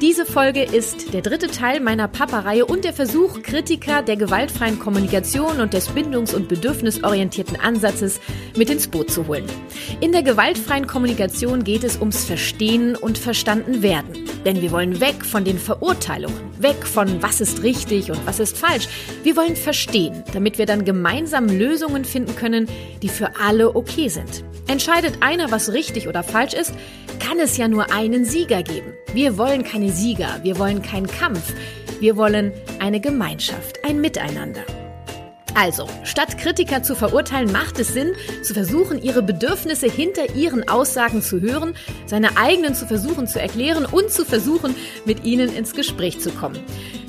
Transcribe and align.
Diese 0.00 0.24
Folge 0.24 0.62
ist 0.62 1.12
der 1.12 1.20
dritte 1.20 1.48
Teil 1.48 1.78
meiner 1.78 2.08
Papa-Reihe 2.08 2.64
und 2.64 2.84
der 2.84 2.94
Versuch, 2.94 3.42
Kritiker 3.42 4.00
der 4.00 4.16
gewaltfreien 4.16 4.78
Kommunikation 4.78 5.60
und 5.60 5.74
des 5.74 5.90
bindungs- 5.90 6.34
und 6.34 6.48
bedürfnisorientierten 6.48 7.60
Ansatzes 7.60 8.18
mit 8.56 8.70
ins 8.70 8.88
Boot 8.88 9.10
zu 9.10 9.26
holen. 9.26 9.44
In 10.00 10.12
der 10.12 10.22
gewaltfreien 10.22 10.86
Kommunikation 10.86 11.64
geht 11.64 11.84
es 11.84 11.98
ums 11.98 12.24
Verstehen 12.24 12.96
und 12.96 13.18
Verstanden 13.18 13.82
werden. 13.82 14.24
Denn 14.46 14.62
wir 14.62 14.72
wollen 14.72 15.00
weg 15.00 15.22
von 15.22 15.44
den 15.44 15.58
Verurteilungen, 15.58 16.40
weg 16.58 16.86
von 16.86 17.20
was 17.20 17.42
ist 17.42 17.62
richtig 17.62 18.10
und 18.10 18.26
was 18.26 18.40
ist 18.40 18.56
falsch. 18.56 18.88
Wir 19.22 19.36
wollen 19.36 19.54
verstehen, 19.54 20.24
damit 20.32 20.56
wir 20.56 20.64
dann 20.64 20.86
gemeinsam 20.86 21.46
Lösungen 21.46 22.06
finden 22.06 22.34
können, 22.36 22.68
die 23.02 23.10
für 23.10 23.32
alle 23.38 23.76
okay 23.76 24.08
sind. 24.08 24.44
Entscheidet 24.66 25.18
einer, 25.20 25.50
was 25.50 25.72
richtig 25.72 26.08
oder 26.08 26.22
falsch 26.22 26.54
ist, 26.54 26.72
kann 27.18 27.38
es 27.38 27.56
ja 27.56 27.68
nur 27.68 27.92
einen 27.92 28.24
Sieger 28.24 28.62
geben. 28.62 28.94
Wir 29.12 29.36
wollen 29.36 29.64
keine 29.64 29.89
Sieger, 29.90 30.40
wir 30.42 30.58
wollen 30.58 30.82
keinen 30.82 31.06
Kampf, 31.06 31.52
wir 32.00 32.16
wollen 32.16 32.52
eine 32.78 33.00
Gemeinschaft, 33.00 33.84
ein 33.84 34.00
Miteinander. 34.00 34.64
Also, 35.54 35.86
statt 36.04 36.38
Kritiker 36.38 36.82
zu 36.82 36.94
verurteilen, 36.94 37.50
macht 37.52 37.78
es 37.78 37.88
Sinn, 37.88 38.12
zu 38.42 38.54
versuchen, 38.54 39.02
ihre 39.02 39.22
Bedürfnisse 39.22 39.88
hinter 39.88 40.34
ihren 40.34 40.68
Aussagen 40.68 41.22
zu 41.22 41.40
hören, 41.40 41.74
seine 42.06 42.36
eigenen 42.36 42.74
zu 42.74 42.86
versuchen 42.86 43.26
zu 43.26 43.40
erklären 43.40 43.84
und 43.84 44.10
zu 44.10 44.24
versuchen, 44.24 44.74
mit 45.04 45.24
ihnen 45.24 45.54
ins 45.54 45.74
Gespräch 45.74 46.20
zu 46.20 46.30
kommen. 46.30 46.58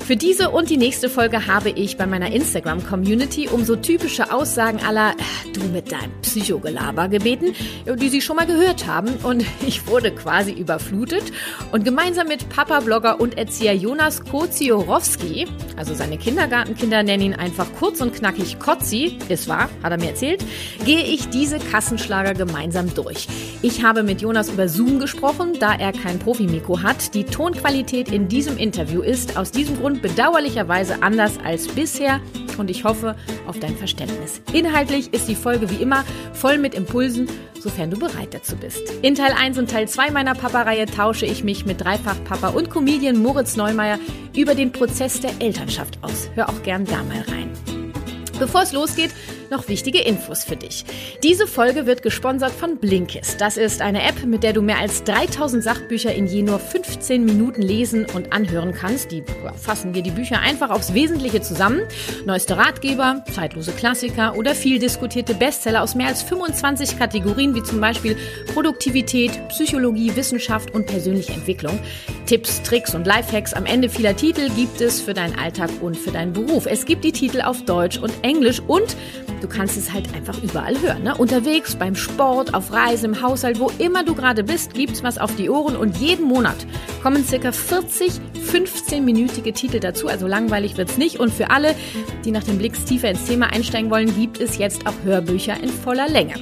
Für 0.04 0.16
diese 0.16 0.50
und 0.50 0.68
die 0.68 0.76
nächste 0.76 1.08
Folge 1.08 1.46
habe 1.46 1.70
ich 1.70 1.96
bei 1.96 2.06
meiner 2.06 2.32
Instagram-Community 2.32 3.48
um 3.48 3.64
so 3.64 3.76
typische 3.76 4.32
Aussagen 4.32 4.80
aller 4.84 5.12
äh, 5.12 5.52
du 5.52 5.60
mit 5.68 5.92
deinem 5.92 6.10
Psychogelaber 6.22 7.08
gebeten, 7.08 7.54
die 7.86 8.08
Sie 8.08 8.20
schon 8.20 8.36
mal 8.36 8.46
gehört 8.46 8.86
haben. 8.86 9.10
Und 9.22 9.44
ich 9.66 9.86
wurde 9.86 10.10
quasi 10.10 10.50
überflutet. 10.52 11.22
Und 11.70 11.84
gemeinsam 11.84 12.26
mit 12.26 12.48
Papa-Blogger 12.48 13.20
und 13.20 13.38
Erzieher 13.38 13.74
Jonas 13.74 14.24
Koziorowski, 14.24 15.46
also 15.76 15.94
seine 15.94 16.18
Kindergartenkinder 16.18 17.04
nennen 17.04 17.22
ihn 17.22 17.34
einfach 17.34 17.68
kurz 17.78 18.00
und 18.00 18.12
knackig 18.12 18.31
Kotzi, 18.58 19.18
ist 19.28 19.48
wahr, 19.48 19.68
hat 19.82 19.92
er 19.92 19.98
mir 19.98 20.10
erzählt, 20.10 20.44
gehe 20.84 21.02
ich 21.02 21.28
diese 21.28 21.58
Kassenschlager 21.58 22.34
gemeinsam 22.34 22.92
durch. 22.94 23.28
Ich 23.62 23.82
habe 23.82 24.02
mit 24.02 24.20
Jonas 24.20 24.48
über 24.48 24.68
Zoom 24.68 24.98
gesprochen, 24.98 25.54
da 25.58 25.74
er 25.74 25.92
kein 25.92 26.18
Profimikro 26.18 26.82
hat. 26.82 27.14
Die 27.14 27.24
Tonqualität 27.24 28.10
in 28.10 28.28
diesem 28.28 28.56
Interview 28.56 29.02
ist 29.02 29.36
aus 29.36 29.50
diesem 29.50 29.78
Grund 29.78 30.02
bedauerlicherweise 30.02 31.02
anders 31.02 31.38
als 31.44 31.68
bisher 31.68 32.20
und 32.58 32.70
ich 32.70 32.84
hoffe 32.84 33.16
auf 33.46 33.58
dein 33.58 33.76
Verständnis. 33.76 34.40
Inhaltlich 34.52 35.12
ist 35.12 35.28
die 35.28 35.34
Folge 35.34 35.70
wie 35.70 35.82
immer 35.82 36.04
voll 36.32 36.58
mit 36.58 36.74
Impulsen, 36.74 37.28
sofern 37.60 37.90
du 37.90 37.98
bereit 37.98 38.32
dazu 38.32 38.56
bist. 38.56 38.82
In 39.02 39.14
Teil 39.14 39.32
1 39.32 39.58
und 39.58 39.70
Teil 39.70 39.88
2 39.88 40.10
meiner 40.10 40.34
Papa-Reihe 40.34 40.86
tausche 40.86 41.26
ich 41.26 41.44
mich 41.44 41.64
mit 41.64 41.80
Dreifach-Papa 41.80 42.48
und 42.48 42.70
Comedian 42.70 43.18
Moritz 43.18 43.56
Neumeier 43.56 43.98
über 44.36 44.54
den 44.54 44.72
Prozess 44.72 45.20
der 45.20 45.32
Elternschaft 45.40 45.98
aus. 46.02 46.30
Hör 46.34 46.48
auch 46.48 46.62
gern 46.62 46.84
da 46.84 47.02
mal 47.04 47.22
rein. 47.28 47.50
Bevor 48.42 48.62
es 48.62 48.72
losgeht, 48.72 49.12
noch 49.52 49.68
wichtige 49.68 50.00
Infos 50.00 50.42
für 50.42 50.56
dich. 50.56 50.84
Diese 51.22 51.46
Folge 51.46 51.86
wird 51.86 52.02
gesponsert 52.02 52.50
von 52.50 52.78
Blinkist. 52.78 53.40
Das 53.40 53.56
ist 53.56 53.80
eine 53.80 54.02
App, 54.02 54.24
mit 54.24 54.42
der 54.42 54.52
du 54.52 54.62
mehr 54.62 54.78
als 54.78 55.04
3000 55.04 55.62
Sachbücher 55.62 56.12
in 56.12 56.26
je 56.26 56.42
nur 56.42 56.58
15 56.58 57.24
Minuten 57.24 57.62
lesen 57.62 58.06
und 58.14 58.32
anhören 58.32 58.72
kannst. 58.72 59.12
Die 59.12 59.22
fassen 59.60 59.92
dir 59.92 60.02
die 60.02 60.10
Bücher 60.10 60.40
einfach 60.40 60.70
aufs 60.70 60.94
Wesentliche 60.94 61.42
zusammen. 61.42 61.82
Neueste 62.24 62.56
Ratgeber, 62.56 63.24
zeitlose 63.32 63.72
Klassiker 63.72 64.36
oder 64.36 64.54
viel 64.54 64.78
diskutierte 64.78 65.34
Bestseller 65.34 65.82
aus 65.82 65.94
mehr 65.94 66.08
als 66.08 66.22
25 66.22 66.98
Kategorien, 66.98 67.54
wie 67.54 67.62
zum 67.62 67.80
Beispiel 67.80 68.16
Produktivität, 68.54 69.48
Psychologie, 69.48 70.16
Wissenschaft 70.16 70.74
und 70.74 70.86
persönliche 70.86 71.34
Entwicklung. 71.34 71.78
Tipps, 72.26 72.62
Tricks 72.62 72.94
und 72.94 73.06
Lifehacks 73.06 73.52
am 73.52 73.66
Ende 73.66 73.90
vieler 73.90 74.16
Titel 74.16 74.48
gibt 74.56 74.80
es 74.80 75.00
für 75.00 75.12
deinen 75.12 75.38
Alltag 75.38 75.70
und 75.82 75.96
für 75.96 76.10
deinen 76.10 76.32
Beruf. 76.32 76.64
Es 76.66 76.86
gibt 76.86 77.04
die 77.04 77.12
Titel 77.12 77.42
auf 77.42 77.62
Deutsch 77.66 77.98
und 77.98 78.12
Englisch 78.22 78.60
und 78.66 78.96
Du 79.42 79.48
kannst 79.48 79.76
es 79.76 79.92
halt 79.92 80.14
einfach 80.14 80.40
überall 80.42 80.80
hören. 80.80 81.02
Ne? 81.02 81.16
Unterwegs, 81.16 81.74
beim 81.74 81.96
Sport, 81.96 82.54
auf 82.54 82.72
Reisen, 82.72 83.12
im 83.12 83.22
Haushalt, 83.22 83.58
wo 83.58 83.70
immer 83.78 84.04
du 84.04 84.14
gerade 84.14 84.44
bist, 84.44 84.72
gibt's 84.72 85.02
was 85.02 85.18
auf 85.18 85.34
die 85.34 85.50
Ohren 85.50 85.76
und 85.76 85.96
jeden 85.98 86.26
Monat 86.26 86.66
kommen 87.02 87.24
circa 87.24 87.50
40 87.50 88.20
15-minütige 88.52 89.52
Titel 89.52 89.80
dazu. 89.80 90.06
Also 90.08 90.26
langweilig 90.26 90.76
wird's 90.76 90.96
nicht. 90.96 91.18
Und 91.18 91.32
für 91.32 91.50
alle, 91.50 91.74
die 92.24 92.30
nach 92.30 92.44
dem 92.44 92.58
Blick 92.58 92.72
tiefer 92.86 93.10
ins 93.10 93.24
Thema 93.24 93.46
einsteigen 93.52 93.90
wollen, 93.90 94.14
gibt 94.14 94.40
es 94.40 94.58
jetzt 94.58 94.86
auch 94.86 94.94
Hörbücher 95.04 95.60
in 95.60 95.70
voller 95.70 96.08
Länge. 96.08 96.34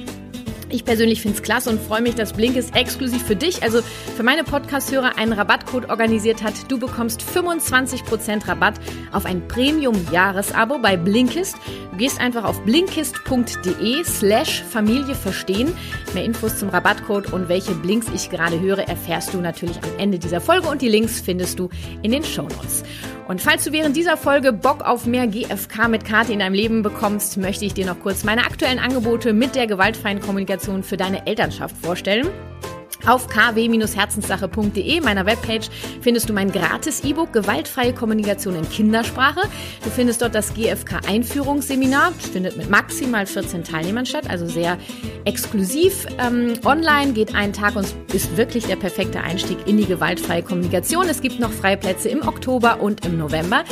Ich 0.71 0.85
persönlich 0.85 1.21
finde 1.21 1.37
es 1.37 1.43
klasse 1.43 1.69
und 1.69 1.81
freue 1.81 2.01
mich, 2.01 2.15
dass 2.15 2.31
Blinkist 2.31 2.75
exklusiv 2.75 3.21
für 3.23 3.35
dich, 3.35 3.61
also 3.61 3.81
für 4.15 4.23
meine 4.23 4.45
Podcast-Hörer, 4.45 5.17
einen 5.17 5.33
Rabattcode 5.33 5.89
organisiert 5.89 6.41
hat. 6.43 6.53
Du 6.69 6.79
bekommst 6.79 7.21
25% 7.21 8.47
Rabatt 8.47 8.75
auf 9.11 9.25
ein 9.25 9.45
Premium-Jahresabo 9.49 10.79
bei 10.79 10.95
Blinkist. 10.95 11.57
Du 11.91 11.97
gehst 11.97 12.21
einfach 12.21 12.45
auf 12.45 12.61
blinkist.de 12.63 14.03
slash 14.05 14.63
Familie 14.63 15.13
verstehen. 15.13 15.73
Mehr 16.13 16.23
Infos 16.23 16.57
zum 16.57 16.69
Rabattcode 16.69 17.33
und 17.33 17.49
welche 17.49 17.73
Blinks 17.73 18.07
ich 18.15 18.29
gerade 18.29 18.59
höre, 18.61 18.87
erfährst 18.87 19.33
du 19.33 19.41
natürlich 19.41 19.77
am 19.83 19.99
Ende 19.99 20.19
dieser 20.19 20.39
Folge 20.39 20.69
und 20.69 20.81
die 20.81 20.89
Links 20.89 21.19
findest 21.19 21.59
du 21.59 21.69
in 22.01 22.11
den 22.11 22.23
Show 22.23 22.43
Notes. 22.43 22.83
Und 23.31 23.39
falls 23.39 23.63
du 23.63 23.71
während 23.71 23.95
dieser 23.95 24.17
Folge 24.17 24.51
Bock 24.51 24.81
auf 24.81 25.05
mehr 25.05 25.25
GFK 25.25 25.87
mit 25.87 26.03
Karte 26.03 26.33
in 26.33 26.39
deinem 26.39 26.53
Leben 26.53 26.81
bekommst, 26.81 27.37
möchte 27.37 27.63
ich 27.63 27.73
dir 27.73 27.85
noch 27.85 27.97
kurz 27.97 28.25
meine 28.25 28.41
aktuellen 28.41 28.77
Angebote 28.77 29.31
mit 29.31 29.55
der 29.55 29.67
gewaltfreien 29.67 30.19
Kommunikation 30.19 30.83
für 30.83 30.97
deine 30.97 31.25
Elternschaft 31.25 31.77
vorstellen. 31.77 32.27
Auf 33.05 33.27
kw-herzenssache.de, 33.27 35.01
meiner 35.01 35.25
Webpage, 35.25 35.69
findest 36.01 36.29
du 36.29 36.33
mein 36.33 36.51
gratis 36.51 37.03
E-Book 37.03 37.33
Gewaltfreie 37.33 37.93
Kommunikation 37.93 38.55
in 38.55 38.69
Kindersprache. 38.69 39.41
Du 39.83 39.89
findest 39.89 40.21
dort 40.21 40.35
das 40.35 40.53
GFK-Einführungsseminar. 40.53 42.11
Findet 42.11 42.57
mit 42.57 42.69
maximal 42.69 43.25
14 43.25 43.63
Teilnehmern 43.63 44.05
statt, 44.05 44.29
also 44.29 44.47
sehr 44.47 44.77
exklusiv. 45.25 46.05
Ähm, 46.19 46.53
online 46.65 47.13
geht 47.13 47.35
ein 47.35 47.53
Tag 47.53 47.75
und 47.75 47.87
ist 48.13 48.37
wirklich 48.37 48.65
der 48.65 48.75
perfekte 48.75 49.21
Einstieg 49.21 49.57
in 49.67 49.77
die 49.77 49.85
gewaltfreie 49.85 50.43
Kommunikation. 50.43 51.07
Es 51.07 51.21
gibt 51.21 51.39
noch 51.39 51.51
freie 51.51 51.77
Plätze 51.77 52.09
im 52.09 52.27
Oktober 52.27 52.81
und 52.81 53.05
im 53.05 53.17
November. 53.17 53.63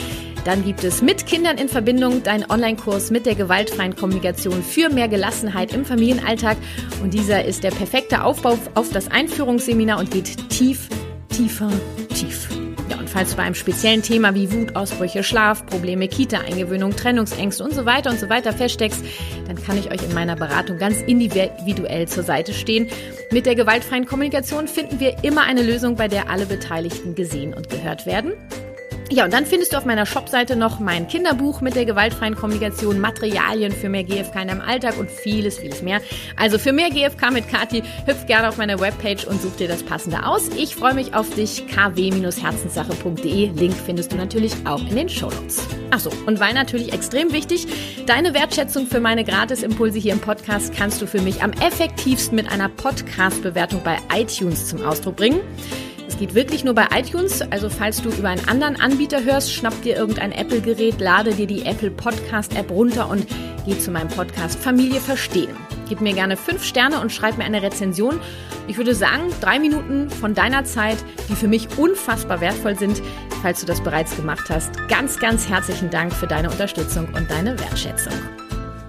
Dann 0.45 0.63
gibt 0.63 0.83
es 0.83 1.01
mit 1.01 1.25
Kindern 1.25 1.57
in 1.57 1.69
Verbindung 1.69 2.23
deinen 2.23 2.49
Online-Kurs 2.49 3.11
mit 3.11 3.25
der 3.25 3.35
gewaltfreien 3.35 3.95
Kommunikation 3.95 4.63
für 4.63 4.89
mehr 4.89 5.07
Gelassenheit 5.07 5.73
im 5.73 5.85
Familienalltag. 5.85 6.57
Und 7.03 7.13
dieser 7.13 7.45
ist 7.45 7.63
der 7.63 7.71
perfekte 7.71 8.23
Aufbau 8.23 8.57
auf 8.75 8.89
das 8.91 9.09
Einführungsseminar 9.09 9.99
und 9.99 10.11
geht 10.11 10.49
tief, 10.49 10.87
tiefer, 11.29 11.69
tief. 12.15 12.49
Ja, 12.89 12.97
und 12.97 13.09
falls 13.09 13.31
du 13.31 13.37
bei 13.37 13.43
einem 13.43 13.55
speziellen 13.55 14.01
Thema 14.01 14.33
wie 14.33 14.51
Wutausbrüche, 14.51 15.23
Schlafprobleme, 15.23 16.07
Kita-Eingewöhnung, 16.07 16.95
Trennungsängste 16.95 17.63
und 17.63 17.73
so 17.73 17.85
weiter 17.85 18.09
und 18.09 18.19
so 18.19 18.29
weiter 18.29 18.51
feststeckst, 18.51 19.03
dann 19.45 19.61
kann 19.61 19.77
ich 19.77 19.91
euch 19.91 20.01
in 20.03 20.13
meiner 20.13 20.35
Beratung 20.35 20.77
ganz 20.77 21.01
individuell 21.01 22.07
zur 22.07 22.23
Seite 22.23 22.53
stehen. 22.53 22.87
Mit 23.31 23.45
der 23.45 23.55
gewaltfreien 23.55 24.05
Kommunikation 24.05 24.67
finden 24.67 24.99
wir 24.99 25.23
immer 25.23 25.43
eine 25.43 25.61
Lösung, 25.61 25.97
bei 25.97 26.07
der 26.07 26.29
alle 26.31 26.47
Beteiligten 26.47 27.13
gesehen 27.13 27.53
und 27.53 27.69
gehört 27.69 28.07
werden. 28.07 28.33
Ja, 29.11 29.25
und 29.25 29.33
dann 29.33 29.47
findest 29.47 29.73
du 29.73 29.77
auf 29.77 29.85
meiner 29.85 30.05
Shopseite 30.05 30.55
noch 30.55 30.79
mein 30.79 31.07
Kinderbuch 31.07 31.61
mit 31.61 31.73
der 31.75 31.85
gewaltfreien 31.85 32.35
Kommunikation, 32.35 32.99
Materialien 32.99 33.71
für 33.71 33.89
mehr 33.89 34.03
GFK 34.03 34.43
in 34.43 34.49
deinem 34.49 34.61
Alltag 34.61 34.99
und 34.99 35.09
vieles, 35.09 35.57
vieles 35.57 35.81
mehr. 35.81 35.99
Also 36.35 36.59
für 36.59 36.73
mehr 36.73 36.91
GFK 36.91 37.31
mit 37.31 37.49
Kati, 37.49 37.81
hüpf 38.05 38.27
gerne 38.27 38.49
auf 38.49 38.57
meine 38.57 38.79
Webpage 38.79 39.25
und 39.25 39.41
such 39.41 39.55
dir 39.55 39.67
das 39.67 39.81
passende 39.81 40.27
aus. 40.27 40.49
Ich 40.49 40.75
freue 40.75 40.93
mich 40.93 41.15
auf 41.15 41.27
dich, 41.31 41.65
kw-herzenssache.de. 41.65 43.47
Link 43.47 43.73
findest 43.73 44.11
du 44.11 44.15
natürlich 44.15 44.53
auch 44.65 44.81
in 44.81 44.95
den 44.95 45.09
Shownotes. 45.09 45.67
Achso, 45.89 46.11
und 46.27 46.39
weil 46.39 46.53
natürlich 46.53 46.93
extrem 46.93 47.33
wichtig, 47.33 47.65
deine 48.05 48.35
Wertschätzung 48.35 48.85
für 48.85 48.99
meine 48.99 49.23
Gratisimpulse 49.23 49.97
hier 49.97 50.13
im 50.13 50.19
Podcast 50.19 50.71
kannst 50.75 51.01
du 51.01 51.07
für 51.07 51.21
mich 51.21 51.41
am 51.41 51.53
effektivsten 51.53 52.35
mit 52.35 52.51
einer 52.51 52.69
Podcast-Bewertung 52.69 53.81
bei 53.83 53.97
iTunes 54.13 54.67
zum 54.67 54.85
Ausdruck 54.85 55.15
bringen. 55.15 55.41
Es 56.09 56.17
geht 56.17 56.33
wirklich 56.33 56.63
nur 56.63 56.73
bei 56.73 56.87
iTunes. 56.91 57.43
Also 57.51 57.69
falls 57.69 58.01
du 58.01 58.09
über 58.09 58.29
einen 58.29 58.49
anderen 58.49 58.81
Anbieter 58.81 59.23
hörst, 59.23 59.53
schnapp 59.53 59.79
dir 59.83 59.95
irgendein 59.95 60.31
Apple-Gerät, 60.31 60.99
lade 60.99 61.35
dir 61.35 61.45
die 61.45 61.65
Apple 61.65 61.91
Podcast 61.91 62.57
App 62.57 62.71
runter 62.71 63.07
und 63.07 63.27
geh 63.67 63.77
zu 63.77 63.91
meinem 63.91 64.07
Podcast 64.07 64.57
Familie 64.57 65.01
verstehen. 65.01 65.55
Gib 65.87 66.01
mir 66.01 66.13
gerne 66.13 66.35
fünf 66.35 66.63
Sterne 66.65 66.99
und 66.99 67.11
schreib 67.11 67.37
mir 67.37 67.43
eine 67.43 67.61
Rezension. 67.61 68.19
Ich 68.67 68.77
würde 68.77 68.95
sagen, 68.95 69.31
drei 69.39 69.59
Minuten 69.59 70.09
von 70.09 70.33
deiner 70.33 70.65
Zeit, 70.65 70.97
die 71.29 71.35
für 71.35 71.47
mich 71.47 71.77
unfassbar 71.77 72.41
wertvoll 72.41 72.75
sind. 72.75 73.03
Falls 73.43 73.59
du 73.59 73.67
das 73.67 73.81
bereits 73.81 74.15
gemacht 74.15 74.49
hast, 74.49 74.71
ganz, 74.87 75.19
ganz 75.19 75.47
herzlichen 75.47 75.91
Dank 75.91 76.11
für 76.11 76.27
deine 76.27 76.49
Unterstützung 76.49 77.07
und 77.13 77.29
deine 77.29 77.59
Wertschätzung. 77.59 78.13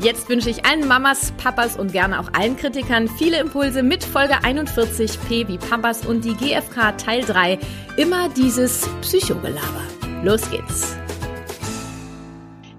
Jetzt 0.03 0.31
wünsche 0.31 0.49
ich 0.49 0.65
allen 0.65 0.89
Mamas, 0.89 1.31
Papas 1.33 1.77
und 1.77 1.93
gerne 1.93 2.21
auch 2.21 2.33
allen 2.33 2.57
Kritikern 2.57 3.07
viele 3.07 3.39
Impulse 3.39 3.83
mit 3.83 4.03
Folge 4.03 4.33
41p 4.33 5.47
wie 5.47 5.59
Papas 5.59 6.07
und 6.07 6.25
die 6.25 6.33
GFK 6.33 6.97
Teil 6.97 7.21
3. 7.21 7.59
Immer 7.99 8.31
dieses 8.31 8.89
Psychogelaber. 9.03 9.83
Los 10.23 10.51
geht's. 10.51 10.97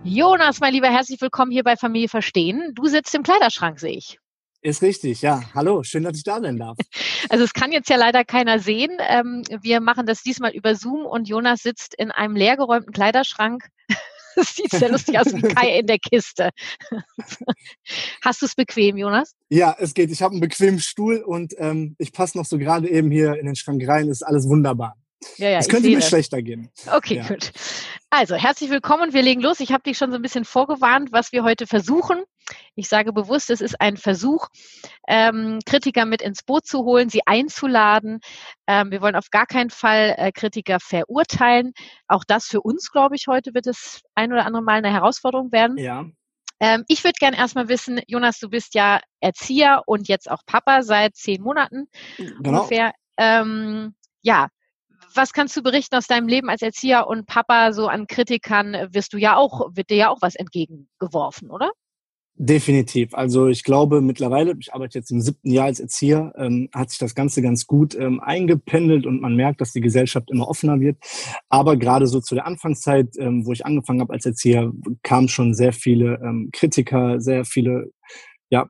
Jonas, 0.03 0.61
mein 0.61 0.73
Lieber, 0.73 0.87
herzlich 0.87 1.21
willkommen 1.21 1.51
hier 1.51 1.63
bei 1.63 1.75
Familie 1.75 2.09
Verstehen. 2.09 2.71
Du 2.73 2.87
sitzt 2.87 3.13
im 3.13 3.21
Kleiderschrank, 3.21 3.79
sehe 3.79 3.97
ich. 3.97 4.17
Ist 4.63 4.81
richtig, 4.81 5.21
ja. 5.21 5.43
Hallo, 5.53 5.83
schön, 5.83 6.03
dass 6.03 6.17
ich 6.17 6.23
da 6.23 6.41
sein 6.41 6.57
darf. 6.57 6.77
Also 7.29 7.45
es 7.45 7.53
kann 7.53 7.71
jetzt 7.71 7.89
ja 7.89 7.97
leider 7.97 8.25
keiner 8.25 8.59
sehen. 8.59 8.97
Ähm, 9.07 9.43
wir 9.61 9.79
machen 9.79 10.05
das 10.07 10.23
diesmal 10.23 10.51
über 10.51 10.75
Zoom 10.75 11.05
und 11.05 11.29
Jonas 11.29 11.61
sitzt 11.61 11.93
in 11.93 12.09
einem 12.09 12.35
leergeräumten 12.35 12.91
Kleiderschrank 12.91 13.67
Das 14.35 14.55
sieht 14.55 14.71
sehr 14.71 14.89
lustig 14.89 15.19
aus 15.19 15.33
wie 15.33 15.41
Kai 15.41 15.79
in 15.79 15.87
der 15.87 15.99
Kiste. 15.99 16.49
Hast 18.23 18.41
du 18.41 18.45
es 18.45 18.55
bequem, 18.55 18.97
Jonas? 18.97 19.35
Ja, 19.49 19.75
es 19.79 19.93
geht. 19.93 20.11
Ich 20.11 20.21
habe 20.21 20.31
einen 20.31 20.41
bequemen 20.41 20.79
Stuhl 20.79 21.17
und 21.17 21.53
ähm, 21.57 21.95
ich 21.97 22.13
passe 22.13 22.37
noch 22.37 22.45
so 22.45 22.57
gerade 22.57 22.89
eben 22.89 23.11
hier 23.11 23.35
in 23.35 23.45
den 23.45 23.55
Schrank 23.55 23.85
rein. 23.87 24.07
Ist 24.07 24.23
alles 24.23 24.47
wunderbar. 24.47 24.95
Ja, 25.37 25.49
ja, 25.49 25.59
es 25.59 25.69
könnte 25.69 25.89
mir 25.89 25.97
das. 25.97 26.09
schlechter 26.09 26.41
gehen. 26.41 26.69
Okay, 26.91 27.17
ja. 27.17 27.27
gut. 27.27 27.51
Also, 28.09 28.35
herzlich 28.35 28.69
willkommen. 28.69 29.13
Wir 29.13 29.21
legen 29.21 29.41
los. 29.41 29.59
Ich 29.59 29.71
habe 29.71 29.83
dich 29.83 29.97
schon 29.97 30.11
so 30.11 30.17
ein 30.17 30.21
bisschen 30.21 30.45
vorgewarnt, 30.45 31.11
was 31.11 31.31
wir 31.31 31.43
heute 31.43 31.67
versuchen. 31.67 32.23
Ich 32.75 32.89
sage 32.89 33.13
bewusst, 33.13 33.49
es 33.49 33.61
ist 33.61 33.79
ein 33.79 33.97
Versuch, 33.97 34.47
ähm, 35.07 35.59
Kritiker 35.65 36.05
mit 36.05 36.21
ins 36.21 36.43
Boot 36.43 36.65
zu 36.65 36.79
holen, 36.79 37.09
sie 37.09 37.21
einzuladen. 37.25 38.19
Ähm, 38.67 38.91
wir 38.91 39.01
wollen 39.01 39.15
auf 39.15 39.29
gar 39.29 39.45
keinen 39.45 39.69
Fall 39.69 40.15
äh, 40.17 40.31
Kritiker 40.31 40.79
verurteilen. 40.79 41.73
Auch 42.07 42.23
das 42.27 42.47
für 42.47 42.61
uns, 42.61 42.91
glaube 42.91 43.15
ich, 43.15 43.27
heute 43.27 43.53
wird 43.53 43.67
es 43.67 44.01
ein 44.15 44.33
oder 44.33 44.45
andere 44.45 44.63
Mal 44.63 44.79
eine 44.79 44.91
Herausforderung 44.91 45.51
werden. 45.51 45.77
Ja. 45.77 46.05
Ähm, 46.59 46.83
ich 46.87 47.03
würde 47.03 47.15
gerne 47.19 47.37
erstmal 47.37 47.69
wissen, 47.69 48.01
Jonas, 48.07 48.39
du 48.39 48.49
bist 48.49 48.75
ja 48.75 48.99
Erzieher 49.19 49.83
und 49.85 50.07
jetzt 50.07 50.29
auch 50.29 50.41
Papa 50.45 50.83
seit 50.83 51.15
zehn 51.15 51.41
Monaten 51.41 51.87
genau. 52.17 52.59
ungefähr. 52.59 52.93
Ähm, 53.17 53.95
ja, 54.21 54.47
was 55.15 55.33
kannst 55.33 55.55
du 55.57 55.63
berichten 55.63 55.95
aus 55.95 56.07
deinem 56.07 56.27
Leben 56.27 56.49
als 56.49 56.61
Erzieher 56.61 57.07
und 57.07 57.25
Papa 57.25 57.73
so 57.73 57.87
an 57.87 58.07
Kritikern? 58.07 58.75
Wirst 58.91 59.13
du 59.13 59.17
ja 59.17 59.37
auch, 59.37 59.69
wird 59.75 59.89
dir 59.89 59.97
ja 59.97 60.09
auch 60.09 60.21
was 60.21 60.35
entgegengeworfen, 60.35 61.49
oder? 61.49 61.71
Definitiv. 62.35 63.13
Also 63.13 63.49
ich 63.49 63.63
glaube 63.63 64.01
mittlerweile, 64.01 64.55
ich 64.59 64.73
arbeite 64.73 64.97
jetzt 64.97 65.11
im 65.11 65.21
siebten 65.21 65.51
Jahr 65.51 65.65
als 65.65 65.79
Erzieher, 65.79 66.33
ähm, 66.37 66.69
hat 66.73 66.89
sich 66.89 66.97
das 66.97 67.13
Ganze 67.13 67.41
ganz 67.41 67.67
gut 67.67 67.93
ähm, 67.93 68.19
eingependelt 68.19 69.05
und 69.05 69.21
man 69.21 69.35
merkt, 69.35 69.61
dass 69.61 69.73
die 69.73 69.81
Gesellschaft 69.81 70.31
immer 70.31 70.47
offener 70.47 70.79
wird. 70.79 70.97
Aber 71.49 71.77
gerade 71.77 72.07
so 72.07 72.19
zu 72.19 72.33
der 72.33 72.47
Anfangszeit, 72.47 73.09
ähm, 73.19 73.45
wo 73.45 73.51
ich 73.51 73.65
angefangen 73.65 74.01
habe 74.01 74.13
als 74.13 74.25
Erzieher, 74.25 74.71
kamen 75.03 75.27
schon 75.27 75.53
sehr 75.53 75.73
viele 75.73 76.19
ähm, 76.23 76.49
Kritiker, 76.51 77.21
sehr 77.21 77.45
viele 77.45 77.91
ja, 78.49 78.67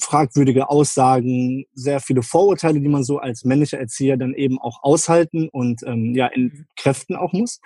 fragwürdige 0.00 0.70
Aussagen, 0.70 1.66
sehr 1.74 2.00
viele 2.00 2.22
Vorurteile, 2.22 2.80
die 2.80 2.88
man 2.88 3.04
so 3.04 3.18
als 3.18 3.44
männlicher 3.44 3.78
Erzieher 3.78 4.16
dann 4.16 4.34
eben 4.34 4.58
auch 4.58 4.82
aushalten 4.82 5.48
und 5.50 5.82
ähm, 5.84 6.14
ja 6.14 6.26
in 6.26 6.44
mhm. 6.44 6.66
Kräften 6.76 7.16
auch 7.16 7.32
muss. 7.32 7.60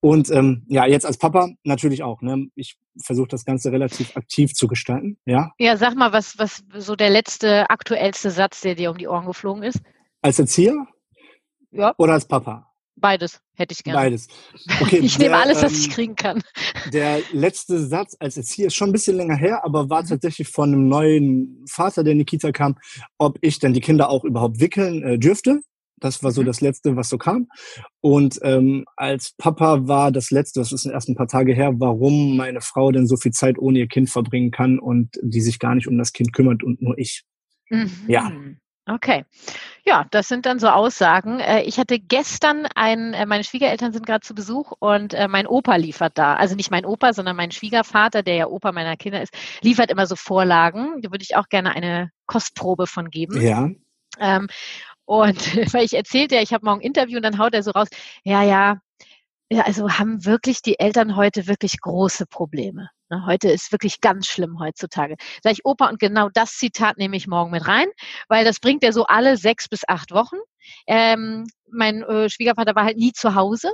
Und 0.00 0.30
ähm, 0.30 0.64
ja, 0.68 0.86
jetzt 0.86 1.06
als 1.06 1.18
Papa 1.18 1.48
natürlich 1.64 2.02
auch. 2.02 2.22
Ne? 2.22 2.46
Ich 2.54 2.78
versuche 3.02 3.28
das 3.28 3.44
Ganze 3.44 3.72
relativ 3.72 4.16
aktiv 4.16 4.52
zu 4.54 4.68
gestalten. 4.68 5.18
Ja. 5.24 5.52
Ja, 5.58 5.76
sag 5.76 5.96
mal, 5.96 6.12
was 6.12 6.38
was 6.38 6.62
so 6.74 6.94
der 6.94 7.10
letzte 7.10 7.68
aktuellste 7.70 8.30
Satz, 8.30 8.60
der 8.60 8.74
dir 8.74 8.90
um 8.90 8.98
die 8.98 9.08
Ohren 9.08 9.26
geflogen 9.26 9.62
ist? 9.62 9.80
Als 10.22 10.38
Erzieher? 10.38 10.86
Ja. 11.72 11.94
Oder 11.98 12.12
als 12.12 12.26
Papa? 12.26 12.70
Beides 12.98 13.40
hätte 13.54 13.72
ich 13.72 13.84
gerne. 13.84 14.00
Beides. 14.00 14.28
Okay, 14.80 14.98
ich 15.02 15.18
der, 15.18 15.28
nehme 15.28 15.42
alles, 15.42 15.62
was 15.62 15.72
ähm, 15.72 15.78
ich 15.78 15.90
kriegen 15.90 16.16
kann. 16.16 16.42
Der 16.92 17.20
letzte 17.32 17.78
Satz 17.78 18.16
als 18.18 18.36
Erzieher 18.36 18.68
ist 18.68 18.74
schon 18.74 18.88
ein 18.88 18.92
bisschen 18.92 19.16
länger 19.16 19.36
her, 19.36 19.64
aber 19.64 19.90
war 19.90 20.02
mhm. 20.02 20.08
tatsächlich 20.08 20.48
von 20.48 20.72
einem 20.72 20.88
neuen 20.88 21.64
Vater, 21.68 22.02
der 22.04 22.12
in 22.12 22.20
die 22.20 22.24
Kita 22.24 22.52
kam, 22.52 22.76
ob 23.18 23.38
ich 23.42 23.58
denn 23.58 23.74
die 23.74 23.80
Kinder 23.80 24.08
auch 24.08 24.24
überhaupt 24.24 24.60
wickeln 24.60 25.02
äh, 25.02 25.18
dürfte. 25.18 25.60
Das 25.98 26.22
war 26.22 26.30
so 26.30 26.42
mhm. 26.42 26.46
das 26.46 26.60
Letzte, 26.60 26.96
was 26.96 27.08
so 27.08 27.18
kam. 27.18 27.48
Und 28.00 28.38
ähm, 28.42 28.84
als 28.96 29.34
Papa 29.36 29.86
war 29.86 30.10
das 30.10 30.30
Letzte, 30.30 30.60
das 30.60 30.72
ist 30.72 30.86
erst 30.86 31.08
ein 31.08 31.16
paar 31.16 31.28
Tage 31.28 31.54
her, 31.54 31.72
warum 31.78 32.36
meine 32.36 32.60
Frau 32.60 32.92
denn 32.92 33.06
so 33.06 33.16
viel 33.16 33.32
Zeit 33.32 33.58
ohne 33.58 33.78
ihr 33.78 33.88
Kind 33.88 34.08
verbringen 34.08 34.50
kann 34.50 34.78
und 34.78 35.18
die 35.22 35.40
sich 35.40 35.58
gar 35.58 35.74
nicht 35.74 35.88
um 35.88 35.98
das 35.98 36.12
Kind 36.12 36.32
kümmert 36.32 36.62
und 36.62 36.80
nur 36.80 36.98
ich. 36.98 37.24
Mhm. 37.68 37.90
Ja. 38.08 38.32
Okay. 38.88 39.24
Ja, 39.84 40.06
das 40.12 40.28
sind 40.28 40.46
dann 40.46 40.60
so 40.60 40.68
Aussagen. 40.68 41.40
Äh, 41.40 41.62
ich 41.62 41.78
hatte 41.78 41.98
gestern 41.98 42.66
ein, 42.76 43.14
äh, 43.14 43.26
meine 43.26 43.42
Schwiegereltern 43.42 43.92
sind 43.92 44.06
gerade 44.06 44.20
zu 44.20 44.32
Besuch 44.32 44.72
und 44.78 45.12
äh, 45.12 45.26
mein 45.26 45.48
Opa 45.48 45.74
liefert 45.74 46.16
da. 46.16 46.34
Also 46.34 46.54
nicht 46.54 46.70
mein 46.70 46.86
Opa, 46.86 47.12
sondern 47.12 47.34
mein 47.34 47.50
Schwiegervater, 47.50 48.22
der 48.22 48.34
ja 48.36 48.46
Opa 48.46 48.70
meiner 48.70 48.96
Kinder 48.96 49.20
ist, 49.20 49.34
liefert 49.60 49.90
immer 49.90 50.06
so 50.06 50.14
Vorlagen. 50.14 51.02
Da 51.02 51.10
würde 51.10 51.24
ich 51.24 51.34
auch 51.36 51.48
gerne 51.48 51.74
eine 51.74 52.10
Kostprobe 52.26 52.86
von 52.86 53.10
geben. 53.10 53.40
Ja. 53.40 53.68
Ähm, 54.20 54.46
und 55.04 55.36
weil 55.74 55.84
ich 55.84 55.94
erzählte 55.94 56.36
ja, 56.36 56.42
ich 56.42 56.52
habe 56.52 56.64
morgen 56.64 56.80
ein 56.80 56.86
Interview 56.86 57.16
und 57.16 57.24
dann 57.24 57.38
haut 57.38 57.54
er 57.54 57.64
so 57.64 57.72
raus, 57.72 57.88
ja, 58.22 58.44
ja, 58.44 58.78
ja, 59.50 59.62
also 59.62 59.90
haben 59.90 60.24
wirklich 60.24 60.62
die 60.62 60.78
Eltern 60.78 61.16
heute 61.16 61.48
wirklich 61.48 61.80
große 61.80 62.26
Probleme. 62.26 62.90
Ne, 63.08 63.24
heute 63.24 63.50
ist 63.50 63.70
wirklich 63.70 64.00
ganz 64.00 64.26
schlimm 64.26 64.58
heutzutage. 64.58 65.16
Sag 65.42 65.52
ich, 65.52 65.64
Opa, 65.64 65.88
und 65.88 66.00
genau 66.00 66.28
das 66.32 66.56
Zitat 66.56 66.98
nehme 66.98 67.16
ich 67.16 67.28
morgen 67.28 67.52
mit 67.52 67.66
rein, 67.68 67.86
weil 68.28 68.44
das 68.44 68.58
bringt 68.58 68.82
er 68.82 68.92
so 68.92 69.04
alle 69.06 69.36
sechs 69.36 69.68
bis 69.68 69.82
acht 69.86 70.10
Wochen. 70.10 70.36
Ähm, 70.88 71.46
mein 71.70 72.02
äh, 72.02 72.28
Schwiegervater 72.28 72.74
war 72.74 72.84
halt 72.84 72.96
nie 72.96 73.12
zu 73.12 73.36
Hause. 73.36 73.72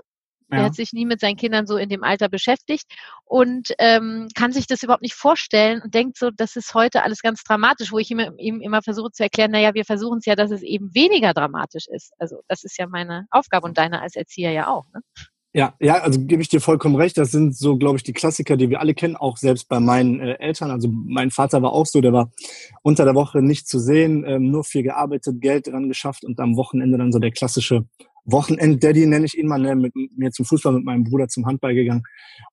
Ja. 0.50 0.58
Er 0.58 0.64
hat 0.64 0.74
sich 0.74 0.92
nie 0.92 1.06
mit 1.06 1.20
seinen 1.20 1.36
Kindern 1.36 1.66
so 1.66 1.78
in 1.78 1.88
dem 1.88 2.04
Alter 2.04 2.28
beschäftigt 2.28 2.84
und 3.24 3.72
ähm, 3.78 4.28
kann 4.34 4.52
sich 4.52 4.66
das 4.66 4.82
überhaupt 4.82 5.02
nicht 5.02 5.14
vorstellen 5.14 5.80
und 5.82 5.94
denkt 5.94 6.18
so, 6.18 6.30
das 6.30 6.56
ist 6.56 6.74
heute 6.74 7.02
alles 7.02 7.22
ganz 7.22 7.42
dramatisch, 7.42 7.90
wo 7.90 7.98
ich 7.98 8.10
ihm, 8.10 8.20
ihm 8.36 8.60
immer 8.60 8.82
versuche 8.82 9.12
zu 9.12 9.22
erklären, 9.22 9.50
naja, 9.50 9.72
wir 9.72 9.86
versuchen 9.86 10.18
es 10.18 10.26
ja, 10.26 10.36
dass 10.36 10.50
es 10.50 10.62
eben 10.62 10.94
weniger 10.94 11.32
dramatisch 11.32 11.86
ist. 11.88 12.12
Also 12.18 12.42
das 12.48 12.64
ist 12.64 12.78
ja 12.78 12.86
meine 12.86 13.26
Aufgabe 13.30 13.66
und 13.66 13.78
deine 13.78 14.02
als 14.02 14.14
Erzieher 14.14 14.52
ja 14.52 14.68
auch. 14.68 14.84
Ne? 14.92 15.00
Ja, 15.54 15.74
ja, 15.80 15.98
also 15.98 16.18
gebe 16.18 16.40
ich 16.40 16.48
dir 16.48 16.62
vollkommen 16.62 16.96
recht. 16.96 17.18
Das 17.18 17.30
sind 17.30 17.54
so, 17.54 17.76
glaube 17.76 17.98
ich, 17.98 18.02
die 18.02 18.14
Klassiker, 18.14 18.56
die 18.56 18.70
wir 18.70 18.80
alle 18.80 18.94
kennen, 18.94 19.16
auch 19.16 19.36
selbst 19.36 19.68
bei 19.68 19.80
meinen 19.80 20.18
äh, 20.18 20.38
Eltern. 20.38 20.70
Also 20.70 20.88
mein 20.90 21.30
Vater 21.30 21.60
war 21.60 21.72
auch 21.72 21.84
so, 21.84 22.00
der 22.00 22.14
war 22.14 22.30
unter 22.82 23.04
der 23.04 23.14
Woche 23.14 23.42
nicht 23.42 23.68
zu 23.68 23.78
sehen, 23.78 24.24
ähm, 24.26 24.50
nur 24.50 24.64
viel 24.64 24.82
gearbeitet, 24.82 25.42
Geld 25.42 25.66
dran 25.66 25.88
geschafft 25.88 26.24
und 26.24 26.40
am 26.40 26.56
Wochenende 26.56 26.96
dann 26.96 27.12
so 27.12 27.18
der 27.18 27.32
klassische 27.32 27.84
Wochenend-Daddy 28.24 29.06
nenne 29.06 29.26
ich 29.26 29.36
ihn 29.36 29.48
mal, 29.48 29.58
ne, 29.58 29.74
mit 29.74 29.92
mir 30.16 30.30
zum 30.30 30.44
Fußball, 30.44 30.72
mit 30.72 30.84
meinem 30.84 31.04
Bruder 31.04 31.28
zum 31.28 31.46
Handball 31.46 31.74
gegangen 31.74 32.04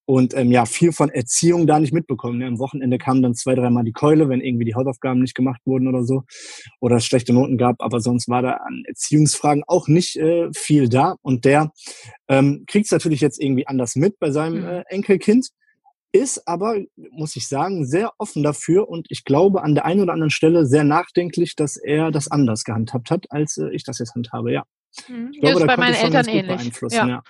und 0.05 0.35
ähm, 0.35 0.51
ja, 0.51 0.65
viel 0.65 0.91
von 0.91 1.09
Erziehung 1.09 1.67
da 1.67 1.79
nicht 1.79 1.93
mitbekommen. 1.93 2.39
Ne. 2.39 2.47
Am 2.47 2.59
Wochenende 2.59 2.97
kam 2.97 3.21
dann 3.21 3.35
zwei, 3.35 3.55
dreimal 3.55 3.83
die 3.83 3.91
Keule, 3.91 4.29
wenn 4.29 4.41
irgendwie 4.41 4.65
die 4.65 4.75
Hausaufgaben 4.75 5.21
nicht 5.21 5.35
gemacht 5.35 5.61
wurden 5.65 5.87
oder 5.87 6.03
so 6.03 6.23
oder 6.79 6.97
es 6.97 7.05
schlechte 7.05 7.33
Noten 7.33 7.57
gab, 7.57 7.81
aber 7.81 7.99
sonst 7.99 8.27
war 8.29 8.41
da 8.41 8.51
an 8.53 8.83
Erziehungsfragen 8.87 9.63
auch 9.67 9.87
nicht 9.87 10.15
äh, 10.17 10.49
viel 10.53 10.89
da 10.89 11.15
und 11.21 11.45
der 11.45 11.71
ähm, 12.27 12.63
kriegt 12.67 12.85
es 12.85 12.91
natürlich 12.91 13.21
jetzt 13.21 13.41
irgendwie 13.41 13.67
anders 13.67 13.95
mit 13.95 14.19
bei 14.19 14.31
seinem 14.31 14.61
mhm. 14.61 14.67
äh, 14.67 14.83
Enkelkind 14.89 15.49
ist 16.11 16.47
aber, 16.47 16.77
muss 17.11 17.35
ich 17.35 17.47
sagen, 17.47 17.85
sehr 17.85 18.11
offen 18.17 18.41
dafür 18.41 18.89
und 18.89 19.05
ich 19.09 19.25
glaube 19.25 19.61
an 19.61 19.75
der 19.75 19.85
einen 19.85 20.01
oder 20.01 20.13
anderen 20.13 20.31
Stelle 20.31 20.65
sehr 20.65 20.83
nachdenklich, 20.83 21.55
dass 21.55 21.77
er 21.77 22.11
das 22.11 22.29
anders 22.29 22.63
gehandhabt 22.63 23.11
hat, 23.11 23.25
als 23.29 23.57
äh, 23.57 23.69
ich 23.71 23.83
das 23.83 23.99
jetzt 23.99 24.15
handhabe, 24.15 24.51
ja. 24.51 24.63
Mhm. 25.07 25.31
Ich 25.33 25.41
glaube, 25.41 25.59
ist 25.59 25.67
bei 25.67 25.77
meinen 25.77 25.95
Eltern 25.95 26.27
ähnlich. 26.27 26.71
Ja. 26.91 27.07
ja. 27.07 27.23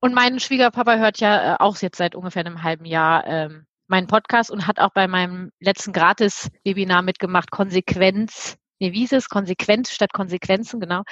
Und 0.00 0.14
mein 0.14 0.38
Schwiegerpapa 0.38 0.96
hört 0.96 1.18
ja 1.18 1.54
äh, 1.54 1.56
auch 1.58 1.76
jetzt 1.78 1.98
seit 1.98 2.14
ungefähr 2.14 2.44
einem 2.44 2.62
halben 2.62 2.84
Jahr 2.84 3.26
ähm, 3.26 3.66
meinen 3.88 4.06
Podcast 4.06 4.50
und 4.50 4.66
hat 4.66 4.78
auch 4.78 4.90
bei 4.92 5.08
meinem 5.08 5.50
letzten 5.60 5.92
Gratis-Webinar 5.92 7.02
mitgemacht, 7.02 7.50
Konsequenz. 7.50 8.56
Nee, 8.80 8.92
wie 8.92 9.04
ist 9.04 9.12
es? 9.12 9.28
Konsequenz 9.28 9.90
statt 9.90 10.12
Konsequenzen, 10.12 10.78
genau. 10.80 11.02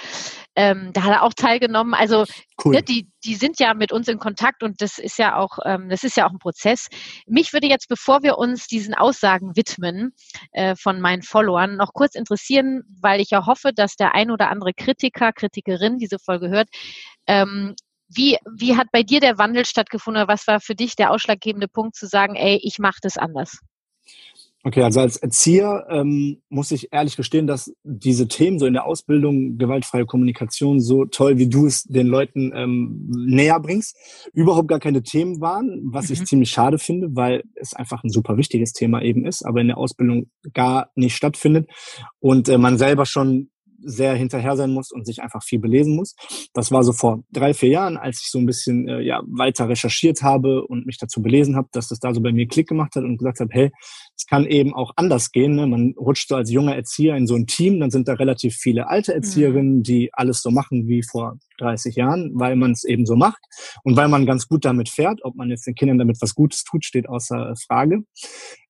Ähm, 0.55 0.93
da 0.93 1.03
hat 1.03 1.13
er 1.13 1.23
auch 1.23 1.35
teilgenommen. 1.35 1.95
Also 1.95 2.25
cool. 2.65 2.75
ne, 2.75 2.83
die, 2.83 3.09
die 3.25 3.35
sind 3.35 3.59
ja 3.59 3.75
mit 3.75 3.93
uns 3.93 4.09
in 4.09 4.19
Kontakt 4.19 4.63
und 4.63 4.81
das 4.81 4.99
ist 4.99 5.19
ja 5.19 5.37
auch, 5.37 5.59
ähm, 5.65 5.89
das 5.89 6.05
ist 6.05 6.17
ja 6.17 6.27
auch 6.27 6.31
ein 6.31 6.39
Prozess. 6.39 6.89
Mich 7.27 7.53
würde 7.53 7.67
jetzt, 7.67 7.89
bevor 7.89 8.23
wir 8.23 8.39
uns 8.39 8.67
diesen 8.69 8.95
Aussagen 8.95 9.57
widmen 9.57 10.15
äh, 10.53 10.77
von 10.77 11.01
meinen 11.01 11.23
Followern, 11.23 11.77
noch 11.77 11.93
kurz 11.93 12.15
interessieren, 12.15 12.83
weil 13.01 13.21
ich 13.21 13.31
ja 13.31 13.47
hoffe, 13.47 13.73
dass 13.75 13.97
der 13.97 14.15
ein 14.15 14.31
oder 14.31 14.51
andere 14.51 14.73
Kritiker, 14.73 15.33
Kritikerin 15.33 15.99
diese 15.99 16.19
Folge 16.19 16.49
hört, 16.49 16.69
ähm, 17.27 17.75
wie, 18.09 18.39
wie 18.57 18.77
hat 18.77 18.87
bei 18.93 19.03
dir 19.03 19.19
der 19.19 19.39
Wandel 19.39 19.65
stattgefunden 19.65 20.23
oder 20.23 20.33
was 20.33 20.47
war 20.47 20.61
für 20.61 20.77
dich 20.77 20.95
der 20.95 21.11
ausschlaggebende 21.11 21.67
Punkt 21.67 21.97
zu 21.97 22.07
sagen, 22.07 22.37
ey, 22.37 22.61
ich 22.63 22.79
mache 22.79 22.99
das 23.03 23.17
anders? 23.17 23.59
Okay, 24.67 24.83
also 24.83 24.99
als 24.99 25.17
Erzieher 25.17 25.87
ähm, 25.91 26.43
muss 26.49 26.73
ich 26.73 26.93
ehrlich 26.93 27.17
gestehen, 27.17 27.47
dass 27.47 27.73
diese 27.85 28.27
Themen 28.27 28.59
so 28.59 28.67
in 28.67 28.73
der 28.73 28.85
Ausbildung 28.85 29.59
gewaltfreie 29.59 30.07
Kommunikation 30.07 30.81
so 30.81 31.05
toll, 31.05 31.39
wie 31.39 31.49
du 31.49 31.67
es 31.67 31.85
den 31.85 32.09
Leuten 32.09 32.51
ähm, 32.53 33.09
näher 33.09 33.61
bringst, 33.61 33.97
überhaupt 34.33 34.67
gar 34.67 34.81
keine 34.81 35.05
Themen 35.05 35.41
waren, 35.41 35.83
was 35.85 36.09
mhm. 36.09 36.15
ich 36.15 36.25
ziemlich 36.25 36.51
schade 36.51 36.79
finde, 36.79 37.15
weil 37.15 37.45
es 37.55 37.75
einfach 37.75 38.03
ein 38.03 38.11
super 38.11 38.39
wichtiges 38.39 38.73
Thema 38.73 39.03
eben 39.03 39.25
ist, 39.25 39.47
aber 39.47 39.61
in 39.61 39.69
der 39.69 39.79
Ausbildung 39.79 40.33
gar 40.53 40.91
nicht 40.97 41.15
stattfindet 41.15 41.71
und 42.19 42.49
äh, 42.49 42.59
man 42.59 42.77
selber 42.77 43.07
schon 43.07 43.51
sehr 43.87 44.15
hinterher 44.15 44.57
sein 44.57 44.71
muss 44.71 44.91
und 44.91 45.07
sich 45.07 45.23
einfach 45.23 45.43
viel 45.43 45.61
belesen 45.61 45.95
muss. 45.95 46.17
Das 46.53 46.73
war 46.73 46.83
so 46.83 46.93
vor 46.93 47.23
drei, 47.31 47.55
vier 47.55 47.71
Jahren, 47.71 47.97
als 47.97 48.21
ich 48.21 48.31
so 48.31 48.39
ein 48.39 48.47
bisschen 48.47 48.89
äh, 48.89 49.01
ja, 49.01 49.23
weiter 49.27 49.69
recherchiert 49.69 50.23
habe 50.23 50.67
und 50.67 50.87
mich 50.87 50.99
dazu 50.99 51.23
belesen 51.23 51.57
habe, 51.57 51.69
dass 51.73 51.89
das 51.89 52.01
da 52.01 52.13
so 52.13 52.21
bei 52.21 52.33
mir 52.33 52.49
Klick 52.49 52.69
gemacht 52.69 52.97
hat 52.97 53.05
und 53.05 53.19
gesagt 53.19 53.41
habe, 53.41 53.51
hey, 53.53 53.71
es 54.17 54.27
kann 54.27 54.47
eben 54.47 54.75
auch 54.75 54.93
anders 54.97 55.31
gehen. 55.31 55.57
Ne? 55.57 55.67
Man 55.67 55.95
rutscht 55.99 56.29
so 56.29 56.37
als 56.37 56.51
junger 56.51 56.75
Erzieher 56.75 57.17
in 57.17 57.27
so 57.27 57.35
ein 57.35 57.47
Team, 57.47 57.81
dann 57.81 57.91
sind 57.91 58.09
da 58.09 58.15
relativ 58.15 58.57
viele 58.57 58.89
alte 58.89 59.13
Erzieherinnen, 59.13 59.79
mhm. 59.79 59.83
die 59.83 60.11
alles 60.13 60.41
so 60.41 60.51
machen 60.51 60.89
wie 60.89 61.03
vor 61.03 61.39
30 61.59 61.97
Jahren, 61.97 62.33
weil 62.35 62.57
man 62.57 62.73
es 62.73 62.85
eben 62.85 63.05
so 63.05 63.15
macht 63.15 63.43
und 63.83 63.97
weil 63.97 64.09
man 64.09 64.27
ganz 64.27 64.49
gut 64.49 64.65
damit 64.65 64.89
fährt. 64.89 65.21
Ob 65.23 65.37
man 65.37 65.51
jetzt 65.51 65.67
den 65.67 65.75
Kindern 65.75 65.99
damit 65.99 66.17
was 66.21 66.35
Gutes 66.35 66.65
tut, 66.65 66.85
steht 66.85 67.09
außer 67.09 67.55
Frage. 67.67 68.05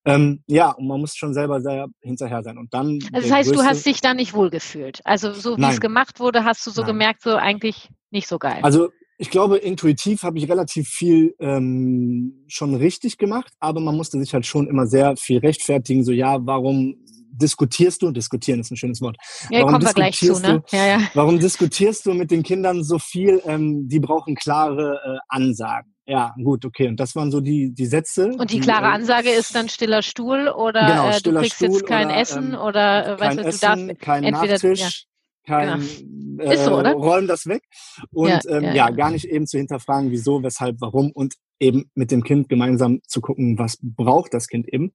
Ähm, 0.05 0.43
ja, 0.47 0.71
und 0.71 0.87
man 0.87 0.99
muss 0.99 1.15
schon 1.15 1.33
selber 1.33 1.61
sehr 1.61 1.87
hinterher 2.01 2.43
sein. 2.43 2.57
Und 2.57 2.73
dann. 2.73 2.99
Also 3.13 3.27
das 3.27 3.31
heißt, 3.31 3.55
du 3.55 3.63
hast 3.63 3.85
dich 3.85 4.01
da 4.01 4.13
nicht 4.13 4.33
wohlgefühlt. 4.33 5.01
Also 5.05 5.33
so 5.33 5.57
wie 5.57 5.61
Nein. 5.61 5.73
es 5.73 5.81
gemacht 5.81 6.19
wurde, 6.19 6.43
hast 6.43 6.65
du 6.67 6.71
so 6.71 6.81
Nein. 6.81 6.91
gemerkt, 6.91 7.21
so 7.21 7.35
eigentlich 7.35 7.89
nicht 8.11 8.27
so 8.27 8.37
geil. 8.37 8.59
Also 8.63 8.89
ich 9.17 9.31
glaube, 9.31 9.57
intuitiv 9.57 10.23
habe 10.23 10.37
ich 10.37 10.47
relativ 10.47 10.89
viel 10.89 11.35
ähm, 11.39 12.43
schon 12.47 12.75
richtig 12.75 13.17
gemacht, 13.17 13.51
aber 13.59 13.79
man 13.79 13.97
musste 13.97 14.19
sich 14.19 14.33
halt 14.33 14.45
schon 14.45 14.67
immer 14.67 14.85
sehr 14.85 15.17
viel 15.17 15.39
rechtfertigen. 15.39 16.03
So, 16.03 16.11
ja, 16.11 16.37
warum 16.45 16.95
diskutierst 17.31 18.03
du? 18.03 18.11
Diskutieren 18.11 18.59
ist 18.59 18.71
ein 18.71 18.77
schönes 18.77 19.01
Wort. 19.01 19.17
Ja, 19.49 19.59
warum 19.59 19.73
kommen 19.73 19.85
wir 19.85 19.93
gleich 19.93 20.19
zu, 20.19 20.39
ne? 20.39 20.63
Ja, 20.71 20.85
ja. 20.85 21.01
Warum 21.15 21.39
diskutierst 21.39 22.05
du 22.05 22.13
mit 22.13 22.29
den 22.29 22.43
Kindern 22.43 22.83
so 22.83 22.99
viel? 22.99 23.41
Ähm, 23.45 23.87
die 23.87 23.99
brauchen 23.99 24.35
klare 24.35 24.99
äh, 25.03 25.17
Ansagen. 25.29 25.93
Ja, 26.05 26.33
gut, 26.41 26.63
okay. 26.63 26.87
Und 26.87 26.99
das 26.99 27.15
waren 27.15 27.31
so 27.31 27.41
die, 27.41 27.73
die 27.73 27.85
Sätze. 27.85 28.27
Und 28.37 28.51
die, 28.51 28.55
die 28.55 28.61
klare 28.61 28.85
äh, 28.85 28.89
Ansage 28.89 29.29
ist 29.29 29.55
dann 29.55 29.67
stiller 29.67 30.03
Stuhl 30.03 30.47
oder 30.47 30.87
genau, 30.87 31.09
äh, 31.09 31.21
du 31.21 31.33
kriegst 31.33 31.55
Stuhl 31.55 31.69
jetzt 31.69 31.85
kein 31.85 32.07
oder, 32.07 32.17
Essen 32.17 32.53
ähm, 32.53 32.59
oder 32.59 33.07
äh, 33.07 33.19
weißt 33.19 33.37
du, 33.39 33.43
du 33.43 33.57
darfst 33.57 33.99
kein 33.99 34.23
entweder 34.23 34.53
Nachtisch, 34.53 34.79
ja 34.79 34.89
kein 35.47 35.79
genau. 35.79 36.51
äh, 36.51 36.57
so, 36.57 36.75
räumen 36.75 37.27
das 37.27 37.47
weg 37.47 37.63
und 38.11 38.29
ja, 38.29 38.39
ähm, 38.49 38.63
ja, 38.63 38.73
ja, 38.73 38.89
gar 38.91 39.11
nicht 39.11 39.25
eben 39.25 39.47
zu 39.47 39.57
hinterfragen, 39.57 40.11
wieso, 40.11 40.43
weshalb, 40.43 40.77
warum 40.79 41.11
und 41.11 41.35
eben 41.59 41.89
mit 41.95 42.11
dem 42.11 42.23
Kind 42.23 42.49
gemeinsam 42.49 42.99
zu 43.07 43.21
gucken, 43.21 43.57
was 43.57 43.77
braucht 43.81 44.33
das 44.33 44.47
Kind 44.47 44.71
eben. 44.71 44.91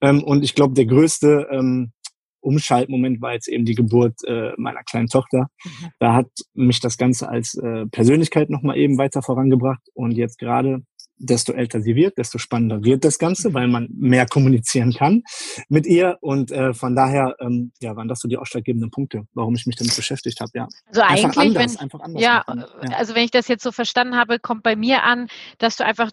Ähm, 0.00 0.22
und 0.22 0.42
ich 0.42 0.54
glaube, 0.54 0.74
der 0.74 0.86
größte 0.86 1.48
ähm, 1.50 1.92
Umschaltmoment 2.40 3.20
war 3.20 3.34
jetzt 3.34 3.48
eben 3.48 3.64
die 3.64 3.74
Geburt 3.74 4.14
äh, 4.24 4.52
meiner 4.56 4.82
kleinen 4.84 5.08
Tochter. 5.08 5.48
Mhm. 5.64 5.88
Da 5.98 6.14
hat 6.14 6.30
mich 6.54 6.80
das 6.80 6.96
Ganze 6.96 7.28
als 7.28 7.54
äh, 7.54 7.86
Persönlichkeit 7.86 8.48
nochmal 8.48 8.78
eben 8.78 8.96
weiter 8.96 9.22
vorangebracht 9.22 9.82
und 9.92 10.12
jetzt 10.12 10.38
gerade 10.38 10.82
desto 11.18 11.52
älter 11.52 11.80
sie 11.80 11.94
wird, 11.94 12.18
desto 12.18 12.38
spannender 12.38 12.82
wird 12.84 13.04
das 13.04 13.18
Ganze, 13.18 13.54
weil 13.54 13.68
man 13.68 13.88
mehr 13.92 14.26
kommunizieren 14.26 14.92
kann 14.92 15.22
mit 15.68 15.86
ihr. 15.86 16.18
Und 16.20 16.50
äh, 16.50 16.74
von 16.74 16.94
daher 16.94 17.36
ähm, 17.40 17.72
ja, 17.80 17.96
waren 17.96 18.08
das 18.08 18.20
so 18.20 18.28
die 18.28 18.36
ausschlaggebenden 18.36 18.90
Punkte, 18.90 19.24
warum 19.34 19.54
ich 19.54 19.66
mich 19.66 19.76
damit 19.76 19.94
beschäftigt 19.96 20.40
habe. 20.40 20.50
Ja. 20.54 20.68
Also 20.86 21.02
einfach 21.02 21.36
eigentlich, 21.36 21.58
anders, 21.58 21.74
wenn, 21.74 21.80
einfach 21.80 22.00
anders 22.00 22.22
ja, 22.22 22.44
ja, 22.48 22.96
also 22.96 23.14
wenn 23.14 23.24
ich 23.24 23.30
das 23.30 23.48
jetzt 23.48 23.62
so 23.62 23.72
verstanden 23.72 24.16
habe, 24.16 24.38
kommt 24.38 24.62
bei 24.62 24.76
mir 24.76 25.02
an, 25.02 25.28
dass 25.58 25.76
du 25.76 25.84
einfach 25.84 26.10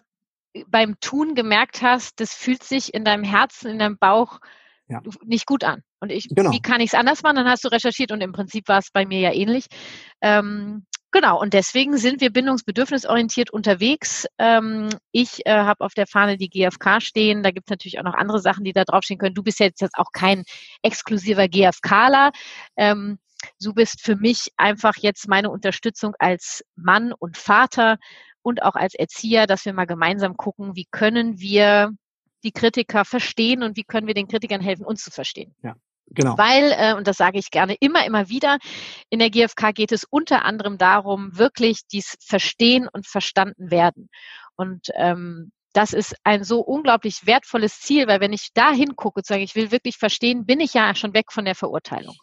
beim 0.68 0.98
Tun 1.00 1.34
gemerkt 1.34 1.82
hast, 1.82 2.20
das 2.20 2.32
fühlt 2.32 2.62
sich 2.62 2.94
in 2.94 3.04
deinem 3.04 3.24
Herzen, 3.24 3.70
in 3.70 3.78
deinem 3.78 3.98
Bauch 3.98 4.40
ja. 4.88 5.02
nicht 5.24 5.46
gut 5.46 5.64
an. 5.64 5.82
Und 6.00 6.10
ich, 6.10 6.28
genau. 6.28 6.52
wie 6.52 6.60
kann 6.60 6.80
ich 6.80 6.88
es 6.90 6.94
anders 6.94 7.22
machen? 7.22 7.36
Dann 7.36 7.48
hast 7.48 7.64
du 7.64 7.68
recherchiert 7.68 8.12
und 8.12 8.20
im 8.20 8.32
Prinzip 8.32 8.68
war 8.68 8.78
es 8.78 8.90
bei 8.90 9.06
mir 9.06 9.20
ja 9.20 9.32
ähnlich. 9.32 9.66
Ähm, 10.20 10.86
Genau, 11.16 11.40
und 11.40 11.54
deswegen 11.54 11.96
sind 11.96 12.20
wir 12.20 12.30
bindungsbedürfnisorientiert 12.30 13.48
unterwegs. 13.48 14.26
Ähm, 14.36 14.90
ich 15.12 15.46
äh, 15.46 15.50
habe 15.50 15.82
auf 15.82 15.94
der 15.94 16.06
Fahne 16.06 16.36
die 16.36 16.50
GfK 16.50 17.00
stehen. 17.00 17.42
Da 17.42 17.52
gibt 17.52 17.68
es 17.68 17.70
natürlich 17.70 17.98
auch 17.98 18.04
noch 18.04 18.12
andere 18.12 18.38
Sachen, 18.38 18.64
die 18.64 18.74
da 18.74 18.84
draufstehen 18.84 19.16
können. 19.16 19.34
Du 19.34 19.42
bist 19.42 19.58
jetzt, 19.58 19.80
jetzt 19.80 19.96
auch 19.96 20.12
kein 20.12 20.44
exklusiver 20.82 21.48
GfKler. 21.48 22.32
Ähm, 22.76 23.18
du 23.62 23.72
bist 23.72 24.02
für 24.02 24.16
mich 24.16 24.48
einfach 24.58 24.92
jetzt 24.98 25.26
meine 25.26 25.48
Unterstützung 25.48 26.12
als 26.18 26.62
Mann 26.74 27.14
und 27.18 27.38
Vater 27.38 27.96
und 28.42 28.62
auch 28.62 28.74
als 28.74 28.94
Erzieher, 28.94 29.46
dass 29.46 29.64
wir 29.64 29.72
mal 29.72 29.86
gemeinsam 29.86 30.36
gucken, 30.36 30.76
wie 30.76 30.86
können 30.90 31.40
wir 31.40 31.92
die 32.44 32.52
Kritiker 32.52 33.06
verstehen 33.06 33.62
und 33.62 33.78
wie 33.78 33.84
können 33.84 34.06
wir 34.06 34.12
den 34.12 34.28
Kritikern 34.28 34.60
helfen, 34.60 34.84
uns 34.84 35.02
zu 35.02 35.10
verstehen. 35.10 35.54
Ja. 35.62 35.76
Genau. 36.08 36.38
Weil, 36.38 36.72
äh, 36.76 36.94
und 36.94 37.06
das 37.06 37.16
sage 37.16 37.38
ich 37.38 37.50
gerne 37.50 37.74
immer, 37.80 38.06
immer 38.06 38.28
wieder, 38.28 38.58
in 39.10 39.18
der 39.18 39.30
GfK 39.30 39.72
geht 39.72 39.92
es 39.92 40.04
unter 40.04 40.44
anderem 40.44 40.78
darum, 40.78 41.36
wirklich 41.36 41.80
dies 41.90 42.16
Verstehen 42.20 42.88
und 42.88 43.06
Verstanden 43.06 43.70
werden. 43.70 44.08
Und 44.56 44.88
ähm, 44.94 45.50
das 45.72 45.92
ist 45.92 46.16
ein 46.24 46.42
so 46.42 46.60
unglaublich 46.60 47.26
wertvolles 47.26 47.80
Ziel, 47.80 48.06
weil 48.06 48.20
wenn 48.20 48.32
ich 48.32 48.48
da 48.54 48.72
hingucke, 48.72 49.20
sage 49.24 49.42
ich 49.42 49.54
will 49.54 49.70
wirklich 49.70 49.98
verstehen, 49.98 50.46
bin 50.46 50.60
ich 50.60 50.72
ja 50.72 50.94
schon 50.94 51.12
weg 51.12 51.32
von 51.32 51.44
der 51.44 51.54
Verurteilung. 51.54 52.16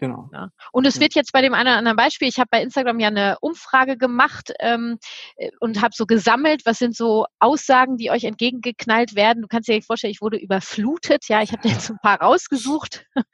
Genau. 0.00 0.30
Ja. 0.32 0.48
Und 0.72 0.86
es 0.86 0.94
ja. 0.94 1.02
wird 1.02 1.14
jetzt 1.14 1.32
bei 1.32 1.42
dem 1.42 1.52
einen 1.52 1.68
oder 1.68 1.76
anderen 1.76 1.96
Beispiel, 1.96 2.26
ich 2.26 2.38
habe 2.38 2.48
bei 2.50 2.62
Instagram 2.62 2.98
ja 3.00 3.08
eine 3.08 3.36
Umfrage 3.40 3.98
gemacht 3.98 4.52
ähm, 4.58 4.98
äh, 5.36 5.50
und 5.60 5.82
habe 5.82 5.94
so 5.94 6.06
gesammelt, 6.06 6.62
was 6.64 6.78
sind 6.78 6.96
so 6.96 7.26
Aussagen, 7.38 7.98
die 7.98 8.10
euch 8.10 8.24
entgegengeknallt 8.24 9.14
werden. 9.14 9.42
Du 9.42 9.48
kannst 9.48 9.68
dir 9.68 9.82
vorstellen, 9.82 10.12
ich 10.12 10.22
wurde 10.22 10.38
überflutet. 10.38 11.28
Ja, 11.28 11.42
ich 11.42 11.52
habe 11.52 11.68
jetzt 11.68 11.90
ein 11.90 11.98
paar 12.02 12.20
rausgesucht. 12.20 13.04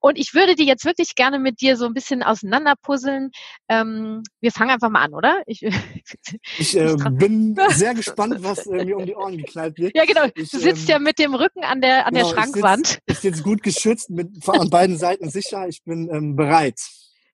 Und 0.00 0.18
ich 0.18 0.32
würde 0.32 0.54
die 0.54 0.64
jetzt 0.64 0.86
wirklich 0.86 1.14
gerne 1.16 1.38
mit 1.38 1.60
dir 1.60 1.76
so 1.76 1.84
ein 1.84 1.92
bisschen 1.92 2.22
auseinanderpuzzeln. 2.22 3.30
Ähm, 3.68 4.22
wir 4.40 4.52
fangen 4.52 4.70
einfach 4.70 4.88
mal 4.88 5.02
an, 5.02 5.12
oder? 5.12 5.42
Ich, 5.46 5.62
ich 6.58 6.76
äh, 6.76 6.96
bin 7.10 7.58
sehr 7.70 7.94
gespannt, 7.94 8.36
was 8.38 8.66
äh, 8.66 8.84
mir 8.86 8.96
um 8.96 9.04
die 9.04 9.14
Ohren 9.14 9.36
geknallt 9.36 9.76
wird. 9.76 9.94
Ja, 9.94 10.06
genau. 10.06 10.24
Ich, 10.34 10.50
du 10.50 10.58
sitzt 10.58 10.88
ähm, 10.88 10.92
ja 10.92 10.98
mit 10.98 11.18
dem 11.18 11.34
Rücken 11.34 11.62
an 11.62 11.82
der, 11.82 12.06
an 12.06 12.14
genau, 12.14 12.30
der 12.30 12.34
Schrankwand. 12.34 12.98
Ich 13.04 13.18
sitze 13.18 13.36
sitz 13.36 13.42
gut 13.44 13.62
geschützt, 13.62 14.08
mit, 14.08 14.48
an 14.48 14.70
beiden 14.70 14.96
Seiten 14.96 15.28
sicher. 15.28 15.68
Ich 15.68 15.82
bin 15.84 16.05
ähm, 16.10 16.36
bereit. 16.36 16.80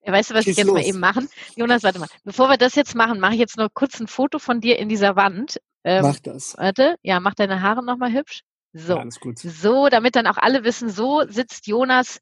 Ja, 0.04 0.12
weißt 0.12 0.30
du, 0.30 0.34
was 0.34 0.44
Schieß 0.44 0.52
ich 0.52 0.58
jetzt 0.58 0.66
los. 0.66 0.74
mal 0.74 0.84
eben 0.84 0.98
machen? 0.98 1.28
Jonas, 1.54 1.82
warte 1.82 1.98
mal. 1.98 2.08
Bevor 2.24 2.48
wir 2.48 2.56
das 2.56 2.74
jetzt 2.74 2.94
machen, 2.94 3.20
mache 3.20 3.34
ich 3.34 3.38
jetzt 3.38 3.56
nur 3.56 3.68
kurz 3.72 4.00
ein 4.00 4.08
Foto 4.08 4.38
von 4.38 4.60
dir 4.60 4.78
in 4.78 4.88
dieser 4.88 5.14
Wand. 5.16 5.60
Ähm, 5.84 6.02
mach 6.02 6.18
das. 6.20 6.56
Warte, 6.58 6.96
ja, 7.02 7.20
mach 7.20 7.34
deine 7.34 7.62
Haare 7.62 7.84
nochmal 7.84 8.12
hübsch. 8.12 8.42
So. 8.72 8.96
Ja, 8.96 9.04
so, 9.34 9.88
damit 9.88 10.16
dann 10.16 10.26
auch 10.26 10.38
alle 10.38 10.64
wissen, 10.64 10.88
so 10.88 11.24
sitzt 11.28 11.66
Jonas 11.66 12.20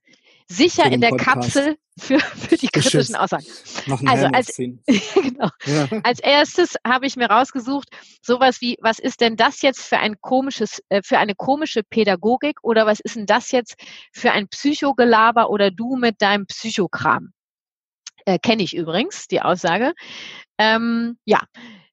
sicher 0.51 0.91
in 0.91 1.01
der 1.01 1.11
Podcast. 1.11 1.55
Kapsel 1.55 1.77
für, 1.99 2.19
für 2.19 2.57
die 2.57 2.69
kritischen 2.69 3.15
Aussagen. 3.15 3.45
also 4.07 4.27
als, 4.27 4.57
genau. 4.57 5.49
Ja. 5.65 5.89
als 6.03 6.21
erstes 6.21 6.75
habe 6.87 7.07
ich 7.07 7.17
mir 7.17 7.31
rausgesucht, 7.31 7.89
sowas 8.23 8.61
wie, 8.61 8.77
was 8.81 8.99
ist 8.99 9.21
denn 9.21 9.37
das 9.37 9.63
jetzt 9.63 9.83
für 9.83 9.99
ein 9.99 10.17
komisches, 10.21 10.83
äh, 10.89 11.03
für 11.05 11.19
eine 11.19 11.35
komische 11.35 11.83
Pädagogik 11.83 12.59
oder 12.63 12.85
was 12.87 13.01
ist 13.01 13.17
denn 13.17 13.27
das 13.27 13.53
jetzt 13.53 13.77
für 14.13 14.33
ein 14.33 14.49
Psychogelaber 14.49 15.51
oder 15.51 15.71
du 15.71 15.97
mit 15.97 16.21
deinem 16.21 16.47
Psychokram? 16.47 17.33
Äh, 18.27 18.39
Kenne 18.39 18.63
ich 18.63 18.75
übrigens, 18.75 19.29
die 19.29 19.41
Aussage. 19.41 19.93
Ähm, 20.59 21.17
ja, 21.25 21.41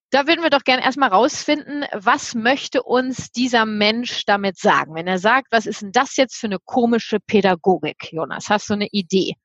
da 0.10 0.26
würden 0.28 0.42
wir 0.42 0.50
doch 0.50 0.64
gerne 0.64 0.84
erstmal 0.84 1.10
rausfinden, 1.10 1.86
was 1.94 2.34
möchte 2.34 2.84
uns 2.84 3.32
dieser 3.32 3.66
Mensch 3.66 4.24
damit 4.26 4.58
sagen? 4.58 4.96
Wenn 4.96 5.08
er 5.08 5.20
sagt, 5.20 5.48
was 5.52 5.66
ist 5.66 5.82
denn 5.82 5.92
das 5.92 6.16
jetzt 6.16 6.38
für 6.38 6.48
eine 6.48 6.60
komische 6.64 7.20
Pädagogik, 7.20 8.12
Jonas? 8.12 8.50
Hast 8.50 8.70
du 8.70 8.74
eine 8.74 8.88
Idee? 8.92 9.36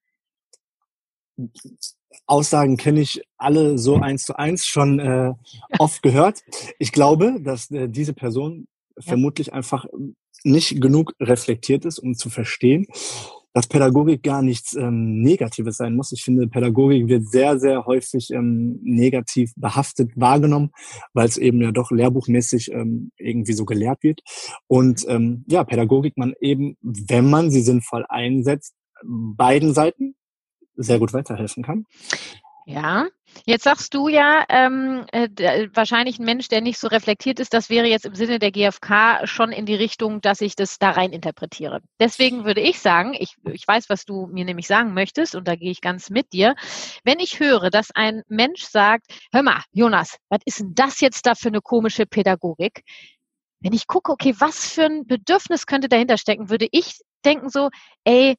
Aussagen 2.26 2.76
kenne 2.76 3.00
ich 3.00 3.22
alle 3.36 3.78
so 3.78 3.96
eins 3.96 4.24
zu 4.24 4.36
eins 4.36 4.66
schon 4.66 5.00
äh, 5.00 5.32
oft 5.78 6.02
gehört. 6.02 6.42
Ich 6.78 6.92
glaube, 6.92 7.40
dass 7.40 7.70
äh, 7.70 7.88
diese 7.88 8.12
Person 8.12 8.68
ja. 8.96 9.02
vermutlich 9.02 9.52
einfach 9.52 9.86
nicht 10.44 10.80
genug 10.80 11.14
reflektiert 11.20 11.84
ist, 11.84 11.98
um 11.98 12.14
zu 12.14 12.30
verstehen, 12.30 12.86
dass 13.52 13.66
Pädagogik 13.66 14.22
gar 14.22 14.42
nichts 14.42 14.74
ähm, 14.74 15.20
Negatives 15.20 15.76
sein 15.76 15.94
muss. 15.94 16.12
Ich 16.12 16.24
finde, 16.24 16.46
Pädagogik 16.46 17.08
wird 17.08 17.28
sehr, 17.28 17.58
sehr 17.58 17.84
häufig 17.84 18.30
ähm, 18.30 18.78
negativ 18.82 19.52
behaftet 19.56 20.10
wahrgenommen, 20.16 20.70
weil 21.12 21.26
es 21.28 21.36
eben 21.36 21.60
ja 21.60 21.70
doch 21.70 21.90
lehrbuchmäßig 21.90 22.72
ähm, 22.72 23.12
irgendwie 23.16 23.52
so 23.52 23.64
gelehrt 23.64 24.02
wird. 24.02 24.20
Und 24.66 25.04
ähm, 25.08 25.44
ja, 25.48 25.64
Pädagogik 25.64 26.16
man 26.16 26.34
eben, 26.40 26.76
wenn 26.80 27.28
man 27.28 27.50
sie 27.50 27.62
sinnvoll 27.62 28.04
einsetzt, 28.08 28.74
beiden 29.04 29.74
Seiten 29.74 30.14
sehr 30.76 30.98
gut 30.98 31.12
weiterhelfen 31.12 31.62
kann. 31.62 31.86
Ja, 32.64 33.08
jetzt 33.44 33.64
sagst 33.64 33.94
du 33.94 34.08
ja, 34.08 34.44
ähm, 34.48 35.04
äh, 35.12 35.68
wahrscheinlich 35.74 36.18
ein 36.18 36.24
Mensch, 36.24 36.48
der 36.48 36.60
nicht 36.60 36.78
so 36.78 36.88
reflektiert 36.88 37.40
ist, 37.40 37.54
das 37.54 37.70
wäre 37.70 37.86
jetzt 37.86 38.06
im 38.06 38.14
Sinne 38.14 38.38
der 38.38 38.50
GfK 38.50 39.26
schon 39.26 39.52
in 39.52 39.66
die 39.66 39.74
Richtung, 39.74 40.20
dass 40.20 40.40
ich 40.40 40.56
das 40.56 40.78
da 40.78 40.90
rein 40.90 41.12
interpretiere. 41.12 41.80
Deswegen 42.00 42.44
würde 42.44 42.60
ich 42.60 42.80
sagen, 42.80 43.14
ich, 43.18 43.36
ich 43.52 43.66
weiß, 43.66 43.88
was 43.88 44.04
du 44.04 44.26
mir 44.26 44.44
nämlich 44.44 44.66
sagen 44.66 44.94
möchtest 44.94 45.34
und 45.34 45.48
da 45.48 45.56
gehe 45.56 45.70
ich 45.70 45.80
ganz 45.80 46.10
mit 46.10 46.32
dir. 46.32 46.54
Wenn 47.04 47.18
ich 47.18 47.40
höre, 47.40 47.70
dass 47.70 47.90
ein 47.90 48.22
Mensch 48.28 48.62
sagt, 48.62 49.06
hör 49.32 49.42
mal, 49.42 49.62
Jonas, 49.72 50.16
was 50.28 50.40
ist 50.44 50.60
denn 50.60 50.74
das 50.74 51.00
jetzt 51.00 51.26
da 51.26 51.34
für 51.34 51.48
eine 51.48 51.60
komische 51.60 52.06
Pädagogik? 52.06 52.82
wenn 53.62 53.72
ich 53.72 53.86
gucke, 53.86 54.12
okay, 54.12 54.34
was 54.38 54.66
für 54.66 54.84
ein 54.84 55.06
Bedürfnis 55.06 55.66
könnte 55.66 55.88
dahinter 55.88 56.18
stecken, 56.18 56.50
würde 56.50 56.66
ich 56.72 56.98
denken 57.24 57.48
so, 57.48 57.70
ey, 58.04 58.36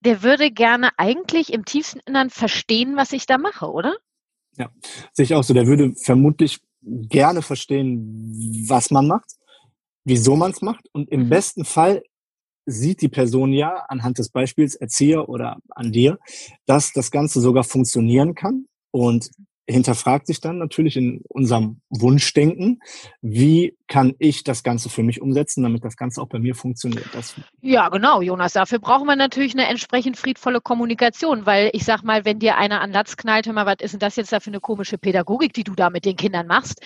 der 0.00 0.22
würde 0.22 0.50
gerne 0.50 0.90
eigentlich 0.98 1.52
im 1.52 1.64
tiefsten 1.64 2.00
Innern 2.06 2.30
verstehen, 2.30 2.96
was 2.96 3.12
ich 3.12 3.26
da 3.26 3.38
mache, 3.38 3.70
oder? 3.70 3.96
Ja, 4.56 4.70
sehe 5.12 5.24
ich 5.24 5.34
auch 5.34 5.44
so. 5.44 5.54
Der 5.54 5.66
würde 5.66 5.94
vermutlich 5.94 6.60
gerne 6.82 7.42
verstehen, 7.42 8.64
was 8.68 8.90
man 8.90 9.06
macht, 9.06 9.32
wieso 10.04 10.36
man 10.36 10.52
es 10.52 10.62
macht 10.62 10.88
und 10.92 11.10
im 11.10 11.24
mhm. 11.24 11.28
besten 11.28 11.64
Fall 11.64 12.02
sieht 12.66 13.00
die 13.00 13.08
Person 13.08 13.52
ja 13.52 13.84
anhand 13.88 14.18
des 14.18 14.28
Beispiels 14.28 14.74
Erzieher 14.74 15.28
oder 15.28 15.58
an 15.70 15.92
dir, 15.92 16.18
dass 16.66 16.92
das 16.92 17.10
Ganze 17.10 17.40
sogar 17.40 17.64
funktionieren 17.64 18.34
kann 18.34 18.66
und 18.90 19.30
hinterfragt 19.68 20.26
sich 20.26 20.40
dann 20.40 20.58
natürlich 20.58 20.96
in 20.96 21.22
unserem 21.28 21.80
Wunschdenken, 21.90 22.80
wie 23.20 23.76
kann 23.88 24.14
ich 24.18 24.44
das 24.44 24.62
Ganze 24.62 24.88
für 24.88 25.02
mich 25.02 25.20
umsetzen, 25.20 25.62
damit 25.62 25.84
das 25.84 25.96
Ganze 25.96 26.22
auch 26.22 26.28
bei 26.28 26.38
mir 26.38 26.54
funktioniert. 26.54 27.06
Das 27.12 27.34
ja, 27.60 27.88
genau, 27.88 28.22
Jonas. 28.22 28.52
Dafür 28.52 28.78
brauchen 28.78 29.06
wir 29.06 29.16
natürlich 29.16 29.54
eine 29.54 29.66
entsprechend 29.66 30.16
friedvolle 30.16 30.60
Kommunikation, 30.60 31.46
weil 31.46 31.70
ich 31.72 31.84
sag 31.84 32.02
mal, 32.02 32.24
wenn 32.24 32.38
dir 32.38 32.56
einer 32.56 32.80
an 32.80 32.92
Latz 32.92 33.16
knallt, 33.16 33.46
hör 33.46 33.52
mal, 33.52 33.66
was 33.66 33.76
ist 33.80 33.92
denn 33.92 34.00
das 34.00 34.16
jetzt 34.16 34.32
da 34.32 34.40
für 34.40 34.50
eine 34.50 34.60
komische 34.60 34.98
Pädagogik, 34.98 35.52
die 35.52 35.64
du 35.64 35.74
da 35.74 35.90
mit 35.90 36.04
den 36.04 36.16
Kindern 36.16 36.46
machst? 36.46 36.80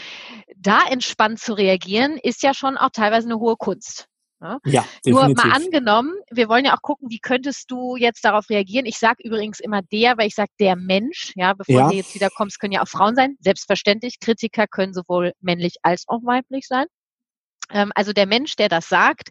Da 0.57 0.81
entspannt 0.91 1.39
zu 1.39 1.55
reagieren, 1.55 2.19
ist 2.23 2.43
ja 2.43 2.55
schon 2.55 2.77
auch 2.77 2.91
teilweise 2.91 3.29
eine 3.29 3.39
hohe 3.39 3.57
Kunst. 3.57 4.10
Ne? 4.40 4.59
Ja, 4.64 4.85
definitiv. 5.04 5.12
Nur 5.12 5.28
mal 5.35 5.52
angenommen, 5.54 6.14
wir 6.30 6.49
wollen 6.49 6.64
ja 6.64 6.75
auch 6.75 6.80
gucken, 6.82 7.11
wie 7.11 7.18
könntest 7.18 7.70
du 7.70 7.97
jetzt 7.97 8.25
darauf 8.25 8.49
reagieren. 8.49 8.87
Ich 8.87 8.99
sage 8.99 9.23
übrigens 9.23 9.61
immer 9.61 9.82
der, 9.82 10.16
weil 10.16 10.28
ich 10.28 10.35
sage 10.35 10.50
der 10.59 10.76
Mensch, 10.76 11.32
ja, 11.37 11.52
bevor 11.52 11.75
ja. 11.75 11.88
du 11.88 11.97
jetzt 11.97 12.14
wieder 12.14 12.30
kommst, 12.30 12.59
können 12.59 12.73
ja 12.73 12.82
auch 12.82 12.88
Frauen 12.88 13.14
sein. 13.14 13.37
Selbstverständlich, 13.40 14.18
Kritiker 14.18 14.66
können 14.66 14.94
sowohl 14.94 15.32
männlich 15.40 15.76
als 15.82 16.04
auch 16.09 16.23
weiblich 16.25 16.66
sein. 16.66 16.87
Ähm, 17.70 17.92
also 17.94 18.12
der 18.14 18.26
Mensch, 18.26 18.56
der 18.56 18.70
das 18.70 18.88
sagt, 18.88 19.28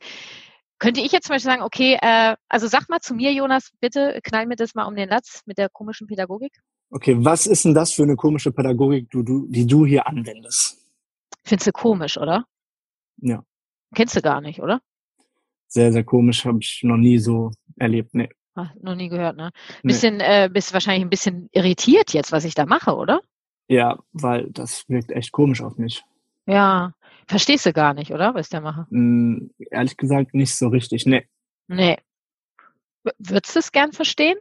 könnte 0.78 1.02
ich 1.02 1.12
jetzt 1.12 1.26
zum 1.26 1.34
Beispiel 1.34 1.52
sagen, 1.52 1.64
okay, 1.64 1.98
äh, 2.02 2.36
also 2.48 2.68
sag 2.68 2.88
mal 2.88 3.00
zu 3.00 3.16
mir, 3.16 3.34
Jonas, 3.34 3.72
bitte 3.80 4.20
knall 4.24 4.46
mir 4.46 4.56
das 4.56 4.76
mal 4.76 4.86
um 4.86 4.96
den 4.96 5.10
Latz 5.10 5.42
mit 5.46 5.58
der 5.58 5.70
komischen 5.70 6.06
Pädagogik. 6.06 6.54
Okay, 6.92 7.16
was 7.20 7.48
ist 7.48 7.66
denn 7.66 7.74
das 7.74 7.94
für 7.94 8.04
eine 8.04 8.16
komische 8.16 8.52
Pädagogik, 8.52 9.10
du, 9.10 9.24
du, 9.24 9.48
die 9.48 9.66
du 9.66 9.86
hier 9.86 10.08
anwendest? 10.08 10.78
Findest 11.44 11.68
du 11.68 11.72
komisch, 11.72 12.18
oder? 12.18 12.46
Ja. 13.18 13.44
Kennst 13.96 14.16
du 14.16 14.22
gar 14.22 14.42
nicht, 14.42 14.62
oder? 14.62 14.82
Sehr, 15.70 15.94
sehr 15.94 16.04
komisch, 16.04 16.46
habe 16.46 16.60
ich 16.62 16.82
noch 16.84 16.98
nie 16.98 17.18
so 17.18 17.52
erlebt. 17.78 18.14
Nee. 18.14 18.30
Ach, 18.56 18.74
noch 18.82 18.96
nie 18.96 19.08
gehört, 19.08 19.38
ne? 19.38 19.52
Bisschen, 19.84 20.18
nee. 20.18 20.46
äh, 20.46 20.50
bist 20.50 20.74
wahrscheinlich 20.74 21.06
ein 21.06 21.10
bisschen 21.10 21.48
irritiert 21.52 22.14
jetzt, 22.14 22.32
was 22.32 22.44
ich 22.44 22.56
da 22.56 22.66
mache, 22.66 22.96
oder? 22.96 23.22
Ja, 23.70 24.00
weil 24.12 24.50
das 24.52 24.84
wirkt 24.90 25.12
echt 25.12 25.32
komisch 25.32 25.62
auf 25.62 25.78
mich. 25.78 26.04
Ja, 26.48 26.94
verstehst 27.28 27.66
du 27.68 27.74
gar 27.74 27.94
nicht, 27.94 28.12
oder, 28.12 28.34
was 28.34 28.48
ich 28.48 28.50
da 28.50 28.60
mache? 28.60 28.88
Mm, 28.90 29.52
ehrlich 29.70 29.96
gesagt 29.96 30.34
nicht 30.34 30.56
so 30.56 30.68
richtig, 30.68 31.06
nee. 31.06 31.28
Nee. 31.68 31.98
Würdest 33.20 33.56
du 33.56 33.60
es 33.60 33.72
gern 33.72 33.94
verstehen? 33.94 34.40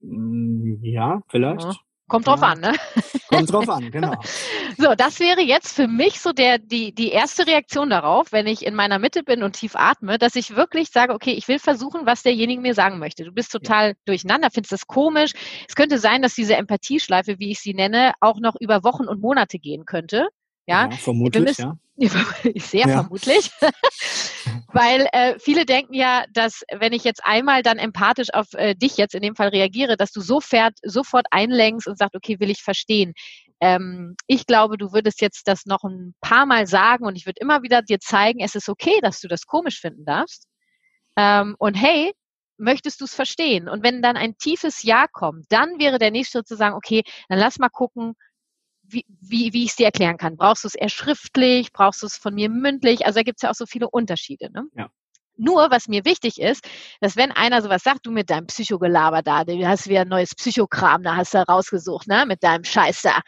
Mm, 0.00 0.74
ja, 0.82 1.22
vielleicht. 1.28 1.64
Ja. 1.64 1.76
Kommt 2.08 2.26
drauf 2.26 2.42
ja. 2.42 2.48
an, 2.48 2.60
ne? 2.60 2.72
Kommt 3.36 3.52
drauf 3.52 3.68
an, 3.68 3.90
genau. 3.90 4.14
So, 4.78 4.94
das 4.94 5.20
wäre 5.20 5.40
jetzt 5.40 5.74
für 5.74 5.88
mich 5.88 6.20
so 6.20 6.32
der, 6.32 6.58
die, 6.58 6.94
die 6.94 7.10
erste 7.10 7.46
Reaktion 7.46 7.88
darauf, 7.88 8.32
wenn 8.32 8.46
ich 8.46 8.66
in 8.66 8.74
meiner 8.74 8.98
Mitte 8.98 9.22
bin 9.22 9.42
und 9.42 9.54
tief 9.54 9.74
atme, 9.74 10.18
dass 10.18 10.36
ich 10.36 10.54
wirklich 10.54 10.90
sage, 10.90 11.14
okay, 11.14 11.32
ich 11.32 11.48
will 11.48 11.58
versuchen, 11.58 12.04
was 12.04 12.22
derjenige 12.22 12.60
mir 12.60 12.74
sagen 12.74 12.98
möchte. 12.98 13.24
Du 13.24 13.32
bist 13.32 13.52
total 13.52 13.88
ja. 13.88 13.94
durcheinander, 14.04 14.50
findest 14.52 14.72
das 14.72 14.86
komisch. 14.86 15.32
Es 15.66 15.74
könnte 15.74 15.98
sein, 15.98 16.20
dass 16.20 16.34
diese 16.34 16.56
Empathieschleife, 16.56 17.38
wie 17.38 17.50
ich 17.52 17.60
sie 17.60 17.74
nenne, 17.74 18.12
auch 18.20 18.38
noch 18.38 18.54
über 18.60 18.84
Wochen 18.84 19.04
und 19.04 19.20
Monate 19.20 19.58
gehen 19.58 19.86
könnte. 19.86 20.28
Ja, 20.66 20.88
ja 20.90 20.96
vermutlich, 20.96 21.44
müssen, 21.44 21.80
ja. 21.96 22.10
Sehr 22.56 22.86
ja. 22.86 23.02
vermutlich. 23.02 23.50
Weil 24.72 25.08
äh, 25.12 25.38
viele 25.38 25.64
denken 25.64 25.94
ja, 25.94 26.24
dass 26.32 26.62
wenn 26.70 26.92
ich 26.92 27.04
jetzt 27.04 27.24
einmal 27.24 27.62
dann 27.62 27.78
empathisch 27.78 28.28
auf 28.34 28.52
äh, 28.52 28.74
dich 28.74 28.96
jetzt 28.96 29.14
in 29.14 29.22
dem 29.22 29.34
Fall 29.34 29.48
reagiere, 29.48 29.96
dass 29.96 30.12
du 30.12 30.20
sofort, 30.20 30.74
sofort 30.82 31.26
einlenkst 31.30 31.86
und 31.86 31.96
sagst, 31.96 32.14
okay, 32.14 32.38
will 32.40 32.50
ich 32.50 32.62
verstehen. 32.62 33.14
Ähm, 33.60 34.16
ich 34.26 34.46
glaube, 34.46 34.76
du 34.76 34.92
würdest 34.92 35.22
jetzt 35.22 35.48
das 35.48 35.64
noch 35.64 35.84
ein 35.84 36.14
paar 36.20 36.44
Mal 36.44 36.66
sagen 36.66 37.06
und 37.06 37.16
ich 37.16 37.24
würde 37.24 37.40
immer 37.40 37.62
wieder 37.62 37.80
dir 37.80 37.98
zeigen, 37.98 38.40
es 38.40 38.54
ist 38.54 38.68
okay, 38.68 38.98
dass 39.00 39.20
du 39.20 39.28
das 39.28 39.46
komisch 39.46 39.80
finden 39.80 40.04
darfst. 40.04 40.46
Ähm, 41.16 41.56
und 41.58 41.74
hey, 41.74 42.12
möchtest 42.58 43.00
du 43.00 43.06
es 43.06 43.14
verstehen? 43.14 43.68
Und 43.68 43.82
wenn 43.82 44.02
dann 44.02 44.16
ein 44.16 44.36
tiefes 44.36 44.82
Ja 44.82 45.06
kommt, 45.10 45.46
dann 45.48 45.78
wäre 45.78 45.98
der 45.98 46.10
nächste 46.10 46.38
Schritt 46.38 46.48
zu 46.48 46.56
sagen, 46.56 46.74
okay, 46.74 47.02
dann 47.28 47.38
lass 47.38 47.58
mal 47.58 47.70
gucken, 47.70 48.14
wie, 48.88 49.04
wie, 49.08 49.52
wie 49.52 49.64
ich 49.64 49.70
es 49.70 49.76
dir 49.76 49.86
erklären 49.86 50.16
kann. 50.16 50.36
Brauchst 50.36 50.64
du 50.64 50.68
es 50.68 50.74
eher 50.74 50.88
schriftlich? 50.88 51.72
Brauchst 51.72 52.02
du 52.02 52.06
es 52.06 52.16
von 52.16 52.34
mir 52.34 52.48
mündlich? 52.48 53.06
Also 53.06 53.18
da 53.18 53.22
gibt 53.22 53.38
es 53.38 53.42
ja 53.42 53.50
auch 53.50 53.54
so 53.54 53.66
viele 53.66 53.88
Unterschiede. 53.90 54.50
Ne? 54.52 54.64
Ja. 54.76 54.88
Nur, 55.36 55.70
was 55.70 55.86
mir 55.88 56.04
wichtig 56.04 56.40
ist, 56.40 56.66
dass 57.00 57.16
wenn 57.16 57.30
einer 57.30 57.60
sowas 57.60 57.82
sagt, 57.82 58.06
du 58.06 58.10
mit 58.10 58.30
deinem 58.30 58.46
Psychogelaber 58.46 59.22
da, 59.22 59.44
du 59.44 59.66
hast 59.66 59.88
wieder 59.88 60.02
ein 60.02 60.08
neues 60.08 60.34
Psychokram, 60.34 61.02
da 61.02 61.16
hast 61.16 61.34
du 61.34 61.38
rausgesucht, 61.38 62.06
ne, 62.06 62.24
mit 62.26 62.42
deinem 62.42 62.64
Scheiß 62.64 63.02
da, 63.02 63.20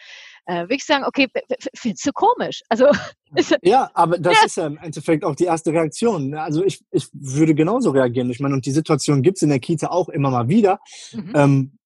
äh, 0.47 0.63
würde 0.63 0.77
ich 0.77 0.85
sagen, 0.85 1.05
okay, 1.05 1.29
findest 1.75 2.07
du 2.07 2.13
komisch? 2.13 2.63
Also 2.71 2.87
ja, 3.63 3.91
aber 3.93 4.19
das 4.19 4.39
ja. 4.41 4.47
ist 4.47 4.57
ja 4.57 4.67
im 4.67 4.79
Endeffekt 4.79 5.23
auch 5.23 5.35
die 5.35 5.45
erste 5.45 5.73
Reaktion. 5.73 6.31
Ne? 6.31 6.41
Also 6.41 6.65
ich, 6.65 6.83
ich 6.91 7.09
würde 7.13 7.55
genauso 7.55 7.91
reagieren. 7.91 8.31
Ich 8.31 8.41
meine, 8.41 8.55
und 8.55 8.65
die 8.65 8.71
Situation 8.71 9.23
gibt 9.23 9.37
es 9.37 9.43
in 9.43 9.51
der 9.51 9.61
Kita 9.61 9.89
auch 9.89 10.09
immer 10.09 10.31
mal 10.31 10.49
wieder. 10.49 10.81
Mhm. 11.13 11.33
Ähm, 11.35 11.78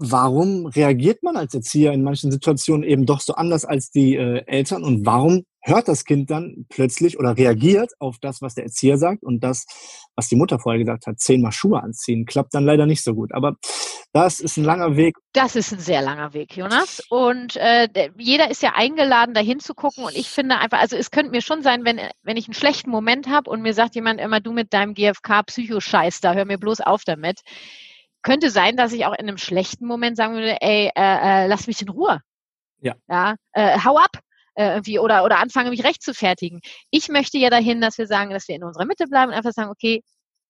warum 0.00 0.66
reagiert 0.66 1.22
man 1.22 1.36
als 1.36 1.54
Erzieher 1.54 1.92
in 1.92 2.02
manchen 2.02 2.32
Situationen 2.32 2.82
eben 2.82 3.04
doch 3.04 3.20
so 3.20 3.34
anders 3.34 3.64
als 3.66 3.90
die 3.90 4.16
äh, 4.16 4.42
Eltern 4.46 4.82
und 4.82 5.04
warum 5.04 5.44
hört 5.62 5.88
das 5.88 6.06
Kind 6.06 6.30
dann 6.30 6.64
plötzlich 6.70 7.18
oder 7.18 7.36
reagiert 7.36 7.92
auf 7.98 8.16
das, 8.18 8.40
was 8.40 8.54
der 8.54 8.64
Erzieher 8.64 8.96
sagt 8.96 9.22
und 9.22 9.44
das, 9.44 9.66
was 10.16 10.28
die 10.28 10.36
Mutter 10.36 10.58
vorher 10.58 10.78
gesagt 10.78 11.06
hat, 11.06 11.20
zehnmal 11.20 11.52
Schuhe 11.52 11.82
anziehen, 11.82 12.24
klappt 12.24 12.54
dann 12.54 12.64
leider 12.64 12.86
nicht 12.86 13.04
so 13.04 13.14
gut. 13.14 13.34
Aber 13.34 13.56
das 14.12 14.40
ist 14.40 14.56
ein 14.56 14.64
langer 14.64 14.96
Weg. 14.96 15.16
Das 15.34 15.54
ist 15.56 15.72
ein 15.72 15.78
sehr 15.78 16.00
langer 16.00 16.32
Weg, 16.32 16.56
Jonas. 16.56 17.02
Und 17.10 17.56
äh, 17.56 17.88
jeder 18.16 18.50
ist 18.50 18.62
ja 18.62 18.72
eingeladen, 18.74 19.34
da 19.34 19.40
hinzugucken. 19.40 20.04
Und 20.04 20.16
ich 20.16 20.28
finde 20.28 20.58
einfach, 20.58 20.80
also 20.80 20.96
es 20.96 21.10
könnte 21.10 21.30
mir 21.30 21.42
schon 21.42 21.62
sein, 21.62 21.84
wenn, 21.84 22.00
wenn 22.22 22.38
ich 22.38 22.46
einen 22.46 22.54
schlechten 22.54 22.90
Moment 22.90 23.28
habe 23.28 23.50
und 23.50 23.60
mir 23.60 23.74
sagt 23.74 23.94
jemand 23.94 24.18
immer, 24.18 24.40
du 24.40 24.52
mit 24.52 24.72
deinem 24.72 24.94
GFK-Psychoscheiß, 24.94 26.20
da 26.22 26.32
hör 26.32 26.46
mir 26.46 26.58
bloß 26.58 26.80
auf 26.80 27.04
damit 27.04 27.42
könnte 28.22 28.50
sein, 28.50 28.76
dass 28.76 28.92
ich 28.92 29.06
auch 29.06 29.12
in 29.12 29.28
einem 29.28 29.38
schlechten 29.38 29.86
Moment 29.86 30.16
sagen 30.16 30.34
würde, 30.34 30.60
ey, 30.60 30.90
äh, 30.94 31.44
äh, 31.44 31.46
lass 31.46 31.66
mich 31.66 31.80
in 31.82 31.88
Ruhe. 31.88 32.20
Ja. 32.80 32.94
Ja, 33.08 33.36
äh, 33.52 33.78
hau 33.84 33.98
ab. 33.98 34.20
Äh, 34.54 34.72
irgendwie 34.72 34.98
oder, 34.98 35.24
oder 35.24 35.38
anfange, 35.38 35.70
mich 35.70 35.84
recht 35.84 36.02
zu 36.02 36.12
fertigen. 36.12 36.60
Ich 36.90 37.08
möchte 37.08 37.38
ja 37.38 37.50
dahin, 37.50 37.80
dass 37.80 37.98
wir 37.98 38.06
sagen, 38.06 38.30
dass 38.30 38.48
wir 38.48 38.56
in 38.56 38.64
unserer 38.64 38.84
Mitte 38.84 39.06
bleiben 39.06 39.30
und 39.30 39.36
einfach 39.36 39.52
sagen, 39.52 39.70
okay, 39.70 40.02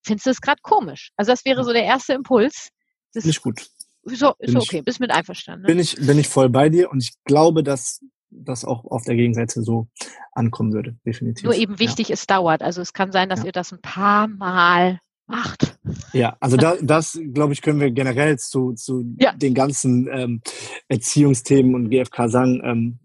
findest 0.03 0.25
du 0.25 0.31
es 0.31 0.41
gerade 0.41 0.59
komisch? 0.63 1.11
Also 1.15 1.31
das 1.31 1.45
wäre 1.45 1.63
so 1.63 1.71
der 1.71 1.83
erste 1.83 2.13
Impuls. 2.13 2.69
Das 3.13 3.25
ist 3.25 3.41
gut. 3.41 3.67
So, 4.03 4.33
ist 4.39 4.55
okay, 4.55 4.79
ich, 4.79 4.85
bist 4.85 4.99
mit 4.99 5.11
einverstanden. 5.11 5.61
Ne? 5.61 5.67
Bin, 5.67 5.79
ich, 5.79 5.95
bin 5.95 6.17
ich 6.17 6.27
voll 6.27 6.49
bei 6.49 6.69
dir 6.69 6.89
und 6.89 7.03
ich 7.03 7.11
glaube, 7.25 7.63
dass 7.63 7.99
das 8.31 8.65
auch 8.65 8.85
auf 8.85 9.03
der 9.03 9.15
Gegenseite 9.15 9.61
so 9.61 9.87
ankommen 10.31 10.73
würde, 10.73 10.97
definitiv. 11.05 11.43
Nur 11.43 11.53
eben 11.53 11.77
wichtig, 11.77 12.09
ja. 12.09 12.13
es 12.13 12.25
dauert. 12.25 12.63
Also 12.63 12.81
es 12.81 12.93
kann 12.93 13.11
sein, 13.11 13.29
dass 13.29 13.41
ja. 13.41 13.47
ihr 13.47 13.51
das 13.51 13.71
ein 13.71 13.81
paar 13.81 14.27
Mal 14.27 14.99
macht. 15.31 15.77
Ja, 16.13 16.37
also 16.39 16.57
da, 16.57 16.75
das, 16.81 17.19
glaube 17.33 17.53
ich, 17.53 17.61
können 17.61 17.79
wir 17.79 17.91
generell 17.91 18.37
zu, 18.37 18.73
zu 18.73 19.03
ja. 19.17 19.33
den 19.33 19.53
ganzen 19.53 20.07
ähm, 20.11 20.41
Erziehungsthemen 20.87 21.73
und 21.73 21.89
GFK 21.89 22.29
sagen. 22.29 22.61
Ähm, 22.63 22.99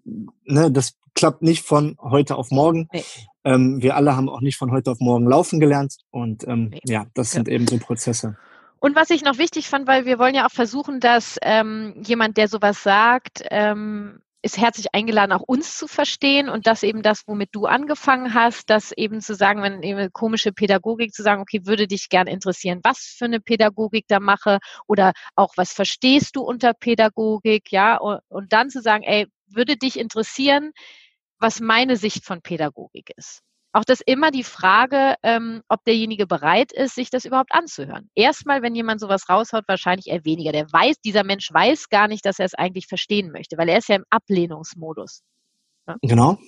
ne, 0.45 0.71
das 0.71 0.95
klappt 1.15 1.43
nicht 1.43 1.65
von 1.65 1.97
heute 2.01 2.37
auf 2.37 2.51
morgen. 2.51 2.89
Nee. 2.93 3.05
Ähm, 3.45 3.81
wir 3.81 3.97
alle 3.97 4.17
haben 4.17 4.29
auch 4.29 4.41
nicht 4.41 4.59
von 4.59 4.71
heute 4.71 4.91
auf 4.91 5.01
morgen 5.01 5.27
laufen 5.27 5.61
gelernt. 5.61 5.97
Und 6.11 6.47
ähm, 6.47 6.71
nee. 6.71 6.81
ja, 6.85 7.07
das 7.15 7.31
sind 7.31 7.49
ja. 7.49 7.55
eben 7.55 7.67
so 7.67 7.79
Prozesse. 7.79 8.37
Und 8.79 8.95
was 8.95 9.11
ich 9.11 9.25
noch 9.25 9.39
wichtig 9.39 9.69
fand, 9.69 9.87
weil 9.87 10.05
wir 10.05 10.19
wollen 10.19 10.35
ja 10.35 10.47
auch 10.47 10.53
versuchen, 10.53 11.01
dass 11.01 11.39
ähm, 11.43 11.95
jemand, 12.05 12.37
der 12.37 12.49
sowas 12.49 12.83
sagt, 12.83 13.43
ähm, 13.51 14.21
ist 14.47 14.59
herzlich 14.59 14.95
eingeladen, 14.95 15.33
auch 15.33 15.43
uns 15.43 15.77
zu 15.77 15.89
verstehen 15.89 16.49
und 16.49 16.67
das 16.67 16.83
eben 16.83 17.03
das, 17.03 17.25
womit 17.27 17.51
du 17.53 17.67
angefangen 17.67 18.33
hast, 18.33 18.71
das 18.71 18.93
eben 18.93 19.21
zu 19.21 19.35
sagen, 19.35 19.61
wenn 19.63 19.83
eben 19.83 20.13
komische 20.13 20.53
Pädagogik 20.53 21.13
zu 21.13 21.23
sagen, 21.23 21.43
okay, 21.43 21.67
würde 21.67 21.89
dich 21.89 22.09
gern 22.09 22.29
interessieren, 22.29 22.81
was 22.85 23.15
für 23.19 23.27
eine 23.27 23.41
Pädagogik 23.41 24.07
da 24.09 24.21
mache 24.21 24.59
oder 24.87 25.13
auch 25.35 25.53
was 25.57 25.73
verstehst 25.73 26.37
du 26.37 26.43
unter 26.43 26.75
Pädagogik, 26.75 27.73
ja, 27.73 27.97
und, 27.97 28.21
und 28.29 28.53
dann 28.53 28.71
zu 28.71 28.81
sagen, 28.81 29.03
ey, 29.03 29.27
würde 29.49 29.77
dich 29.77 29.99
interessieren, 29.99 30.73
was 31.39 31.61
meine 31.61 31.97
Sicht 31.97 32.25
von 32.25 32.41
Pädagogik 32.41 33.11
ist 33.17 33.43
auch 33.77 33.85
das 33.85 34.01
immer 34.01 34.31
die 34.31 34.43
Frage, 34.43 35.17
ähm, 35.23 35.62
ob 35.69 35.85
derjenige 35.85 36.27
bereit 36.27 36.73
ist, 36.73 36.95
sich 36.95 37.11
das 37.11 37.27
überhaupt 37.27 37.53
anzuhören. 37.53 38.09
Erstmal, 38.15 38.62
wenn 38.62 38.75
jemand 38.75 39.01
sowas 39.01 39.29
raushaut, 39.29 39.65
wahrscheinlich 39.69 40.07
eher 40.07 40.25
weniger. 40.25 40.51
Der 40.51 40.73
weiß, 40.73 41.01
dieser 41.05 41.25
Mensch 41.25 41.53
weiß 41.53 41.91
gar 41.91 42.09
nicht, 42.09 42.25
dass 42.25 42.39
er 42.39 42.47
es 42.47 42.55
eigentlich 42.55 42.87
verstehen 42.87 43.31
möchte, 43.31 43.59
weil 43.59 43.69
er 43.69 43.77
ist 43.77 43.89
ja 43.89 43.97
im 43.97 44.05
Ablehnungsmodus. 44.09 45.23
Ja? 45.87 45.97
Genau. 46.01 46.39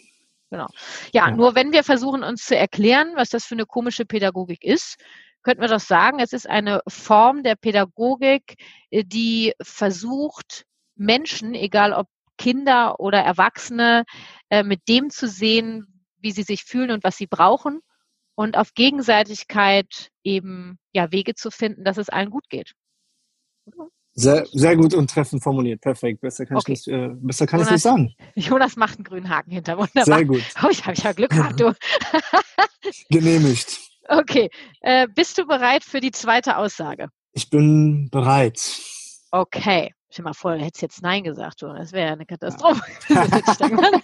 Genau. 0.51 0.69
Ja, 1.13 1.29
ja, 1.29 1.31
nur 1.31 1.55
wenn 1.55 1.73
wir 1.73 1.85
versuchen, 1.85 2.23
uns 2.23 2.47
zu 2.47 2.57
erklären, 2.57 3.13
was 3.15 3.29
das 3.29 3.45
für 3.45 3.55
eine 3.55 3.67
komische 3.67 4.07
Pädagogik 4.07 4.65
ist, 4.65 4.97
könnten 5.43 5.61
wir 5.61 5.69
doch 5.69 5.81
sagen, 5.81 6.21
es 6.21 6.33
ist 6.33 6.49
eine 6.49 6.81
Form 6.89 7.43
der 7.43 7.57
Pädagogik, 7.57 8.55
äh, 8.91 9.05
die 9.05 9.53
versucht, 9.61 10.65
Menschen, 10.97 11.53
egal 11.53 11.93
ob 11.93 12.07
Kinder 12.39 12.99
oder 12.99 13.19
Erwachsene, 13.19 14.05
äh, 14.49 14.63
mit 14.63 14.89
dem 14.89 15.11
zu 15.11 15.29
sehen, 15.29 15.98
wie 16.29 16.33
sie 16.33 16.43
sich 16.43 16.65
fühlen 16.65 16.91
und 16.91 17.05
was 17.05 17.17
sie 17.17 17.27
brauchen 17.27 17.81
und 18.35 18.59
auf 18.59 18.75
Gegenseitigkeit 18.75 20.11
eben 20.23 20.79
ja 20.93 21.11
Wege 21.11 21.35
zu 21.35 21.51
finden, 21.51 21.85
dass 21.85 21.97
es 21.97 22.11
allen 22.11 22.29
gut 22.29 22.51
geht. 22.51 22.75
Sehr, 24.13 24.47
sehr 24.53 24.77
gut 24.77 24.93
und 24.93 25.09
treffend 25.09 25.43
formuliert. 25.43 25.81
Perfekt. 25.81 26.21
Besser 26.21 26.45
kann 26.45 26.59
okay. 26.59 26.73
ich 26.73 26.87
nicht, 26.87 26.89
äh, 26.89 27.09
besser 27.15 27.47
kann 27.47 27.61
Jonas, 27.61 27.69
ich 27.69 27.73
nicht 27.73 27.83
sagen. 27.83 28.15
Jonas 28.35 28.77
macht 28.77 28.99
einen 28.99 29.05
grünen 29.05 29.29
Haken 29.31 29.53
hinter. 29.53 29.79
Wunderbar. 29.79 30.05
Sehr 30.05 30.25
gut. 30.25 30.43
Oh, 30.63 30.69
ich 30.71 30.85
habe 30.85 30.97
ja 30.97 31.13
Glück 31.13 31.31
gehabt, 31.31 31.61
du. 31.61 31.73
Genehmigt. 33.11 33.79
Okay. 34.09 34.51
Äh, 34.81 35.07
bist 35.09 35.39
du 35.39 35.47
bereit 35.47 35.85
für 35.85 36.01
die 36.01 36.11
zweite 36.11 36.59
Aussage? 36.59 37.09
Ich 37.33 37.49
bin 37.49 38.09
bereit. 38.11 38.61
Okay. 39.31 39.95
Stell 40.11 40.25
mal 40.25 40.33
vor, 40.33 40.55
hättest 40.55 40.83
jetzt 40.83 41.03
Nein 41.03 41.23
gesagt, 41.23 41.63
das 41.63 41.93
wäre 41.93 42.07
ja 42.07 42.13
eine 42.15 42.25
Katastrophe. 42.25 42.81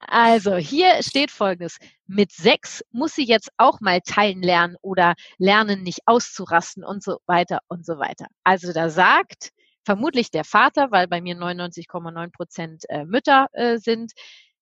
also, 0.00 0.56
hier 0.56 1.02
steht 1.02 1.30
folgendes. 1.30 1.76
Mit 2.06 2.32
sechs 2.32 2.82
muss 2.90 3.14
sie 3.14 3.26
jetzt 3.26 3.50
auch 3.58 3.80
mal 3.80 4.00
teilen 4.00 4.42
lernen 4.42 4.76
oder 4.80 5.14
lernen, 5.36 5.82
nicht 5.82 6.00
auszurasten 6.06 6.84
und 6.84 7.02
so 7.02 7.18
weiter 7.26 7.60
und 7.68 7.84
so 7.84 7.98
weiter. 7.98 8.26
Also, 8.44 8.72
da 8.72 8.88
sagt 8.88 9.50
vermutlich 9.84 10.30
der 10.30 10.44
Vater, 10.44 10.90
weil 10.90 11.06
bei 11.06 11.20
mir 11.20 11.36
99,9 11.36 12.32
Prozent 12.32 12.84
äh, 12.88 13.04
Mütter 13.04 13.48
äh, 13.52 13.76
sind, 13.78 14.12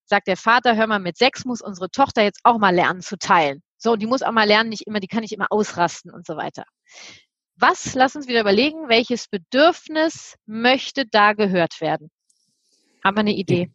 sagt 0.06 0.26
der 0.26 0.36
Vater, 0.36 0.76
hör 0.76 0.88
mal, 0.88 0.98
mit 0.98 1.16
sechs 1.16 1.44
muss 1.44 1.62
unsere 1.62 1.88
Tochter 1.90 2.22
jetzt 2.22 2.40
auch 2.42 2.58
mal 2.58 2.74
lernen 2.74 3.00
zu 3.00 3.16
teilen. 3.16 3.62
So, 3.76 3.92
und 3.92 4.02
die 4.02 4.06
muss 4.06 4.22
auch 4.22 4.32
mal 4.32 4.46
lernen, 4.46 4.70
nicht 4.70 4.86
immer, 4.86 5.00
die 5.00 5.06
kann 5.06 5.20
nicht 5.20 5.32
immer 5.32 5.46
ausrasten 5.50 6.12
und 6.12 6.26
so 6.26 6.36
weiter. 6.36 6.64
Was, 7.60 7.94
lass 7.94 8.16
uns 8.16 8.26
wieder 8.26 8.40
überlegen, 8.40 8.88
welches 8.88 9.28
Bedürfnis 9.28 10.36
möchte 10.46 11.04
da 11.04 11.34
gehört 11.34 11.82
werden? 11.82 12.10
Haben 13.04 13.16
wir 13.16 13.20
eine 13.20 13.34
Idee? 13.34 13.70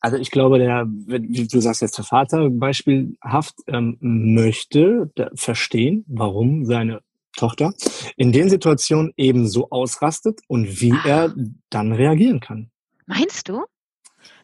Also 0.00 0.16
ich 0.16 0.30
glaube, 0.30 0.58
der, 0.58 0.86
wie 0.86 1.46
du 1.46 1.60
sagst 1.60 1.82
jetzt 1.82 1.98
der 1.98 2.06
Vater 2.06 2.48
beispielhaft, 2.48 3.54
ähm, 3.66 3.98
möchte 4.00 5.10
verstehen, 5.34 6.06
warum 6.08 6.64
seine 6.64 7.02
Tochter 7.36 7.74
in 8.16 8.32
den 8.32 8.48
Situationen 8.48 9.12
eben 9.18 9.46
so 9.46 9.68
ausrastet 9.68 10.40
und 10.48 10.80
wie 10.80 10.92
ah. 10.92 11.02
er 11.04 11.34
dann 11.68 11.92
reagieren 11.92 12.40
kann. 12.40 12.70
Meinst 13.04 13.50
du? 13.50 13.64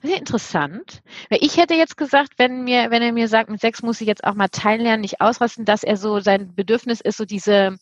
Sehr 0.03 0.19
interessant. 0.19 1.03
Ich 1.31 1.57
hätte 1.57 1.75
jetzt 1.75 1.97
gesagt, 1.97 2.35
wenn 2.37 2.65
mir, 2.65 2.91
wenn 2.91 3.03
er 3.03 3.13
mir 3.13 3.29
sagt, 3.29 3.51
mit 3.51 3.61
sechs 3.61 3.83
muss 3.83 4.01
ich 4.01 4.07
jetzt 4.07 4.25
auch 4.25 4.35
mal 4.35 4.49
teillernen, 4.49 5.01
nicht 5.01 5.21
ausrasten, 5.21 5.65
dass 5.65 5.83
er 5.83 5.97
so 5.97 6.21
sein 6.21 6.55
Bedürfnis 6.55 7.01
ist, 7.01 7.17
so 7.17 7.25
diese, 7.25 7.79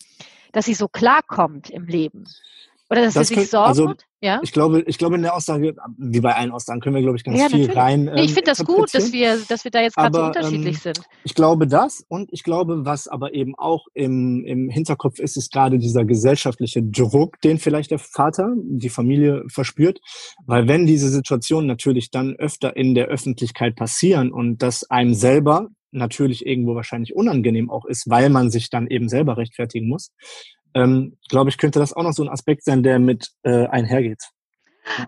dass 0.52 0.66
sie 0.66 0.74
so 0.74 0.88
klarkommt 0.88 1.70
im 1.70 1.86
Leben. 1.86 2.24
Oder 2.90 3.02
dass 3.02 3.14
das 3.14 3.28
sie 3.28 3.34
sich 3.36 3.50
Sorgen 3.50 3.68
also, 3.68 3.94
ja? 4.22 4.40
Ich 4.42 4.52
glaube, 4.52 4.82
ich 4.86 4.98
glaube 4.98 5.16
in 5.16 5.22
der 5.22 5.34
Aussage, 5.34 5.74
wie 5.98 6.20
bei 6.20 6.34
allen 6.36 6.52
Aussagen, 6.52 6.80
können 6.80 6.94
wir, 6.94 7.02
glaube 7.02 7.16
ich, 7.16 7.24
ganz 7.24 7.40
ja, 7.40 7.48
viel 7.48 7.70
rein. 7.72 8.06
Ähm, 8.06 8.14
nee, 8.14 8.22
ich 8.22 8.28
ähm, 8.28 8.34
finde 8.34 8.50
das 8.52 8.64
gut, 8.64 8.94
dass 8.94 9.12
wir, 9.12 9.36
dass 9.48 9.64
wir 9.64 9.72
da 9.72 9.80
jetzt 9.80 9.96
gerade 9.96 10.16
so 10.16 10.24
unterschiedlich 10.24 10.76
ähm, 10.76 10.94
sind. 10.94 11.00
Ich 11.24 11.34
glaube 11.34 11.66
das 11.66 12.04
und 12.08 12.32
ich 12.32 12.44
glaube, 12.44 12.86
was 12.86 13.08
aber 13.08 13.34
eben 13.34 13.54
auch 13.56 13.86
im, 13.94 14.44
im 14.44 14.68
Hinterkopf 14.68 15.18
ist, 15.18 15.36
ist 15.36 15.52
gerade 15.52 15.78
dieser 15.78 16.04
gesellschaftliche 16.04 16.84
Druck, 16.84 17.40
den 17.40 17.58
vielleicht 17.58 17.90
der 17.90 17.98
Vater, 17.98 18.54
die 18.56 18.90
Familie 18.90 19.42
verspürt. 19.48 19.98
Weil 20.46 20.68
wenn 20.68 20.86
diese 20.86 21.08
Situationen 21.08 21.66
natürlich 21.66 22.10
dann 22.10 22.36
öfter 22.36 22.76
in 22.76 22.94
der 22.94 23.06
Öffentlichkeit 23.06 23.74
passieren 23.74 24.30
und 24.30 24.62
das 24.62 24.88
einem 24.88 25.14
selber 25.14 25.68
natürlich 25.92 26.46
irgendwo 26.46 26.74
wahrscheinlich 26.74 27.14
unangenehm 27.14 27.70
auch 27.70 27.84
ist, 27.84 28.08
weil 28.08 28.30
man 28.30 28.50
sich 28.50 28.70
dann 28.70 28.86
eben 28.86 29.08
selber 29.08 29.36
rechtfertigen 29.36 29.88
muss, 29.88 30.10
ähm, 30.74 31.18
glaube 31.28 31.50
ich, 31.50 31.58
könnte 31.58 31.78
das 31.78 31.92
auch 31.92 32.02
noch 32.02 32.12
so 32.12 32.22
ein 32.22 32.28
Aspekt 32.28 32.64
sein, 32.64 32.82
der 32.82 32.98
mit 32.98 33.30
äh, 33.42 33.66
einhergeht. 33.66 34.22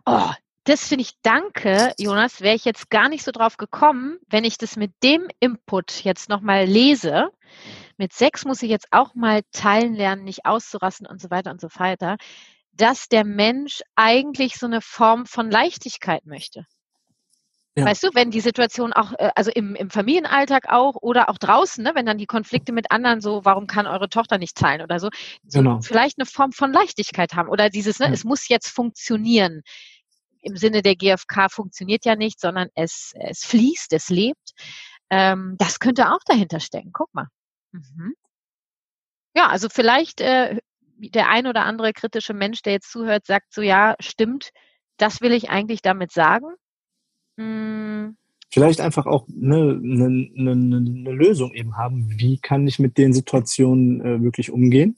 Oh, 0.07 0.31
das 0.64 0.88
finde 0.88 1.03
ich, 1.03 1.12
danke, 1.22 1.92
Jonas, 1.98 2.40
wäre 2.40 2.55
ich 2.55 2.64
jetzt 2.64 2.88
gar 2.88 3.09
nicht 3.09 3.22
so 3.22 3.33
drauf 3.33 3.59
gekommen, 3.59 4.18
wenn 4.29 4.44
ich 4.44 4.57
das 4.57 4.77
mit 4.77 4.92
dem 5.03 5.29
Input 5.38 6.05
jetzt 6.05 6.29
nochmal 6.31 6.64
lese. 6.64 7.29
Mit 7.98 8.12
sechs 8.12 8.44
muss 8.44 8.62
ich 8.62 8.70
jetzt 8.70 8.88
auch 8.90 9.14
mal 9.14 9.42
teilen 9.53 9.94
lernen, 9.94 10.24
nicht 10.24 10.46
auszurasten 10.46 11.07
und 11.07 11.20
so 11.20 11.31
weiter 11.31 11.50
und 11.50 11.61
so 11.61 11.68
weiter, 11.77 12.16
dass 12.72 13.09
der 13.09 13.24
Mensch 13.24 13.83
eigentlich 13.94 14.57
so 14.57 14.66
eine 14.66 14.81
Form 14.81 15.27
von 15.27 15.50
Leichtigkeit 15.50 16.24
möchte. 16.27 16.66
Ja. 17.76 17.87
Weißt 17.87 18.04
du, 18.04 18.10
wenn 18.14 18.30
die 18.30 18.40
Situation 18.40 18.92
auch, 18.92 19.12
äh, 19.18 19.30
also 19.34 19.50
im, 19.50 19.74
im 19.74 19.90
Familienalltag 19.90 20.68
auch 20.68 20.94
oder 20.94 21.28
auch 21.28 21.38
draußen, 21.38 21.82
ne, 21.82 21.92
wenn 21.94 22.06
dann 22.06 22.18
die 22.18 22.26
Konflikte 22.26 22.72
mit 22.72 22.92
anderen 22.92 23.20
so, 23.20 23.44
warum 23.44 23.66
kann 23.66 23.88
eure 23.88 24.08
Tochter 24.08 24.38
nicht 24.38 24.56
zahlen 24.56 24.80
oder 24.80 25.00
so, 25.00 25.08
so 25.44 25.58
genau. 25.58 25.80
vielleicht 25.80 26.18
eine 26.18 26.26
Form 26.26 26.52
von 26.52 26.72
Leichtigkeit 26.72 27.34
haben 27.34 27.48
oder 27.48 27.70
dieses, 27.70 27.98
ne, 27.98 28.06
ja. 28.06 28.12
es 28.12 28.22
muss 28.22 28.48
jetzt 28.48 28.68
funktionieren. 28.68 29.62
Im 30.40 30.56
Sinne 30.56 30.82
der 30.82 30.94
GfK 30.94 31.50
funktioniert 31.50 32.04
ja 32.04 32.14
nicht, 32.14 32.38
sondern 32.38 32.68
es, 32.76 33.12
es 33.18 33.44
fließt, 33.44 33.92
es 33.92 34.08
lebt. 34.08 34.52
Ähm, 35.10 35.56
das 35.58 35.80
könnte 35.80 36.12
auch 36.12 36.20
dahinter 36.26 36.60
stecken. 36.60 36.90
Guck 36.92 37.12
mal. 37.12 37.26
Mhm. 37.72 38.14
Ja, 39.34 39.48
also 39.48 39.68
vielleicht 39.68 40.20
äh, 40.20 40.58
der 40.98 41.28
ein 41.28 41.48
oder 41.48 41.64
andere 41.64 41.92
kritische 41.92 42.34
Mensch, 42.34 42.62
der 42.62 42.74
jetzt 42.74 42.92
zuhört, 42.92 43.26
sagt 43.26 43.52
so, 43.52 43.62
ja, 43.62 43.96
stimmt, 43.98 44.50
das 44.96 45.20
will 45.20 45.32
ich 45.32 45.50
eigentlich 45.50 45.82
damit 45.82 46.12
sagen. 46.12 46.54
Hm. 47.37 48.16
Vielleicht 48.51 48.81
einfach 48.81 49.07
auch 49.07 49.27
eine, 49.29 49.81
eine, 49.83 50.29
eine, 50.38 50.53
eine, 50.53 51.12
Lösung 51.12 51.53
eben 51.55 51.77
haben. 51.77 52.09
Wie 52.20 52.38
kann 52.38 52.68
ich 52.68 52.79
mit 52.79 52.99
den 52.99 53.12
Situationen 53.12 54.01
äh, 54.01 54.23
wirklich 54.23 54.53
umgehen? 54.53 54.97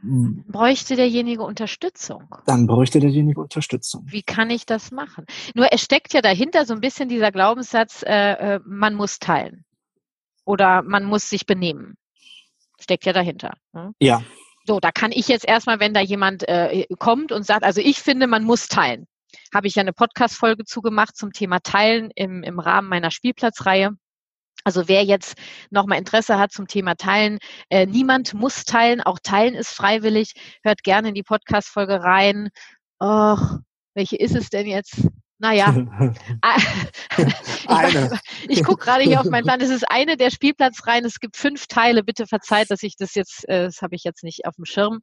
Bräuchte 0.00 0.96
derjenige 0.96 1.42
Unterstützung? 1.42 2.22
Dann 2.46 2.66
bräuchte 2.66 3.00
derjenige 3.00 3.40
Unterstützung. 3.40 4.04
Wie 4.06 4.22
kann 4.22 4.48
ich 4.48 4.64
das 4.64 4.92
machen? 4.92 5.26
Nur 5.54 5.72
es 5.72 5.82
steckt 5.82 6.14
ja 6.14 6.22
dahinter 6.22 6.64
so 6.64 6.72
ein 6.72 6.80
bisschen 6.80 7.08
dieser 7.08 7.32
Glaubenssatz, 7.32 8.02
äh, 8.06 8.54
äh 8.54 8.60
man 8.64 8.94
muss 8.94 9.18
teilen 9.18 9.64
oder 10.44 10.82
man 10.82 11.04
muss 11.04 11.28
sich 11.28 11.46
benehmen. 11.46 11.96
Steckt 12.80 13.04
ja 13.06 13.12
dahinter. 13.12 13.54
Ne? 13.72 13.92
Ja. 14.00 14.22
So, 14.64 14.80
da 14.80 14.92
kann 14.92 15.12
ich 15.12 15.28
jetzt 15.28 15.46
erstmal, 15.46 15.80
wenn 15.80 15.94
da 15.94 16.00
jemand 16.00 16.48
äh, 16.48 16.86
kommt 16.98 17.32
und 17.32 17.44
sagt, 17.44 17.64
also 17.64 17.80
ich 17.80 17.98
finde, 17.98 18.26
man 18.26 18.44
muss 18.44 18.68
teilen, 18.68 19.06
habe 19.54 19.66
ich 19.66 19.74
ja 19.74 19.82
eine 19.82 19.92
Podcast-Folge 19.92 20.64
zugemacht 20.64 21.16
zum 21.16 21.32
Thema 21.32 21.60
Teilen 21.60 22.10
im, 22.14 22.42
im 22.42 22.58
Rahmen 22.58 22.88
meiner 22.88 23.10
Spielplatzreihe. 23.10 23.92
Also 24.64 24.88
wer 24.88 25.04
jetzt 25.04 25.36
nochmal 25.70 25.98
Interesse 25.98 26.38
hat 26.38 26.52
zum 26.52 26.66
Thema 26.66 26.94
Teilen, 26.94 27.38
äh, 27.70 27.86
niemand 27.86 28.34
muss 28.34 28.64
teilen, 28.64 29.00
auch 29.00 29.18
Teilen 29.22 29.54
ist 29.54 29.70
freiwillig. 29.70 30.32
Hört 30.62 30.82
gerne 30.82 31.08
in 31.10 31.14
die 31.14 31.22
Podcast-Folge 31.22 32.02
rein. 32.02 32.50
Och, 33.02 33.58
welche 33.94 34.16
ist 34.16 34.34
es 34.34 34.50
denn 34.50 34.66
jetzt? 34.66 35.08
Naja, 35.38 35.66
ah, 36.42 36.58
eine. 37.68 38.20
ich, 38.48 38.64
gucke 38.64 38.84
gerade 38.84 39.04
hier 39.04 39.20
auf 39.20 39.26
meinen 39.26 39.44
Plan. 39.44 39.60
Es 39.60 39.70
ist 39.70 39.88
eine 39.88 40.16
der 40.16 40.30
Spielplatzreihen. 40.30 41.04
Es 41.04 41.20
gibt 41.20 41.36
fünf 41.36 41.68
Teile. 41.68 42.02
Bitte 42.02 42.26
verzeiht, 42.26 42.70
dass 42.70 42.82
ich 42.82 42.96
das 42.96 43.14
jetzt, 43.14 43.48
äh, 43.48 43.64
das 43.64 43.80
habe 43.82 43.94
ich 43.94 44.02
jetzt 44.02 44.24
nicht 44.24 44.46
auf 44.46 44.56
dem 44.56 44.64
Schirm. 44.64 45.00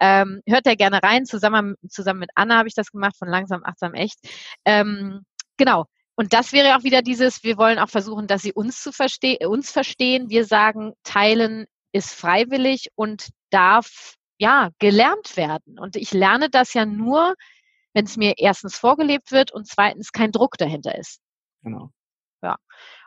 Ähm, 0.00 0.40
hört 0.46 0.66
da 0.66 0.74
gerne 0.74 1.02
rein. 1.02 1.24
Zusammen, 1.24 1.76
zusammen 1.88 2.20
mit 2.20 2.30
Anna 2.34 2.58
habe 2.58 2.68
ich 2.68 2.74
das 2.74 2.90
gemacht 2.90 3.16
von 3.16 3.28
Langsam, 3.28 3.62
Achtsam, 3.64 3.94
Echt. 3.94 4.18
Ähm, 4.64 5.22
genau. 5.56 5.86
Und 6.16 6.32
das 6.32 6.52
wäre 6.52 6.76
auch 6.76 6.82
wieder 6.82 7.00
dieses, 7.00 7.44
wir 7.44 7.56
wollen 7.56 7.78
auch 7.78 7.88
versuchen, 7.88 8.26
dass 8.26 8.42
sie 8.42 8.52
uns 8.52 8.82
zu 8.82 8.92
verstehen, 8.92 9.46
uns 9.46 9.70
verstehen. 9.70 10.30
Wir 10.30 10.44
sagen, 10.44 10.92
teilen 11.04 11.66
ist 11.92 12.12
freiwillig 12.14 12.88
und 12.96 13.28
darf 13.50 14.16
ja 14.38 14.70
gelernt 14.78 15.36
werden. 15.36 15.78
Und 15.78 15.96
ich 15.96 16.12
lerne 16.12 16.50
das 16.50 16.74
ja 16.74 16.84
nur, 16.84 17.34
wenn 17.92 18.04
es 18.04 18.16
mir 18.16 18.34
erstens 18.38 18.76
vorgelebt 18.76 19.32
wird 19.32 19.52
und 19.52 19.66
zweitens 19.66 20.12
kein 20.12 20.32
Druck 20.32 20.56
dahinter 20.58 20.96
ist. 20.96 21.20
Genau. 21.62 21.90
Ja. 22.42 22.56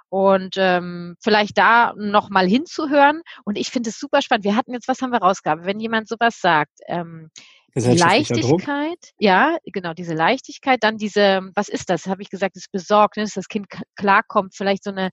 Und 0.10 0.56
ähm, 0.58 1.16
vielleicht 1.22 1.58
da 1.58 1.94
nochmal 1.96 2.48
hinzuhören. 2.48 3.22
Und 3.46 3.58
ich 3.58 3.70
finde 3.70 3.90
es 3.90 4.00
super 4.00 4.22
spannend. 4.22 4.46
Wir 4.46 4.56
hatten 4.56 4.74
jetzt, 4.74 4.88
was 4.88 5.02
haben 5.02 5.12
wir 5.12 5.22
rausgehabt? 5.22 5.66
Wenn 5.66 5.80
jemand 5.80 6.08
sowas 6.08 6.40
sagt, 6.40 6.80
ähm, 6.88 7.30
Leichtigkeit, 7.76 9.14
ja, 9.18 9.58
genau, 9.66 9.94
diese 9.94 10.14
Leichtigkeit, 10.14 10.84
dann 10.84 10.98
diese, 10.98 11.50
was 11.56 11.70
ist 11.70 11.90
das? 11.90 12.06
Habe 12.06 12.22
ich 12.22 12.30
gesagt, 12.30 12.56
das 12.56 12.68
Besorgnis, 12.72 13.34
das 13.34 13.48
Kind 13.48 13.68
klarkommt, 13.96 14.54
vielleicht 14.56 14.84
so 14.84 14.92
eine 14.92 15.10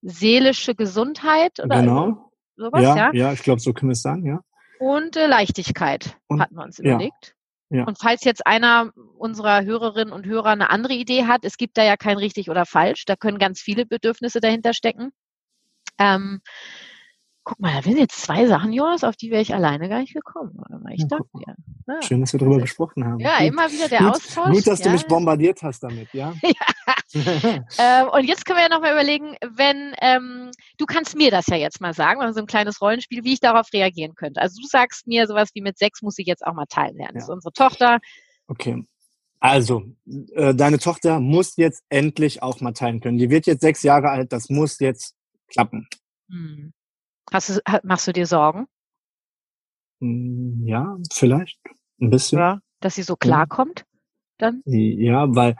seelische 0.00 0.74
Gesundheit 0.74 1.60
oder 1.62 1.80
genau. 1.80 2.32
sowas, 2.56 2.82
ja? 2.82 2.96
Ja, 2.96 3.10
ja 3.12 3.32
ich 3.34 3.42
glaube, 3.42 3.60
so 3.60 3.74
können 3.74 3.90
wir 3.90 3.94
es 3.94 4.02
sagen, 4.02 4.24
ja. 4.24 4.40
Und 4.78 5.16
äh, 5.16 5.26
Leichtigkeit 5.26 6.18
und, 6.28 6.40
hatten 6.40 6.54
wir 6.54 6.64
uns 6.64 6.78
überlegt. 6.78 7.34
Ja. 7.70 7.84
Und 7.84 7.98
falls 8.00 8.24
jetzt 8.24 8.46
einer 8.46 8.90
unserer 9.16 9.64
Hörerinnen 9.64 10.12
und 10.12 10.26
Hörer 10.26 10.50
eine 10.50 10.70
andere 10.70 10.94
Idee 10.94 11.26
hat, 11.26 11.44
es 11.44 11.56
gibt 11.56 11.78
da 11.78 11.84
ja 11.84 11.96
kein 11.96 12.18
richtig 12.18 12.50
oder 12.50 12.66
falsch, 12.66 13.04
da 13.04 13.16
können 13.16 13.38
ganz 13.38 13.60
viele 13.60 13.86
Bedürfnisse 13.86 14.40
dahinter 14.40 14.74
stecken. 14.74 15.12
Ähm, 15.98 16.40
Guck 17.42 17.58
mal, 17.58 17.74
da 17.74 17.82
sind 17.82 17.98
jetzt 17.98 18.20
zwei 18.20 18.46
Sachen, 18.46 18.72
Jonas, 18.72 19.02
auf 19.02 19.16
die 19.16 19.30
wäre 19.30 19.40
ich 19.40 19.54
alleine 19.54 19.88
gar 19.88 20.00
nicht 20.00 20.12
gekommen. 20.12 20.62
Ich 20.92 21.08
dachte, 21.08 21.24
ja. 21.46 21.54
ja. 21.88 22.02
Schön, 22.02 22.20
dass 22.20 22.32
wir 22.34 22.38
darüber 22.38 22.58
gesprochen 22.58 23.04
haben. 23.04 23.18
Ja, 23.18 23.38
gut. 23.38 23.46
immer 23.46 23.72
wieder 23.72 23.88
der 23.88 24.00
gut, 24.00 24.10
Austausch. 24.10 24.52
Gut, 24.52 24.66
dass 24.66 24.80
du 24.82 24.90
mich 24.90 25.06
bombardiert 25.06 25.62
hast 25.62 25.82
damit, 25.82 26.12
ja. 26.12 26.34
ja. 27.12 27.22
ähm, 27.78 28.08
und 28.08 28.24
jetzt 28.24 28.44
können 28.44 28.58
wir 28.58 28.64
ja 28.64 28.68
nochmal 28.68 28.92
überlegen, 28.92 29.36
wenn, 29.54 29.94
ähm, 30.00 30.50
du 30.78 30.86
kannst 30.86 31.16
mir 31.16 31.30
das 31.30 31.46
ja 31.46 31.56
jetzt 31.56 31.80
mal 31.80 31.94
sagen, 31.94 32.20
so 32.32 32.40
ein 32.40 32.46
kleines 32.46 32.80
Rollenspiel, 32.80 33.24
wie 33.24 33.34
ich 33.34 33.40
darauf 33.40 33.72
reagieren 33.72 34.14
könnte. 34.14 34.40
Also 34.40 34.60
du 34.60 34.66
sagst 34.66 35.06
mir 35.06 35.26
sowas 35.26 35.50
wie 35.54 35.62
mit 35.62 35.78
sechs 35.78 36.02
muss 36.02 36.18
ich 36.18 36.26
jetzt 36.26 36.46
auch 36.46 36.54
mal 36.54 36.66
teilen 36.66 36.96
lernen. 36.96 37.14
Das 37.14 37.24
ist 37.24 37.30
unsere 37.30 37.52
Tochter. 37.52 37.98
Okay. 38.46 38.84
Also, 39.40 39.84
äh, 40.32 40.54
deine 40.54 40.78
Tochter 40.78 41.18
muss 41.18 41.56
jetzt 41.56 41.82
endlich 41.88 42.42
auch 42.42 42.60
mal 42.60 42.72
teilen 42.72 43.00
können. 43.00 43.16
Die 43.16 43.30
wird 43.30 43.46
jetzt 43.46 43.62
sechs 43.62 43.82
Jahre 43.82 44.10
alt, 44.10 44.32
das 44.32 44.50
muss 44.50 44.78
jetzt 44.80 45.16
klappen. 45.48 45.88
Hm. 46.28 46.72
Hast 47.32 47.48
du, 47.48 47.60
machst 47.82 48.06
du 48.06 48.12
dir 48.12 48.26
Sorgen? 48.26 48.66
Hm, 50.00 50.62
ja, 50.66 50.96
vielleicht. 51.12 51.58
Ein 52.00 52.10
bisschen. 52.10 52.38
Ja, 52.38 52.60
dass 52.80 52.94
sie 52.94 53.02
so 53.02 53.16
klarkommt 53.16 53.84
dann? 54.38 54.62
Ja, 54.64 55.34
weil 55.34 55.56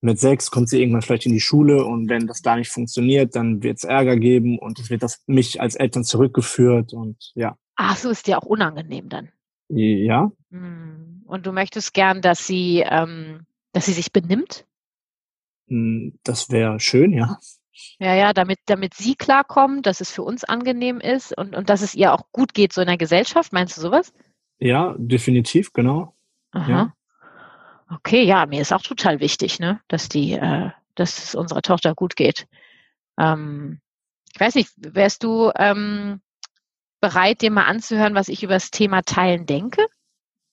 mit 0.00 0.20
sechs 0.20 0.50
kommt 0.50 0.68
sie 0.68 0.80
irgendwann 0.80 1.02
vielleicht 1.02 1.26
in 1.26 1.32
die 1.32 1.40
Schule 1.40 1.84
und 1.84 2.08
wenn 2.08 2.26
das 2.26 2.42
da 2.42 2.56
nicht 2.56 2.70
funktioniert, 2.70 3.34
dann 3.34 3.62
wird 3.62 3.78
es 3.78 3.84
Ärger 3.84 4.16
geben 4.16 4.58
und 4.58 4.78
es 4.78 4.90
wird 4.90 5.04
auf 5.04 5.16
mich 5.26 5.60
als 5.60 5.74
Eltern 5.74 6.04
zurückgeführt 6.04 6.92
und 6.92 7.32
ja. 7.34 7.56
Ach, 7.76 7.96
so 7.96 8.10
ist 8.10 8.26
dir 8.26 8.38
auch 8.38 8.46
unangenehm 8.46 9.08
dann. 9.08 9.30
Ja. 9.68 10.30
Hm. 10.50 11.22
Und 11.26 11.46
du 11.46 11.52
möchtest 11.52 11.94
gern, 11.94 12.22
dass 12.22 12.46
sie, 12.46 12.84
ähm, 12.88 13.46
dass 13.72 13.86
sie 13.86 13.92
sich 13.92 14.12
benimmt? 14.12 14.66
Hm, 15.68 16.18
das 16.24 16.50
wäre 16.50 16.80
schön, 16.80 17.12
ja. 17.12 17.38
Ja, 18.00 18.14
ja, 18.14 18.32
damit, 18.32 18.58
damit 18.66 18.94
sie 18.94 19.14
klarkommt, 19.14 19.86
dass 19.86 20.00
es 20.00 20.10
für 20.10 20.22
uns 20.22 20.42
angenehm 20.44 21.00
ist 21.00 21.36
und, 21.36 21.54
und 21.54 21.68
dass 21.68 21.82
es 21.82 21.94
ihr 21.94 22.12
auch 22.12 22.32
gut 22.32 22.54
geht, 22.54 22.72
so 22.72 22.80
in 22.80 22.88
der 22.88 22.96
Gesellschaft. 22.96 23.52
Meinst 23.52 23.76
du 23.76 23.80
sowas? 23.80 24.12
Ja, 24.58 24.96
definitiv, 24.98 25.72
genau. 25.72 26.14
Aha. 26.50 26.70
Ja. 26.70 26.92
Okay, 27.90 28.22
ja, 28.22 28.46
mir 28.46 28.60
ist 28.60 28.72
auch 28.72 28.82
total 28.82 29.20
wichtig, 29.20 29.58
ne, 29.60 29.80
dass 29.88 30.08
die, 30.08 30.32
äh, 30.32 30.70
dass 30.94 31.24
es 31.24 31.34
unserer 31.34 31.62
Tochter 31.62 31.94
gut 31.94 32.16
geht. 32.16 32.46
Ähm, 33.18 33.80
ich 34.32 34.40
weiß 34.40 34.54
nicht, 34.54 34.70
wärst 34.76 35.24
du 35.24 35.50
ähm, 35.56 36.20
bereit, 37.00 37.42
dir 37.42 37.50
mal 37.50 37.64
anzuhören, 37.64 38.14
was 38.14 38.28
ich 38.28 38.42
über 38.42 38.54
das 38.54 38.70
Thema 38.70 39.02
Teilen 39.02 39.46
denke? 39.46 39.86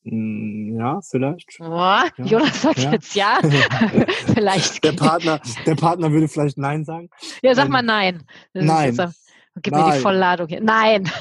Hm, 0.04 0.78
ja, 0.80 1.02
vielleicht. 1.02 1.58
Boah, 1.58 2.06
ja. 2.17 2.26
Jonas 2.26 2.62
sagt 2.62 2.80
ja. 2.80 2.91
jetzt 2.91 3.15
ja. 3.15 3.39
vielleicht. 4.34 4.84
Der 4.84 4.91
Partner, 4.93 5.41
der 5.65 5.76
Partner 5.76 6.12
würde 6.12 6.28
vielleicht 6.28 6.58
Nein 6.58 6.86
sagen. 6.86 7.10
Ja, 7.41 7.56
sag 7.56 7.69
mal 7.69 7.82
Nein. 7.82 8.24
Das 8.54 8.65
nein. 8.65 8.95
Jetzt, 8.95 9.32
gib 9.62 9.74
nein. 9.74 9.86
mir 9.86 9.95
die 9.95 10.00
Vollladung 10.02 10.48
hier. 10.48 10.62
Nein. 10.62 11.12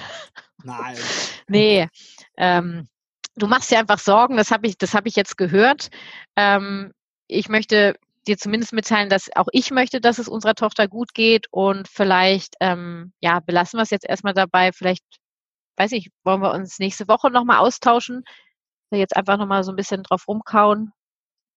Nein. 0.62 0.96
nee. 1.48 1.88
Ähm, 2.36 2.88
du 3.36 3.46
machst 3.46 3.70
dir 3.70 3.78
einfach 3.78 3.98
Sorgen, 3.98 4.36
das 4.36 4.50
habe 4.50 4.66
ich, 4.66 4.78
das 4.78 4.94
habe 4.94 5.08
ich 5.08 5.16
jetzt 5.16 5.36
gehört. 5.36 5.90
Ähm, 6.36 6.92
ich 7.26 7.48
möchte 7.48 7.94
dir 8.26 8.38
zumindest 8.38 8.72
mitteilen, 8.72 9.08
dass 9.08 9.30
auch 9.34 9.48
ich 9.52 9.70
möchte, 9.70 10.00
dass 10.00 10.18
es 10.18 10.28
unserer 10.28 10.54
Tochter 10.54 10.88
gut 10.88 11.14
geht 11.14 11.46
und 11.50 11.88
vielleicht, 11.88 12.54
ähm, 12.60 13.12
ja, 13.20 13.40
belassen 13.40 13.78
wir 13.78 13.82
es 13.82 13.90
jetzt 13.90 14.08
erstmal 14.08 14.34
dabei. 14.34 14.72
Vielleicht, 14.72 15.04
weiß 15.76 15.92
ich, 15.92 16.10
wollen 16.24 16.40
wir 16.40 16.52
uns 16.52 16.78
nächste 16.78 17.08
Woche 17.08 17.30
nochmal 17.30 17.58
austauschen. 17.58 18.24
Jetzt 18.90 19.16
einfach 19.16 19.38
nochmal 19.38 19.64
so 19.64 19.72
ein 19.72 19.76
bisschen 19.76 20.04
drauf 20.04 20.28
rumkauen. 20.28 20.92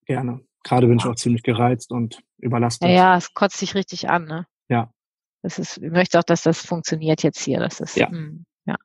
Gerne. 0.05 0.41
Gerade 0.63 0.87
bin 0.87 0.97
ich 0.97 1.05
auch 1.05 1.15
ziemlich 1.15 1.43
gereizt 1.43 1.91
und 1.91 2.19
überlastet. 2.37 2.89
Ja, 2.89 2.95
ja, 2.95 3.17
es 3.17 3.33
kotzt 3.33 3.57
sich 3.57 3.75
richtig 3.75 4.09
an, 4.09 4.25
ne? 4.25 4.47
Ja. 4.69 4.91
Das 5.43 5.59
ist, 5.59 5.77
ich 5.77 5.91
möchte 5.91 6.17
auch, 6.17 6.23
dass 6.23 6.41
das 6.41 6.65
funktioniert 6.65 7.23
jetzt 7.23 7.39
hier. 7.39 7.59
Das 7.59 7.79
ist, 7.79 7.95
ja. 7.95 8.09
Mh. 8.09 8.43
Ja. 8.67 8.75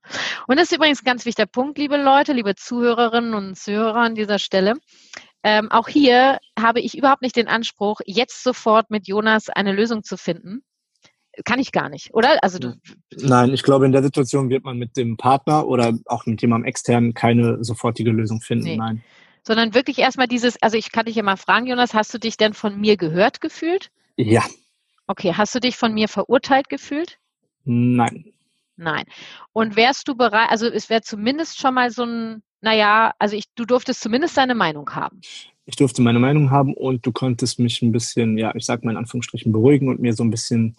Und 0.46 0.58
das 0.58 0.70
ist 0.70 0.76
übrigens 0.76 1.02
ein 1.02 1.04
ganz 1.04 1.26
wichtiger 1.26 1.46
Punkt, 1.46 1.76
liebe 1.76 1.96
Leute, 1.96 2.32
liebe 2.32 2.54
Zuhörerinnen 2.54 3.34
und 3.34 3.58
Zuhörer 3.58 3.96
an 3.96 4.14
dieser 4.14 4.38
Stelle. 4.38 4.74
Ähm, 5.42 5.72
auch 5.72 5.88
hier 5.88 6.38
habe 6.58 6.80
ich 6.80 6.96
überhaupt 6.96 7.22
nicht 7.22 7.34
den 7.34 7.48
Anspruch, 7.48 8.00
jetzt 8.06 8.44
sofort 8.44 8.90
mit 8.90 9.08
Jonas 9.08 9.48
eine 9.48 9.72
Lösung 9.72 10.04
zu 10.04 10.16
finden. 10.16 10.62
Kann 11.44 11.58
ich 11.58 11.72
gar 11.72 11.88
nicht, 11.88 12.14
oder? 12.14 12.44
Also 12.44 12.58
du, 12.58 12.74
Nein, 13.16 13.52
ich 13.52 13.62
glaube, 13.64 13.86
in 13.86 13.92
der 13.92 14.02
Situation 14.02 14.50
wird 14.50 14.64
man 14.64 14.78
mit 14.78 14.96
dem 14.96 15.16
Partner 15.16 15.66
oder 15.66 15.98
auch 16.06 16.26
mit 16.26 16.40
jemandem 16.42 16.68
externen 16.68 17.14
keine 17.14 17.64
sofortige 17.64 18.10
Lösung 18.10 18.40
finden. 18.40 18.64
Nee. 18.64 18.76
Nein. 18.76 19.02
Sondern 19.42 19.74
wirklich 19.74 19.98
erstmal 19.98 20.28
dieses, 20.28 20.62
also 20.62 20.76
ich 20.76 20.92
kann 20.92 21.06
dich 21.06 21.16
ja 21.16 21.24
mal 21.24 21.36
fragen, 21.36 21.66
Jonas, 21.66 21.94
hast 21.94 22.14
du 22.14 22.18
dich 22.18 22.36
denn 22.36 22.52
von 22.52 22.78
mir 22.78 22.96
gehört 22.96 23.40
gefühlt? 23.40 23.90
Ja. 24.16 24.44
Okay, 25.08 25.32
hast 25.34 25.54
du 25.54 25.58
dich 25.58 25.76
von 25.76 25.92
mir 25.94 26.06
verurteilt 26.06 26.68
gefühlt? 26.68 27.18
Nein. 27.64 28.32
Nein. 28.82 29.04
Und 29.52 29.76
wärst 29.76 30.08
du 30.08 30.14
bereit, 30.14 30.50
also 30.50 30.66
es 30.66 30.90
wäre 30.90 31.02
zumindest 31.02 31.60
schon 31.60 31.74
mal 31.74 31.90
so 31.90 32.04
ein, 32.04 32.42
naja, 32.60 33.12
also 33.18 33.36
ich, 33.36 33.44
du 33.54 33.64
durftest 33.64 34.00
zumindest 34.00 34.36
deine 34.36 34.54
Meinung 34.54 34.90
haben. 34.94 35.20
Ich 35.64 35.76
durfte 35.76 36.02
meine 36.02 36.18
Meinung 36.18 36.50
haben 36.50 36.74
und 36.74 37.06
du 37.06 37.12
konntest 37.12 37.60
mich 37.60 37.82
ein 37.82 37.92
bisschen, 37.92 38.36
ja, 38.36 38.52
ich 38.54 38.66
sag 38.66 38.84
mal 38.84 38.90
in 38.90 38.96
Anführungsstrichen, 38.96 39.52
beruhigen 39.52 39.88
und 39.88 40.00
mir 40.00 40.12
so 40.12 40.24
ein 40.24 40.30
bisschen 40.30 40.76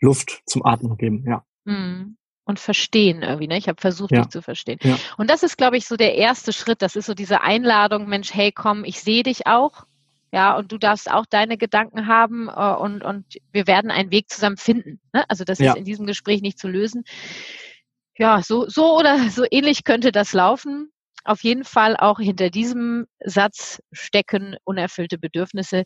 Luft 0.00 0.42
zum 0.46 0.64
Atmen 0.64 0.96
geben, 0.96 1.24
ja. 1.26 1.44
Mhm. 1.64 2.16
Und 2.44 2.58
verstehen 2.58 3.22
irgendwie, 3.22 3.46
ne? 3.46 3.58
Ich 3.58 3.68
habe 3.68 3.80
versucht, 3.80 4.10
ja. 4.10 4.22
dich 4.22 4.30
zu 4.30 4.42
verstehen. 4.42 4.78
Ja. 4.82 4.98
Und 5.16 5.30
das 5.30 5.44
ist, 5.44 5.56
glaube 5.56 5.76
ich, 5.76 5.86
so 5.86 5.96
der 5.96 6.16
erste 6.16 6.52
Schritt. 6.52 6.82
Das 6.82 6.96
ist 6.96 7.06
so 7.06 7.14
diese 7.14 7.42
Einladung, 7.42 8.08
Mensch, 8.08 8.34
hey, 8.34 8.50
komm, 8.50 8.82
ich 8.82 9.00
sehe 9.00 9.22
dich 9.22 9.46
auch. 9.46 9.84
Ja, 10.32 10.56
und 10.56 10.70
du 10.70 10.78
darfst 10.78 11.10
auch 11.10 11.26
deine 11.26 11.56
Gedanken 11.56 12.06
haben 12.06 12.48
äh, 12.48 12.74
und, 12.74 13.02
und 13.02 13.24
wir 13.52 13.66
werden 13.66 13.90
einen 13.90 14.12
Weg 14.12 14.30
zusammen 14.30 14.56
finden. 14.56 15.00
Ne? 15.12 15.24
Also 15.28 15.44
das 15.44 15.58
ja. 15.58 15.72
ist 15.72 15.78
in 15.78 15.84
diesem 15.84 16.06
Gespräch 16.06 16.40
nicht 16.40 16.58
zu 16.58 16.68
lösen. 16.68 17.04
Ja, 18.16 18.42
so, 18.42 18.68
so 18.68 18.96
oder 18.96 19.30
so 19.30 19.44
ähnlich 19.50 19.82
könnte 19.84 20.12
das 20.12 20.32
laufen. 20.32 20.92
Auf 21.24 21.42
jeden 21.42 21.64
Fall 21.64 21.96
auch 21.96 22.18
hinter 22.18 22.50
diesem 22.50 23.06
Satz 23.24 23.80
stecken 23.92 24.56
unerfüllte 24.64 25.18
Bedürfnisse, 25.18 25.84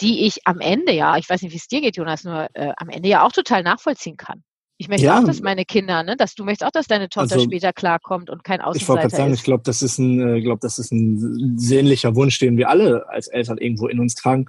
die 0.00 0.26
ich 0.26 0.46
am 0.46 0.60
Ende 0.60 0.92
ja, 0.92 1.16
ich 1.16 1.28
weiß 1.28 1.42
nicht, 1.42 1.52
wie 1.52 1.58
es 1.58 1.68
dir 1.68 1.80
geht, 1.80 1.96
Jonas, 1.96 2.24
nur 2.24 2.48
äh, 2.54 2.72
am 2.76 2.88
Ende 2.88 3.08
ja 3.08 3.22
auch 3.22 3.32
total 3.32 3.62
nachvollziehen 3.62 4.16
kann. 4.16 4.42
Ich 4.78 4.88
möchte 4.88 5.06
ja. 5.06 5.18
auch, 5.18 5.24
dass 5.24 5.40
meine 5.40 5.64
Kinder, 5.64 6.02
ne, 6.02 6.16
dass 6.16 6.34
du 6.34 6.44
möchtest 6.44 6.66
auch, 6.66 6.70
dass 6.70 6.86
deine 6.86 7.08
Tochter 7.08 7.36
also, 7.36 7.46
später 7.46 7.72
klarkommt 7.72 8.28
und 8.28 8.44
kein 8.44 8.60
Außenseiter 8.60 8.82
Ich 8.82 8.88
wollte 8.88 9.00
gerade 9.02 9.16
sagen, 9.16 9.32
ist. 9.32 9.38
ich 9.38 9.44
glaube, 9.44 9.62
das 9.64 9.80
ist 9.80 9.98
ein, 9.98 10.36
äh, 10.36 10.42
glaube, 10.42 10.60
das 10.60 10.78
ist 10.78 10.92
ein 10.92 11.58
sehnlicher 11.58 12.14
Wunsch, 12.14 12.38
den 12.38 12.58
wir 12.58 12.68
alle 12.68 13.08
als 13.08 13.28
Eltern 13.28 13.56
irgendwo 13.58 13.88
in 13.88 14.00
uns 14.00 14.14
tragen, 14.14 14.46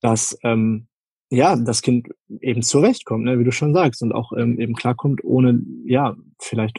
dass 0.00 0.38
ähm, 0.44 0.86
ja 1.30 1.56
das 1.56 1.82
Kind 1.82 2.08
eben 2.40 2.62
zurechtkommt, 2.62 3.24
ne, 3.24 3.38
wie 3.38 3.44
du 3.44 3.50
schon 3.50 3.74
sagst, 3.74 4.02
und 4.02 4.12
auch 4.12 4.32
ähm, 4.32 4.60
eben 4.60 4.74
klarkommt, 4.74 5.24
ohne 5.24 5.60
ja 5.84 6.14
vielleicht 6.40 6.78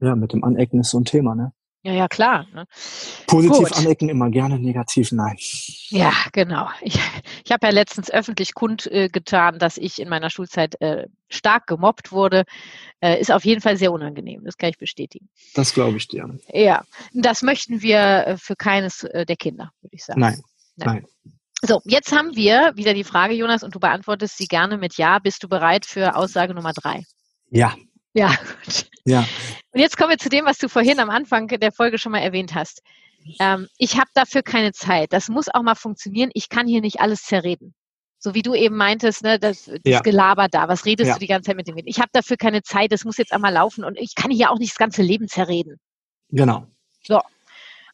ja 0.00 0.14
mit 0.14 0.34
dem 0.34 0.44
Anecken 0.44 0.80
ist 0.80 0.90
so 0.90 1.00
ein 1.00 1.06
Thema, 1.06 1.34
ne? 1.34 1.52
Ja, 1.86 1.92
ja, 1.92 2.08
klar. 2.08 2.46
Ne? 2.52 2.66
Positiv 3.28 3.68
Gut. 3.68 3.76
anecken 3.76 4.08
immer 4.08 4.28
gerne, 4.28 4.58
negativ 4.58 5.12
nein. 5.12 5.36
Ja, 5.88 6.12
genau. 6.32 6.68
Ich, 6.80 6.98
ich 7.44 7.52
habe 7.52 7.64
ja 7.64 7.72
letztens 7.72 8.10
öffentlich 8.10 8.54
kundgetan, 8.54 9.54
äh, 9.54 9.58
dass 9.58 9.76
ich 9.76 10.00
in 10.00 10.08
meiner 10.08 10.28
Schulzeit 10.28 10.80
äh, 10.80 11.06
stark 11.28 11.68
gemobbt 11.68 12.10
wurde. 12.10 12.42
Äh, 12.98 13.20
ist 13.20 13.30
auf 13.30 13.44
jeden 13.44 13.60
Fall 13.60 13.76
sehr 13.76 13.92
unangenehm, 13.92 14.42
das 14.44 14.56
kann 14.56 14.70
ich 14.70 14.78
bestätigen. 14.78 15.28
Das 15.54 15.74
glaube 15.74 15.98
ich 15.98 16.08
dir. 16.08 16.28
Ja, 16.52 16.82
das 17.12 17.42
möchten 17.42 17.82
wir 17.82 17.98
äh, 17.98 18.36
für 18.36 18.56
keines 18.56 19.04
äh, 19.04 19.24
der 19.24 19.36
Kinder, 19.36 19.70
würde 19.80 19.94
ich 19.94 20.04
sagen. 20.04 20.18
Nein, 20.18 20.40
nein. 20.74 20.88
nein. 20.88 21.32
So, 21.62 21.82
jetzt 21.84 22.10
haben 22.10 22.34
wir 22.34 22.72
wieder 22.74 22.94
die 22.94 23.04
Frage, 23.04 23.34
Jonas, 23.34 23.62
und 23.62 23.76
du 23.76 23.78
beantwortest 23.78 24.36
sie 24.38 24.46
gerne 24.46 24.76
mit 24.76 24.96
Ja. 24.96 25.20
Bist 25.20 25.44
du 25.44 25.48
bereit 25.48 25.86
für 25.86 26.16
Aussage 26.16 26.52
Nummer 26.52 26.72
drei? 26.72 27.04
Ja. 27.48 27.76
Ja, 28.16 28.34
gut. 28.64 28.86
Ja. 29.04 29.26
Und 29.72 29.80
jetzt 29.80 29.98
kommen 29.98 30.10
wir 30.10 30.18
zu 30.18 30.30
dem, 30.30 30.46
was 30.46 30.58
du 30.58 30.68
vorhin 30.68 31.00
am 31.00 31.10
Anfang 31.10 31.48
der 31.48 31.70
Folge 31.70 31.98
schon 31.98 32.12
mal 32.12 32.20
erwähnt 32.20 32.54
hast. 32.54 32.82
Ähm, 33.40 33.68
ich 33.76 33.96
habe 33.96 34.08
dafür 34.14 34.42
keine 34.42 34.72
Zeit. 34.72 35.12
Das 35.12 35.28
muss 35.28 35.48
auch 35.52 35.62
mal 35.62 35.74
funktionieren. 35.74 36.30
Ich 36.32 36.48
kann 36.48 36.66
hier 36.66 36.80
nicht 36.80 37.00
alles 37.00 37.22
zerreden. 37.22 37.74
So 38.18 38.34
wie 38.34 38.42
du 38.42 38.54
eben 38.54 38.76
meintest, 38.76 39.22
ne, 39.22 39.38
das, 39.38 39.66
das 39.66 39.80
ja. 39.84 40.00
Gelaber 40.00 40.48
da, 40.48 40.68
was 40.68 40.86
redest 40.86 41.08
ja. 41.08 41.14
du 41.14 41.20
die 41.20 41.26
ganze 41.26 41.48
Zeit 41.48 41.56
mit 41.56 41.68
dem? 41.68 41.76
Ich 41.84 41.98
habe 41.98 42.08
dafür 42.12 42.36
keine 42.38 42.62
Zeit, 42.62 42.90
das 42.90 43.04
muss 43.04 43.18
jetzt 43.18 43.32
einmal 43.32 43.52
laufen 43.52 43.84
und 43.84 43.98
ich 43.98 44.14
kann 44.14 44.30
hier 44.30 44.50
auch 44.50 44.58
nicht 44.58 44.72
das 44.72 44.78
ganze 44.78 45.02
Leben 45.02 45.28
zerreden. 45.28 45.78
Genau. 46.30 46.66
So. 47.02 47.20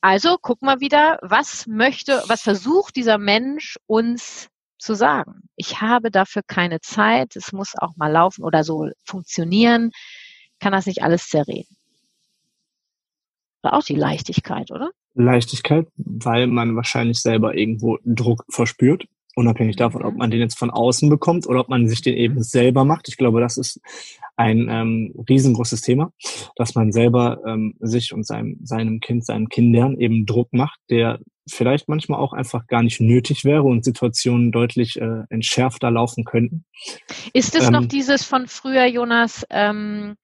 Also 0.01 0.39
guck 0.41 0.63
mal 0.63 0.81
wieder, 0.81 1.19
was 1.23 1.67
möchte, 1.67 2.23
was 2.29 2.43
versucht 2.43 2.97
dieser 2.97 3.19
Mensch 3.19 3.79
uns 3.87 4.49
zu 4.83 4.95
sagen? 4.95 5.42
Ich 5.57 5.81
habe 5.81 6.11
dafür 6.11 6.42
keine 6.47 6.81
Zeit, 6.81 7.37
es 7.37 7.53
muss 7.53 7.75
auch 7.77 7.97
mal 7.97 8.11
laufen 8.11 8.45
oder 8.45 8.64
so 8.64 8.90
funktionieren 9.05 9.90
kann 10.62 10.73
das 10.73 10.87
nicht 10.87 11.03
alles 11.03 11.29
zerreden. 11.29 11.77
War 13.62 13.75
auch 13.75 13.83
die 13.83 13.97
Leichtigkeit, 13.97 14.71
oder? 14.71 14.90
Leichtigkeit, 15.14 15.88
weil 15.97 16.47
man 16.47 16.77
wahrscheinlich 16.77 17.21
selber 17.21 17.55
irgendwo 17.55 17.99
Druck 18.05 18.45
verspürt, 18.49 19.07
unabhängig 19.35 19.77
davon, 19.77 20.05
ob 20.05 20.12
mhm. 20.12 20.18
man 20.18 20.31
den 20.31 20.40
jetzt 20.40 20.59
von 20.59 20.71
außen 20.71 21.11
bekommt 21.11 21.47
oder 21.47 21.61
ob 21.61 21.68
man 21.68 21.88
sich 21.88 22.01
den 22.01 22.16
eben 22.16 22.42
selber 22.42 22.85
macht. 22.85 23.09
Ich 23.09 23.16
glaube, 23.16 23.40
das 23.40 23.59
ist 23.59 23.81
ein 24.37 24.68
ähm, 24.71 25.14
riesengroßes 25.29 25.83
Thema, 25.83 26.12
dass 26.57 26.75
man 26.75 26.92
selber 26.92 27.38
ähm, 27.47 27.75
sich 27.81 28.12
und 28.12 28.27
seinem, 28.27 28.59
seinem 28.62 29.01
Kind, 29.01 29.25
seinen 29.25 29.49
Kindern 29.49 29.99
eben 29.99 30.27
Druck 30.27 30.53
macht, 30.53 30.79
der 30.90 31.21
vielleicht 31.49 31.88
manchmal 31.88 32.21
auch 32.21 32.33
einfach 32.33 32.66
gar 32.66 32.83
nicht 32.83 33.01
nötig 33.01 33.45
wäre 33.45 33.62
und 33.62 33.85
Situationen 33.85 34.53
deutlich 34.53 35.01
äh, 35.01 35.23
entschärfter 35.29 35.90
laufen 35.90 36.25
könnten. 36.25 36.64
Ist 37.33 37.55
es 37.57 37.66
ähm, 37.66 37.73
noch 37.73 37.87
dieses 37.87 38.25
von 38.25 38.47
früher, 38.47 38.87
Jonas? 38.87 39.45
Ähm, 39.51 40.16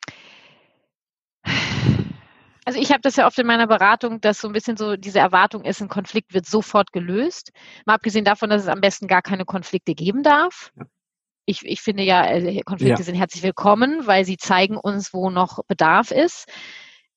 also 2.64 2.80
ich 2.80 2.90
habe 2.90 3.00
das 3.00 3.16
ja 3.16 3.26
oft 3.26 3.38
in 3.38 3.46
meiner 3.46 3.66
Beratung, 3.66 4.20
dass 4.20 4.40
so 4.40 4.48
ein 4.48 4.52
bisschen 4.52 4.76
so 4.76 4.96
diese 4.96 5.18
Erwartung 5.18 5.64
ist, 5.64 5.80
ein 5.80 5.88
Konflikt 5.88 6.34
wird 6.34 6.46
sofort 6.46 6.92
gelöst. 6.92 7.50
Mal 7.86 7.94
abgesehen 7.94 8.24
davon, 8.24 8.50
dass 8.50 8.62
es 8.62 8.68
am 8.68 8.80
besten 8.80 9.08
gar 9.08 9.22
keine 9.22 9.44
Konflikte 9.44 9.94
geben 9.94 10.22
darf. 10.22 10.70
Ja. 10.76 10.84
Ich, 11.48 11.64
ich 11.64 11.80
finde 11.80 12.02
ja, 12.02 12.26
äh, 12.26 12.60
Konflikte 12.60 13.00
ja. 13.00 13.02
sind 13.02 13.14
herzlich 13.14 13.42
willkommen, 13.42 14.06
weil 14.06 14.26
sie 14.26 14.36
zeigen 14.36 14.76
uns, 14.76 15.14
wo 15.14 15.30
noch 15.30 15.64
Bedarf 15.66 16.10
ist. 16.10 16.44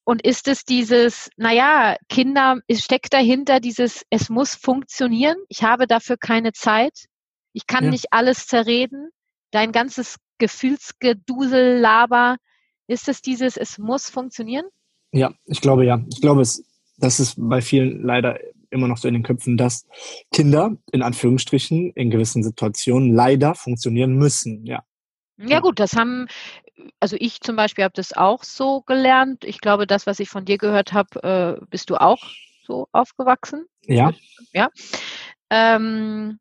und 0.05 0.25
ist 0.25 0.47
es 0.47 0.63
dieses, 0.63 1.29
naja, 1.35 1.97
Kinder, 2.07 2.59
es 2.67 2.81
steckt 2.81 3.13
dahinter 3.13 3.59
dieses, 3.59 4.03
es 4.09 4.29
muss 4.29 4.55
funktionieren, 4.55 5.35
ich 5.49 5.63
habe 5.63 5.85
dafür 5.85 6.15
keine 6.15 6.53
Zeit, 6.53 7.07
ich 7.51 7.67
kann 7.67 7.83
ja. 7.85 7.91
nicht 7.91 8.05
alles 8.11 8.47
zerreden, 8.47 9.09
dein 9.51 9.73
ganzes 9.73 10.15
Gefühlsgedusel, 10.37 11.77
Laber, 11.77 12.37
ist 12.87 13.09
es 13.09 13.21
dieses, 13.21 13.57
es 13.57 13.77
muss 13.79 14.09
funktionieren? 14.09 14.65
Ja, 15.11 15.33
ich 15.43 15.59
glaube 15.59 15.85
ja. 15.85 16.01
Ich 16.09 16.21
glaube, 16.21 16.39
es, 16.39 16.63
das 16.97 17.19
ist 17.19 17.35
bei 17.37 17.61
vielen 17.61 18.01
leider 18.01 18.39
immer 18.71 18.87
noch 18.87 18.97
so 18.97 19.07
in 19.07 19.13
den 19.13 19.23
Köpfen, 19.23 19.57
dass 19.57 19.85
Kinder 20.31 20.77
in 20.91 21.01
Anführungsstrichen 21.01 21.91
in 21.91 22.09
gewissen 22.09 22.43
Situationen 22.43 23.13
leider 23.13 23.55
funktionieren 23.55 24.15
müssen. 24.15 24.65
Ja. 24.65 24.83
Ja 25.37 25.59
gut, 25.59 25.79
das 25.79 25.93
haben, 25.95 26.27
also 26.99 27.15
ich 27.19 27.41
zum 27.41 27.55
Beispiel 27.55 27.83
habe 27.83 27.93
das 27.95 28.13
auch 28.13 28.43
so 28.43 28.81
gelernt. 28.81 29.43
Ich 29.43 29.59
glaube, 29.59 29.87
das, 29.87 30.05
was 30.05 30.19
ich 30.19 30.29
von 30.29 30.45
dir 30.45 30.57
gehört 30.57 30.93
habe, 30.93 31.59
äh, 31.61 31.65
bist 31.69 31.89
du 31.89 31.95
auch 31.95 32.19
so 32.65 32.87
aufgewachsen. 32.91 33.65
Ja. 33.85 34.11
Ja. 34.53 34.69
Ähm, 35.49 36.39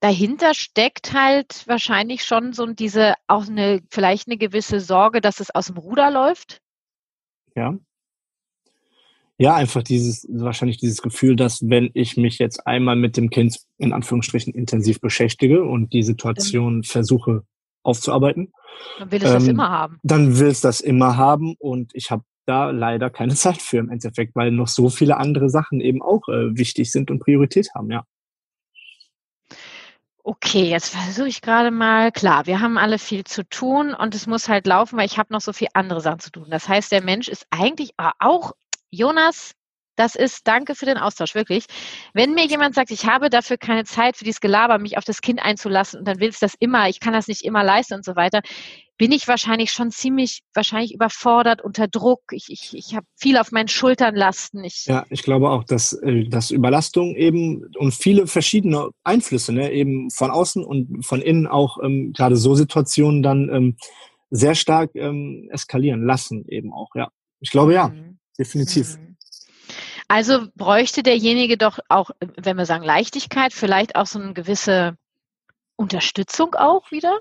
dahinter 0.00 0.54
steckt 0.54 1.12
halt 1.12 1.66
wahrscheinlich 1.66 2.24
schon 2.24 2.52
so 2.52 2.66
diese 2.66 3.14
auch 3.26 3.46
eine 3.46 3.82
vielleicht 3.90 4.28
eine 4.28 4.38
gewisse 4.38 4.80
Sorge, 4.80 5.20
dass 5.20 5.40
es 5.40 5.54
aus 5.54 5.66
dem 5.66 5.76
Ruder 5.76 6.10
läuft. 6.10 6.60
Ja. 7.54 7.76
Ja, 9.38 9.54
einfach 9.54 9.82
dieses, 9.82 10.26
wahrscheinlich 10.30 10.78
dieses 10.78 11.02
Gefühl, 11.02 11.36
dass 11.36 11.60
wenn 11.68 11.90
ich 11.92 12.16
mich 12.16 12.38
jetzt 12.38 12.66
einmal 12.66 12.96
mit 12.96 13.16
dem 13.16 13.28
Kind 13.28 13.58
in 13.76 13.92
Anführungsstrichen 13.92 14.54
intensiv 14.54 15.00
beschäftige 15.00 15.62
und 15.64 15.92
die 15.92 16.02
Situation 16.02 16.84
versuche 16.84 17.42
aufzuarbeiten. 17.82 18.52
Dann 18.98 19.12
will 19.12 19.22
es 19.22 19.30
ähm, 19.30 19.34
das 19.34 19.48
immer 19.48 19.70
haben. 19.70 19.98
Dann 20.02 20.38
will 20.38 20.48
es 20.48 20.60
das 20.60 20.80
immer 20.80 21.16
haben 21.16 21.54
und 21.58 21.92
ich 21.94 22.10
habe 22.10 22.24
da 22.46 22.70
leider 22.70 23.10
keine 23.10 23.34
Zeit 23.36 23.62
für 23.62 23.78
im 23.78 23.90
Endeffekt, 23.90 24.34
weil 24.34 24.50
noch 24.50 24.68
so 24.68 24.88
viele 24.88 25.16
andere 25.16 25.48
Sachen 25.48 25.80
eben 25.80 26.02
auch 26.02 26.28
äh, 26.28 26.56
wichtig 26.56 26.90
sind 26.90 27.10
und 27.10 27.20
Priorität 27.20 27.68
haben, 27.74 27.90
ja. 27.90 28.04
Okay, 30.28 30.64
jetzt 30.64 30.88
versuche 30.88 31.28
ich 31.28 31.40
gerade 31.40 31.70
mal, 31.70 32.10
klar, 32.10 32.46
wir 32.46 32.60
haben 32.60 32.78
alle 32.78 32.98
viel 32.98 33.22
zu 33.22 33.48
tun 33.48 33.94
und 33.94 34.12
es 34.12 34.26
muss 34.26 34.48
halt 34.48 34.66
laufen, 34.66 34.98
weil 34.98 35.06
ich 35.06 35.18
habe 35.18 35.32
noch 35.32 35.40
so 35.40 35.52
viel 35.52 35.68
andere 35.72 36.00
Sachen 36.00 36.18
zu 36.18 36.32
tun. 36.32 36.46
Das 36.50 36.68
heißt, 36.68 36.90
der 36.90 37.00
Mensch 37.00 37.28
ist 37.28 37.46
eigentlich 37.50 37.92
auch, 38.18 38.50
Jonas, 38.96 39.52
das 39.96 40.14
ist, 40.14 40.46
danke 40.46 40.74
für 40.74 40.84
den 40.84 40.98
Austausch, 40.98 41.34
wirklich. 41.34 41.64
Wenn 42.12 42.34
mir 42.34 42.46
jemand 42.46 42.74
sagt, 42.74 42.90
ich 42.90 43.06
habe 43.06 43.30
dafür 43.30 43.56
keine 43.56 43.84
Zeit 43.84 44.16
für 44.16 44.24
dieses 44.24 44.40
Gelaber, 44.40 44.78
mich 44.78 44.98
auf 44.98 45.04
das 45.04 45.22
Kind 45.22 45.40
einzulassen 45.42 45.98
und 46.00 46.06
dann 46.06 46.20
willst 46.20 46.42
du 46.42 46.46
das 46.46 46.54
immer, 46.58 46.88
ich 46.88 47.00
kann 47.00 47.14
das 47.14 47.28
nicht 47.28 47.42
immer 47.42 47.64
leisten 47.64 47.94
und 47.94 48.04
so 48.04 48.14
weiter, 48.14 48.42
bin 48.98 49.12
ich 49.12 49.26
wahrscheinlich 49.28 49.72
schon 49.72 49.90
ziemlich, 49.90 50.42
wahrscheinlich 50.54 50.94
überfordert, 50.94 51.62
unter 51.62 51.88
Druck. 51.88 52.20
Ich, 52.30 52.46
ich, 52.48 52.74
ich 52.74 52.94
habe 52.94 53.06
viel 53.16 53.36
auf 53.36 53.52
meinen 53.52 53.68
Schultern 53.68 54.14
lasten. 54.14 54.64
Ich, 54.64 54.84
ja, 54.86 55.04
ich 55.10 55.22
glaube 55.22 55.50
auch, 55.50 55.64
dass, 55.64 55.92
äh, 55.92 56.24
dass 56.28 56.50
Überlastung 56.50 57.14
eben 57.14 57.64
und 57.78 57.94
viele 57.94 58.26
verschiedene 58.26 58.90
Einflüsse, 59.02 59.52
ne, 59.52 59.72
eben 59.72 60.10
von 60.10 60.30
außen 60.30 60.64
und 60.64 61.04
von 61.04 61.20
innen 61.20 61.46
auch 61.46 61.78
ähm, 61.82 62.12
gerade 62.14 62.36
so 62.36 62.54
Situationen 62.54 63.22
dann 63.22 63.50
ähm, 63.50 63.76
sehr 64.30 64.54
stark 64.54 64.90
ähm, 64.94 65.48
eskalieren 65.50 66.04
lassen 66.04 66.44
eben 66.48 66.72
auch, 66.72 66.90
ja. 66.94 67.08
Ich 67.40 67.50
glaube 67.50 67.74
ja, 67.74 67.88
mhm. 67.88 68.15
Definitiv. 68.38 68.98
Mhm. 68.98 69.16
Also 70.08 70.46
bräuchte 70.54 71.02
derjenige 71.02 71.56
doch 71.56 71.78
auch, 71.88 72.10
wenn 72.36 72.56
wir 72.56 72.66
sagen 72.66 72.84
Leichtigkeit, 72.84 73.52
vielleicht 73.52 73.96
auch 73.96 74.06
so 74.06 74.20
eine 74.20 74.34
gewisse 74.34 74.96
Unterstützung 75.74 76.54
auch 76.54 76.90
wieder? 76.92 77.18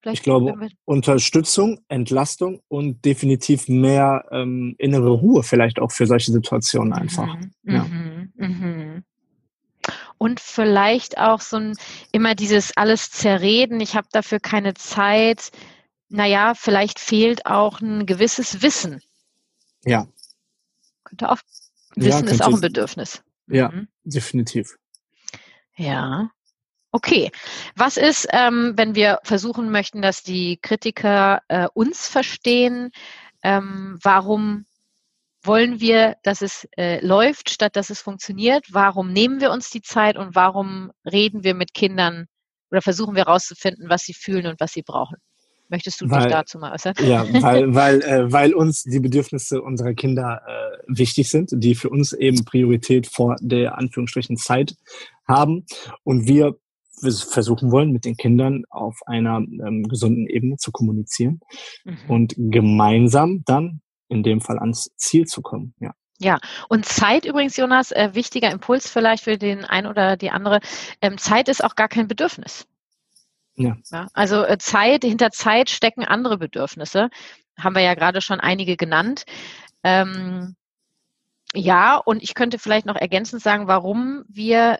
Vielleicht 0.00 0.18
ich 0.18 0.22
glaube, 0.22 0.68
Unterstützung, 0.84 1.80
Entlastung 1.88 2.60
und 2.68 3.04
definitiv 3.04 3.68
mehr 3.68 4.26
ähm, 4.30 4.74
innere 4.78 5.10
Ruhe 5.10 5.42
vielleicht 5.42 5.80
auch 5.80 5.90
für 5.90 6.06
solche 6.06 6.30
Situationen 6.30 6.90
mhm, 6.90 6.94
einfach. 6.94 7.36
Mhm, 7.36 7.50
ja. 7.64 7.84
mhm, 7.84 9.04
und 10.18 10.40
vielleicht 10.40 11.18
auch 11.18 11.40
so 11.40 11.56
ein 11.56 11.76
immer 12.12 12.34
dieses 12.34 12.76
alles 12.76 13.10
zerreden, 13.10 13.80
ich 13.80 13.96
habe 13.96 14.08
dafür 14.12 14.40
keine 14.40 14.74
Zeit. 14.74 15.50
Naja, 16.08 16.54
vielleicht 16.54 16.98
fehlt 16.98 17.46
auch 17.46 17.80
ein 17.80 18.06
gewisses 18.06 18.62
Wissen. 18.62 19.00
Ja. 19.84 20.06
Auch 21.22 21.38
Wissen 21.96 22.26
ja, 22.26 22.32
ist 22.32 22.42
auch 22.42 22.54
ein 22.54 22.60
Bedürfnis. 22.60 23.22
Ja, 23.46 23.68
mhm. 23.68 23.88
definitiv. 24.04 24.76
Ja. 25.76 26.30
Okay. 26.90 27.30
Was 27.74 27.96
ist, 27.96 28.28
ähm, 28.30 28.74
wenn 28.76 28.94
wir 28.94 29.18
versuchen 29.24 29.70
möchten, 29.70 30.00
dass 30.00 30.22
die 30.22 30.58
Kritiker 30.60 31.42
äh, 31.48 31.66
uns 31.74 32.08
verstehen? 32.08 32.90
Ähm, 33.42 33.98
warum 34.02 34.66
wollen 35.42 35.80
wir, 35.80 36.16
dass 36.22 36.40
es 36.40 36.66
äh, 36.76 37.04
läuft, 37.04 37.50
statt 37.50 37.76
dass 37.76 37.90
es 37.90 38.00
funktioniert? 38.00 38.66
Warum 38.70 39.12
nehmen 39.12 39.40
wir 39.40 39.50
uns 39.50 39.70
die 39.70 39.82
Zeit 39.82 40.16
und 40.16 40.34
warum 40.34 40.90
reden 41.04 41.44
wir 41.44 41.54
mit 41.54 41.74
Kindern 41.74 42.26
oder 42.70 42.80
versuchen 42.80 43.14
wir 43.14 43.24
herauszufinden, 43.24 43.88
was 43.88 44.02
sie 44.02 44.14
fühlen 44.14 44.46
und 44.46 44.60
was 44.60 44.72
sie 44.72 44.82
brauchen? 44.82 45.16
Möchtest 45.68 46.00
du 46.00 46.10
weil, 46.10 46.22
dich 46.22 46.32
dazu 46.32 46.58
mal 46.58 46.72
äußern? 46.72 46.94
Ja, 47.00 47.26
weil, 47.42 47.74
weil, 47.74 48.02
äh, 48.02 48.32
weil 48.32 48.54
uns 48.54 48.82
die 48.82 49.00
Bedürfnisse 49.00 49.62
unserer 49.62 49.94
Kinder 49.94 50.42
äh, 50.46 50.82
wichtig 50.86 51.30
sind, 51.30 51.50
die 51.52 51.74
für 51.74 51.90
uns 51.90 52.12
eben 52.12 52.44
Priorität 52.44 53.06
vor 53.06 53.36
der 53.40 53.78
Anführungsstrichen 53.78 54.36
Zeit 54.36 54.76
haben 55.26 55.64
und 56.02 56.28
wir 56.28 56.56
versuchen 57.00 57.70
wollen, 57.70 57.90
mit 57.90 58.04
den 58.04 58.16
Kindern 58.16 58.64
auf 58.70 59.00
einer 59.06 59.38
ähm, 59.38 59.84
gesunden 59.88 60.26
Ebene 60.26 60.56
zu 60.56 60.70
kommunizieren 60.72 61.40
mhm. 61.84 61.98
und 62.08 62.34
gemeinsam 62.36 63.42
dann 63.44 63.80
in 64.08 64.22
dem 64.22 64.40
Fall 64.40 64.58
ans 64.58 64.90
Ziel 64.96 65.26
zu 65.26 65.42
kommen. 65.42 65.74
Ja. 65.80 65.92
Ja, 66.20 66.38
und 66.68 66.86
Zeit 66.86 67.24
übrigens, 67.24 67.56
Jonas, 67.56 67.90
äh, 67.90 68.10
wichtiger 68.14 68.50
Impuls 68.52 68.88
vielleicht 68.88 69.24
für 69.24 69.36
den 69.36 69.64
einen 69.64 69.88
oder 69.88 70.16
die 70.16 70.30
andere. 70.30 70.60
Ähm, 71.02 71.18
Zeit 71.18 71.48
ist 71.48 71.64
auch 71.64 71.74
gar 71.74 71.88
kein 71.88 72.06
Bedürfnis. 72.06 72.66
Ja. 73.56 73.76
ja. 73.90 74.08
Also 74.14 74.44
äh, 74.44 74.58
Zeit, 74.58 75.04
hinter 75.04 75.30
Zeit 75.30 75.70
stecken 75.70 76.04
andere 76.04 76.38
Bedürfnisse. 76.38 77.08
Haben 77.58 77.76
wir 77.76 77.82
ja 77.82 77.94
gerade 77.94 78.20
schon 78.20 78.40
einige 78.40 78.76
genannt. 78.76 79.24
Ähm, 79.82 80.56
ja, 81.54 81.96
und 81.96 82.22
ich 82.22 82.34
könnte 82.34 82.58
vielleicht 82.58 82.86
noch 82.86 82.96
ergänzend 82.96 83.42
sagen, 83.42 83.68
warum 83.68 84.24
wir 84.28 84.78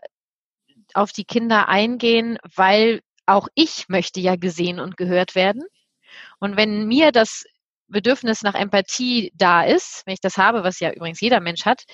auf 0.93 1.13
die 1.13 1.25
Kinder 1.25 1.69
eingehen, 1.69 2.39
weil 2.57 3.01
auch 3.27 3.49
ich 3.55 3.89
möchte 3.89 4.21
ja 4.21 4.37
gesehen 4.37 4.81
und 4.81 4.97
gehört 4.97 5.35
werden. 5.35 5.65
Und 6.41 6.57
wenn 6.57 6.87
mir 6.87 7.13
das 7.13 7.45
Bedürfnis 7.89 8.43
nach 8.43 8.55
Empathie 8.55 9.33
da 9.35 9.63
ist, 9.63 10.03
wenn 10.05 10.15
ich 10.15 10.21
das 10.21 10.37
habe, 10.37 10.65
was 10.65 10.81
ja 10.81 10.93
übrigens 10.93 11.21
jeder 11.21 11.41
Mensch 11.41 11.65
hat, 11.65 11.85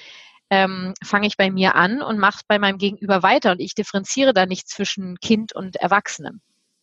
ähm, 0.51 0.95
fange 1.05 1.27
ich 1.27 1.37
bei 1.37 1.51
mir 1.51 1.77
an 1.77 2.03
und 2.03 2.19
mache 2.19 2.41
bei 2.49 2.59
meinem 2.59 2.79
Gegenüber 2.79 3.23
weiter 3.23 3.53
und 3.53 3.61
ich 3.61 3.75
differenziere 3.75 4.35
da 4.35 4.47
nicht 4.47 4.69
zwischen 4.69 5.17
Kind 5.21 5.55
und 5.55 5.77
Erwachsenem. 5.77 6.41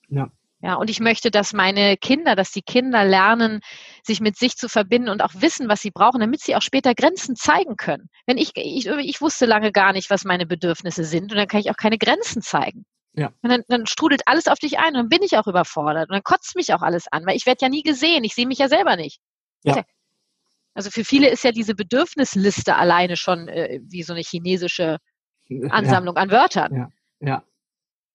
Ja. 0.08 0.32
Ja, 0.60 0.74
und 0.74 0.90
ich 0.90 1.00
möchte, 1.00 1.30
dass 1.30 1.54
meine 1.54 1.98
Kinder, 1.98 2.36
dass 2.36 2.52
die 2.52 2.64
Kinder 2.64 3.06
lernen, 3.06 3.62
sich 4.04 4.22
mit 4.22 4.38
sich 4.38 4.58
zu 4.58 4.68
verbinden 4.68 5.10
und 5.10 5.22
auch 5.22 5.34
wissen, 5.36 5.70
was 5.70 5.82
sie 5.82 5.92
brauchen, 5.92 6.20
damit 6.20 6.42
sie 6.42 6.56
auch 6.56 6.64
später 6.64 6.96
Grenzen 6.96 7.36
zeigen 7.36 7.78
können. 7.78 8.10
Wenn 8.26 8.40
ich, 8.40 8.54
ich, 8.56 8.88
ich 8.88 9.22
wusste 9.22 9.46
lange 9.46 9.72
gar 9.72 9.94
nicht, 9.94 10.10
was 10.10 10.24
meine 10.24 10.48
Bedürfnisse 10.48 11.04
sind 11.04 11.32
und 11.32 11.38
dann 11.38 11.48
kann 11.48 11.60
ich 11.60 11.70
auch 11.70 11.78
keine 11.78 12.00
Grenzen 12.00 12.42
zeigen. 12.42 12.86
Ja. 13.14 13.32
Und 13.42 13.50
dann, 13.52 13.64
dann 13.68 13.86
strudelt 13.86 14.24
alles 14.26 14.48
auf 14.48 14.58
dich 14.58 14.80
ein 14.80 14.90
und 14.90 14.96
dann 14.96 15.10
bin 15.10 15.22
ich 15.22 15.38
auch 15.38 15.48
überfordert 15.48 16.10
und 16.10 16.14
dann 16.14 16.24
kotzt 16.24 16.56
mich 16.56 16.74
auch 16.74 16.82
alles 16.82 17.06
an, 17.12 17.26
weil 17.26 17.36
ich 17.36 17.46
werde 17.46 17.60
ja 17.62 17.70
nie 17.70 17.84
gesehen, 17.84 18.24
ich 18.24 18.34
sehe 18.34 18.48
mich 18.48 18.58
ja 18.58 18.68
selber 18.68 18.96
nicht. 18.96 19.20
Ja. 19.64 19.84
Also 20.74 20.92
für 20.92 21.04
viele 21.04 21.30
ist 21.30 21.44
ja 21.44 21.52
diese 21.52 21.74
Bedürfnisliste 21.76 22.76
alleine 22.76 23.16
schon 23.16 23.48
äh, 23.48 23.80
wie 23.84 24.04
so 24.04 24.14
eine 24.14 24.22
chinesische 24.22 24.98
Ansammlung 25.70 26.16
ja. 26.16 26.22
an 26.22 26.32
Wörtern. 26.32 26.76
Ja. 26.76 26.90
ja. 27.28 27.44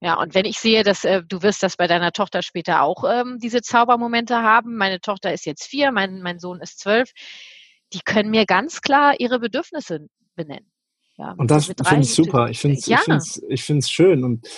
Ja, 0.05 0.19
und 0.21 0.35
wenn 0.35 0.47
ich 0.47 0.59
sehe, 0.59 0.83
dass 0.83 1.05
äh, 1.05 1.23
du 1.23 1.43
wirst 1.43 1.63
das 1.63 1.77
bei 1.77 1.87
deiner 1.87 2.11
Tochter 2.11 2.43
später 2.43 2.83
auch 2.83 3.05
ähm, 3.09 3.39
diese 3.41 3.63
Zaubermomente 3.63 4.43
haben, 4.43 4.77
meine 4.77 5.01
Tochter 5.01 5.33
ist 5.33 5.47
jetzt 5.47 5.65
vier, 5.65 5.93
mein, 5.93 6.23
mein 6.23 6.41
Sohn 6.41 6.61
ist 6.61 6.81
zwölf, 6.81 7.13
die 7.93 8.01
können 8.05 8.31
mir 8.31 8.45
ganz 8.45 8.81
klar 8.81 9.15
ihre 9.21 9.39
Bedürfnisse 9.39 10.09
benennen. 10.35 10.67
Ja, 11.19 11.35
und 11.39 11.53
das 11.53 11.67
finde 11.67 12.01
ich 12.01 12.15
super. 12.15 12.51
Ich 12.51 12.59
finde 12.59 12.79
es 12.79 12.87
ja. 12.87 12.99
ich 13.49 13.71
ich 13.71 13.87
schön 13.87 14.25
und 14.25 14.49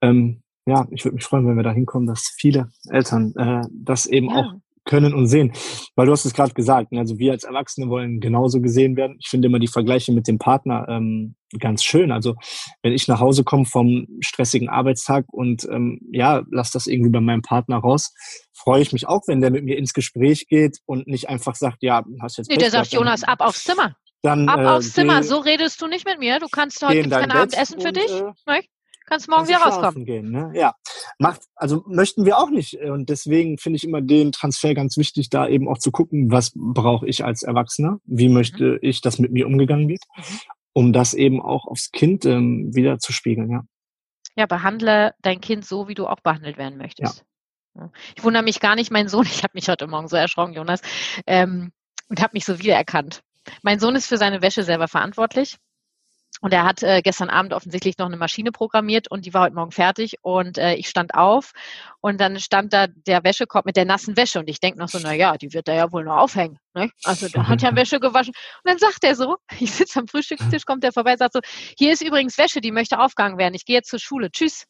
ähm, 0.00 0.42
ja, 0.64 0.86
ich 0.90 1.04
würde 1.04 1.16
mich 1.16 1.24
freuen, 1.24 1.46
wenn 1.46 1.56
wir 1.56 1.64
da 1.64 1.72
hinkommen, 1.72 2.06
dass 2.06 2.32
viele 2.38 2.70
Eltern 2.88 3.34
äh, 3.36 3.68
das 3.70 4.06
eben 4.06 4.30
ja. 4.30 4.36
auch 4.36 4.54
können 4.88 5.14
und 5.14 5.28
sehen. 5.28 5.52
Weil 5.94 6.06
du 6.06 6.12
hast 6.12 6.24
es 6.24 6.34
gerade 6.34 6.54
gesagt, 6.54 6.90
ne, 6.90 6.98
also 6.98 7.18
wir 7.18 7.32
als 7.32 7.44
Erwachsene 7.44 7.88
wollen 7.88 8.18
genauso 8.18 8.60
gesehen 8.60 8.96
werden. 8.96 9.16
Ich 9.20 9.28
finde 9.28 9.46
immer 9.46 9.60
die 9.60 9.68
Vergleiche 9.68 10.12
mit 10.12 10.26
dem 10.26 10.38
Partner 10.38 10.86
ähm, 10.88 11.36
ganz 11.60 11.84
schön. 11.84 12.10
Also 12.10 12.34
wenn 12.82 12.92
ich 12.92 13.06
nach 13.06 13.20
Hause 13.20 13.44
komme 13.44 13.64
vom 13.64 14.06
stressigen 14.20 14.68
Arbeitstag 14.68 15.26
und 15.28 15.64
ähm, 15.70 16.00
ja, 16.10 16.42
lass 16.50 16.70
das 16.70 16.86
irgendwie 16.86 17.10
bei 17.10 17.20
meinem 17.20 17.42
Partner 17.42 17.78
raus, 17.78 18.12
freue 18.52 18.82
ich 18.82 18.92
mich 18.92 19.06
auch, 19.06 19.22
wenn 19.26 19.40
der 19.40 19.50
mit 19.50 19.64
mir 19.64 19.78
ins 19.78 19.92
Gespräch 19.92 20.46
geht 20.48 20.78
und 20.86 21.06
nicht 21.06 21.28
einfach 21.28 21.54
sagt, 21.54 21.82
ja, 21.82 22.04
hast 22.20 22.38
jetzt. 22.38 22.50
Nee, 22.50 22.56
der 22.56 22.70
sagt, 22.70 22.92
Jonas, 22.92 23.22
ab 23.24 23.40
aufs 23.40 23.64
Zimmer. 23.64 23.94
Dann, 24.22 24.48
ab 24.48 24.60
äh, 24.60 24.66
aufs 24.66 24.92
Zimmer, 24.94 25.22
so 25.22 25.38
redest 25.38 25.80
du 25.80 25.86
nicht 25.86 26.04
mit 26.04 26.18
mir. 26.18 26.40
Du 26.40 26.48
kannst 26.48 26.82
heute 26.82 27.08
kein 27.08 27.30
Abendessen 27.30 27.80
für 27.80 27.92
dich. 27.92 28.10
Äh, 28.10 28.62
kannst 29.08 29.28
morgen 29.28 29.48
wieder 29.48 29.58
rauskommen. 29.58 30.04
Gehen, 30.04 30.30
ne? 30.30 30.50
Ja, 30.54 30.74
macht, 31.18 31.42
also 31.56 31.84
möchten 31.86 32.24
wir 32.24 32.38
auch 32.38 32.50
nicht. 32.50 32.74
Und 32.74 33.08
deswegen 33.08 33.58
finde 33.58 33.76
ich 33.76 33.84
immer 33.84 34.00
den 34.00 34.32
Transfer 34.32 34.74
ganz 34.74 34.96
wichtig, 34.96 35.30
da 35.30 35.48
eben 35.48 35.68
auch 35.68 35.78
zu 35.78 35.90
gucken, 35.90 36.30
was 36.30 36.52
brauche 36.54 37.06
ich 37.06 37.24
als 37.24 37.42
Erwachsener? 37.42 37.98
Wie 38.04 38.28
möchte 38.28 38.72
mhm. 38.72 38.78
ich, 38.82 39.00
dass 39.00 39.18
mit 39.18 39.32
mir 39.32 39.46
umgegangen 39.46 39.88
wird? 39.88 40.02
Mhm. 40.16 40.22
Um 40.72 40.92
das 40.92 41.14
eben 41.14 41.42
auch 41.42 41.66
aufs 41.66 41.90
Kind 41.90 42.24
ähm, 42.24 42.74
wieder 42.74 42.98
zu 42.98 43.12
spiegeln, 43.12 43.50
ja. 43.50 43.62
Ja, 44.36 44.46
behandle 44.46 45.14
dein 45.20 45.40
Kind 45.40 45.64
so, 45.64 45.88
wie 45.88 45.94
du 45.94 46.06
auch 46.06 46.20
behandelt 46.20 46.58
werden 46.58 46.78
möchtest. 46.78 47.24
Ja. 47.74 47.90
Ich 48.16 48.22
wundere 48.22 48.42
mich 48.42 48.60
gar 48.60 48.76
nicht, 48.76 48.90
mein 48.90 49.08
Sohn, 49.08 49.26
ich 49.26 49.42
habe 49.42 49.52
mich 49.54 49.68
heute 49.68 49.86
Morgen 49.86 50.08
so 50.08 50.16
erschrocken, 50.16 50.52
Jonas, 50.52 50.80
ähm, 51.26 51.72
und 52.08 52.20
habe 52.22 52.30
mich 52.34 52.44
so 52.44 52.58
wiedererkannt. 52.58 53.22
Mein 53.62 53.80
Sohn 53.80 53.96
ist 53.96 54.06
für 54.06 54.16
seine 54.16 54.42
Wäsche 54.42 54.62
selber 54.62 54.88
verantwortlich. 54.88 55.56
Und 56.40 56.52
er 56.52 56.64
hat 56.64 56.82
äh, 56.82 57.02
gestern 57.02 57.30
Abend 57.30 57.52
offensichtlich 57.52 57.98
noch 57.98 58.06
eine 58.06 58.16
Maschine 58.16 58.52
programmiert 58.52 59.10
und 59.10 59.26
die 59.26 59.34
war 59.34 59.42
heute 59.42 59.54
Morgen 59.54 59.72
fertig. 59.72 60.16
Und 60.22 60.58
äh, 60.58 60.74
ich 60.74 60.88
stand 60.88 61.14
auf 61.14 61.52
und 62.00 62.20
dann 62.20 62.38
stand 62.38 62.72
da 62.72 62.86
der 62.86 63.24
Wäschekorb 63.24 63.66
mit 63.66 63.76
der 63.76 63.84
nassen 63.84 64.16
Wäsche. 64.16 64.38
Und 64.38 64.48
ich 64.48 64.60
denke 64.60 64.78
noch 64.78 64.88
so, 64.88 64.98
na 65.02 65.12
ja, 65.12 65.36
die 65.36 65.52
wird 65.52 65.68
da 65.68 65.72
ja 65.74 65.92
wohl 65.92 66.04
noch 66.04 66.16
aufhängen. 66.16 66.58
Ne? 66.74 66.90
Also 67.04 67.28
der 67.28 67.48
hat 67.48 67.62
ja 67.62 67.74
Wäsche 67.74 68.00
gewaschen. 68.00 68.34
Und 68.64 68.70
dann 68.70 68.78
sagt 68.78 69.04
er 69.04 69.14
so, 69.14 69.36
ich 69.58 69.72
sitze 69.72 69.98
am 70.00 70.06
Frühstückstisch, 70.06 70.64
kommt 70.64 70.84
er 70.84 70.92
vorbei, 70.92 71.16
sagt 71.16 71.34
so, 71.34 71.40
hier 71.76 71.92
ist 71.92 72.02
übrigens 72.02 72.38
Wäsche, 72.38 72.60
die 72.60 72.72
möchte 72.72 72.98
aufgegangen 72.98 73.38
werden. 73.38 73.54
Ich 73.54 73.64
gehe 73.64 73.76
jetzt 73.76 73.90
zur 73.90 73.98
Schule. 74.00 74.30
Tschüss. 74.30 74.64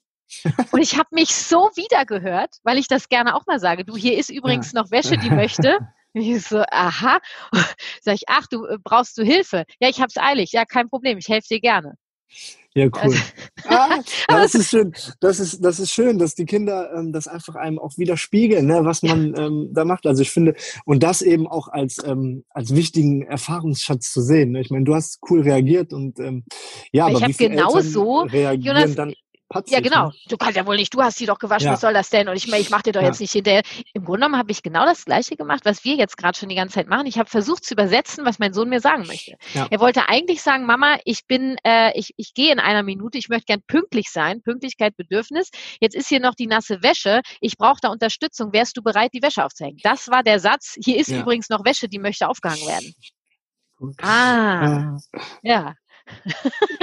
Und 0.72 0.80
ich 0.80 0.98
habe 0.98 1.08
mich 1.12 1.34
so 1.34 1.70
wiedergehört, 1.74 2.56
weil 2.62 2.78
ich 2.78 2.86
das 2.86 3.08
gerne 3.08 3.34
auch 3.34 3.46
mal 3.46 3.58
sage. 3.58 3.84
Du, 3.84 3.96
hier 3.96 4.18
ist 4.18 4.30
übrigens 4.30 4.72
noch 4.72 4.90
Wäsche, 4.90 5.16
die 5.16 5.30
möchte. 5.30 5.78
Ich 6.14 6.42
so, 6.42 6.62
aha. 6.70 7.18
Sag 8.02 8.14
ich, 8.14 8.24
ach, 8.26 8.46
du 8.46 8.64
äh, 8.66 8.78
brauchst 8.82 9.18
du 9.18 9.22
Hilfe? 9.22 9.64
Ja, 9.80 9.88
ich 9.88 10.00
hab's 10.00 10.16
eilig. 10.16 10.52
Ja, 10.52 10.64
kein 10.64 10.88
Problem. 10.88 11.18
Ich 11.18 11.28
helfe 11.28 11.48
dir 11.48 11.60
gerne. 11.60 11.94
Ja, 12.74 12.86
cool. 12.86 12.90
Also, 13.02 13.18
ah, 13.68 13.98
das 14.28 14.54
ist 14.54 14.70
schön. 14.70 14.92
Das 15.20 15.40
ist, 15.40 15.64
das 15.64 15.80
ist 15.80 15.92
schön, 15.92 16.18
dass 16.18 16.34
die 16.34 16.44
Kinder 16.44 16.92
ähm, 16.94 17.12
das 17.12 17.26
einfach 17.26 17.56
einem 17.56 17.78
auch 17.78 17.96
widerspiegeln, 17.96 18.66
ne, 18.66 18.84
was 18.84 19.02
man 19.02 19.34
ähm, 19.36 19.70
da 19.72 19.84
macht. 19.84 20.06
Also 20.06 20.22
ich 20.22 20.30
finde, 20.30 20.54
und 20.84 21.02
das 21.02 21.22
eben 21.22 21.46
auch 21.46 21.68
als, 21.68 21.96
ähm, 22.04 22.44
als 22.50 22.74
wichtigen 22.74 23.22
Erfahrungsschatz 23.22 24.12
zu 24.12 24.20
sehen. 24.20 24.52
Ne? 24.52 24.60
Ich 24.60 24.70
meine, 24.70 24.84
du 24.84 24.94
hast 24.94 25.18
cool 25.28 25.42
reagiert 25.42 25.92
und 25.92 26.18
ähm, 26.20 26.44
ja, 26.92 27.08
ich 27.08 27.16
aber 27.16 27.26
wie 27.26 27.32
viele 27.32 27.50
genau 27.50 27.80
so, 27.80 28.20
reagieren 28.20 28.76
Jonas, 28.76 28.94
dann 28.94 29.14
Patzig, 29.48 29.72
ja, 29.72 29.80
genau. 29.80 30.08
Ne? 30.08 30.14
Du 30.28 30.36
kannst 30.36 30.56
ja 30.56 30.66
wohl 30.66 30.76
nicht, 30.76 30.92
du 30.92 31.00
hast 31.00 31.16
sie 31.16 31.24
doch 31.24 31.38
gewaschen, 31.38 31.66
ja. 31.66 31.72
was 31.72 31.80
soll 31.80 31.94
das 31.94 32.10
denn? 32.10 32.28
Und 32.28 32.36
ich, 32.36 32.52
ich 32.52 32.70
mache 32.70 32.82
dir 32.82 32.92
doch 32.92 33.00
ja. 33.00 33.08
jetzt 33.08 33.20
nicht 33.20 33.32
hinterher. 33.32 33.62
Im 33.94 34.04
Grunde 34.04 34.20
genommen 34.20 34.36
habe 34.36 34.50
ich 34.50 34.62
genau 34.62 34.84
das 34.84 35.06
Gleiche 35.06 35.36
gemacht, 35.36 35.60
was 35.64 35.84
wir 35.84 35.94
jetzt 35.94 36.18
gerade 36.18 36.36
schon 36.36 36.50
die 36.50 36.54
ganze 36.54 36.74
Zeit 36.74 36.88
machen. 36.88 37.06
Ich 37.06 37.18
habe 37.18 37.30
versucht 37.30 37.64
zu 37.64 37.72
übersetzen, 37.72 38.26
was 38.26 38.38
mein 38.38 38.52
Sohn 38.52 38.68
mir 38.68 38.80
sagen 38.80 39.06
möchte. 39.06 39.36
Ja. 39.54 39.66
Er 39.70 39.80
wollte 39.80 40.08
eigentlich 40.08 40.42
sagen, 40.42 40.66
Mama, 40.66 40.98
ich 41.04 41.26
bin, 41.26 41.56
äh, 41.64 41.98
ich, 41.98 42.12
ich 42.18 42.34
gehe 42.34 42.52
in 42.52 42.58
einer 42.58 42.82
Minute, 42.82 43.16
ich 43.16 43.30
möchte 43.30 43.46
gern 43.46 43.62
pünktlich 43.66 44.10
sein, 44.10 44.42
Pünktlichkeit, 44.42 44.96
Bedürfnis. 44.96 45.48
Jetzt 45.80 45.96
ist 45.96 46.08
hier 46.08 46.20
noch 46.20 46.34
die 46.34 46.46
nasse 46.46 46.82
Wäsche, 46.82 47.22
ich 47.40 47.56
brauche 47.56 47.78
da 47.80 47.88
Unterstützung, 47.88 48.52
wärst 48.52 48.76
du 48.76 48.82
bereit, 48.82 49.12
die 49.14 49.22
Wäsche 49.22 49.44
aufzuhängen? 49.44 49.78
Das 49.82 50.08
war 50.08 50.22
der 50.22 50.40
Satz. 50.40 50.76
Hier 50.82 50.98
ist 50.98 51.08
übrigens 51.08 51.48
noch 51.48 51.64
Wäsche, 51.64 51.88
die 51.88 51.98
möchte 51.98 52.28
aufgehangen 52.28 52.66
werden. 52.66 52.94
Ah, 54.02 54.98
ja. 55.42 55.74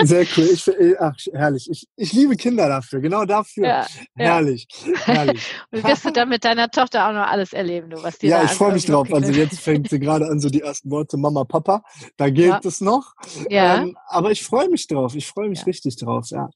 Sehr 0.03 0.26
cool. 0.36 0.49
Ich, 0.51 0.67
äh, 0.67 0.95
ach, 0.99 1.15
herrlich. 1.34 1.69
Ich, 1.69 1.88
ich 1.95 2.13
liebe 2.13 2.36
Kinder 2.36 2.67
dafür, 2.67 2.99
genau 2.99 3.26
dafür. 3.26 3.67
Ja, 3.67 3.88
herrlich. 4.15 4.67
Ja. 4.86 4.97
herrlich. 5.05 5.53
Und 5.71 5.84
wirst 5.84 6.05
du 6.05 6.11
dann 6.11 6.30
mit 6.30 6.43
deiner 6.45 6.69
Tochter 6.69 7.07
auch 7.07 7.13
noch 7.13 7.28
alles 7.28 7.53
erleben, 7.53 7.89
du, 7.89 8.01
was 8.03 8.17
die 8.17 8.28
Ja, 8.28 8.43
ich 8.43 8.51
freue 8.51 8.73
mich 8.73 8.86
drauf. 8.86 9.11
Also 9.13 9.32
jetzt 9.32 9.59
fängt 9.59 9.89
sie 9.89 9.99
gerade 9.99 10.28
an, 10.28 10.39
so 10.39 10.49
die 10.49 10.61
ersten 10.61 10.91
Worte 10.91 11.17
Mama, 11.17 11.43
Papa. 11.43 11.84
Da 12.17 12.30
gilt 12.30 12.47
ja. 12.47 12.61
es 12.63 12.82
noch. 12.82 13.13
Ja. 13.49 13.82
Ähm, 13.82 13.97
aber 14.07 14.32
ich 14.32 14.43
freue 14.43 14.69
mich 14.69 14.88
drauf. 14.88 15.15
Ich 15.15 15.28
freue 15.28 15.49
mich 15.49 15.65
richtig 15.65 15.95
drauf, 15.97 16.30
ja. 16.30 16.49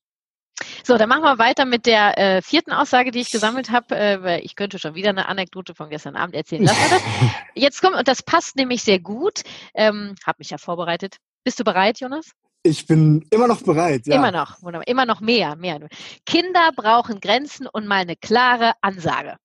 So, 0.83 0.97
dann 0.97 1.09
machen 1.09 1.23
wir 1.23 1.37
weiter 1.37 1.65
mit 1.65 1.85
der 1.85 2.17
äh, 2.17 2.41
vierten 2.41 2.71
Aussage, 2.71 3.11
die 3.11 3.19
ich 3.19 3.31
gesammelt 3.31 3.71
habe. 3.71 3.95
Äh, 3.95 4.39
ich 4.41 4.55
könnte 4.55 4.79
schon 4.79 4.95
wieder 4.95 5.09
eine 5.09 5.27
Anekdote 5.27 5.73
von 5.75 5.89
gestern 5.89 6.15
Abend 6.15 6.35
erzählen. 6.35 6.63
Lassen 6.63 6.81
wir 6.81 6.89
das. 6.89 7.03
Jetzt 7.55 7.81
kommt, 7.81 7.95
und 7.95 8.07
das 8.07 8.23
passt 8.23 8.55
nämlich 8.55 8.83
sehr 8.83 8.99
gut. 8.99 9.41
Ähm, 9.73 10.15
habe 10.25 10.37
mich 10.39 10.49
ja 10.49 10.57
vorbereitet. 10.57 11.17
Bist 11.43 11.59
du 11.59 11.63
bereit, 11.63 11.99
Jonas? 11.99 12.31
Ich 12.63 12.85
bin 12.85 13.25
immer 13.29 13.47
noch 13.47 13.61
bereit. 13.61 14.05
Ja. 14.05 14.17
Immer 14.17 14.31
noch, 14.31 14.61
wunderbar. 14.61 14.87
Immer 14.87 15.05
noch 15.05 15.21
mehr, 15.21 15.55
mehr. 15.55 15.79
Kinder 16.25 16.71
brauchen 16.75 17.19
Grenzen 17.21 17.67
und 17.67 17.87
mal 17.87 18.01
eine 18.01 18.15
klare 18.15 18.73
Ansage. 18.81 19.37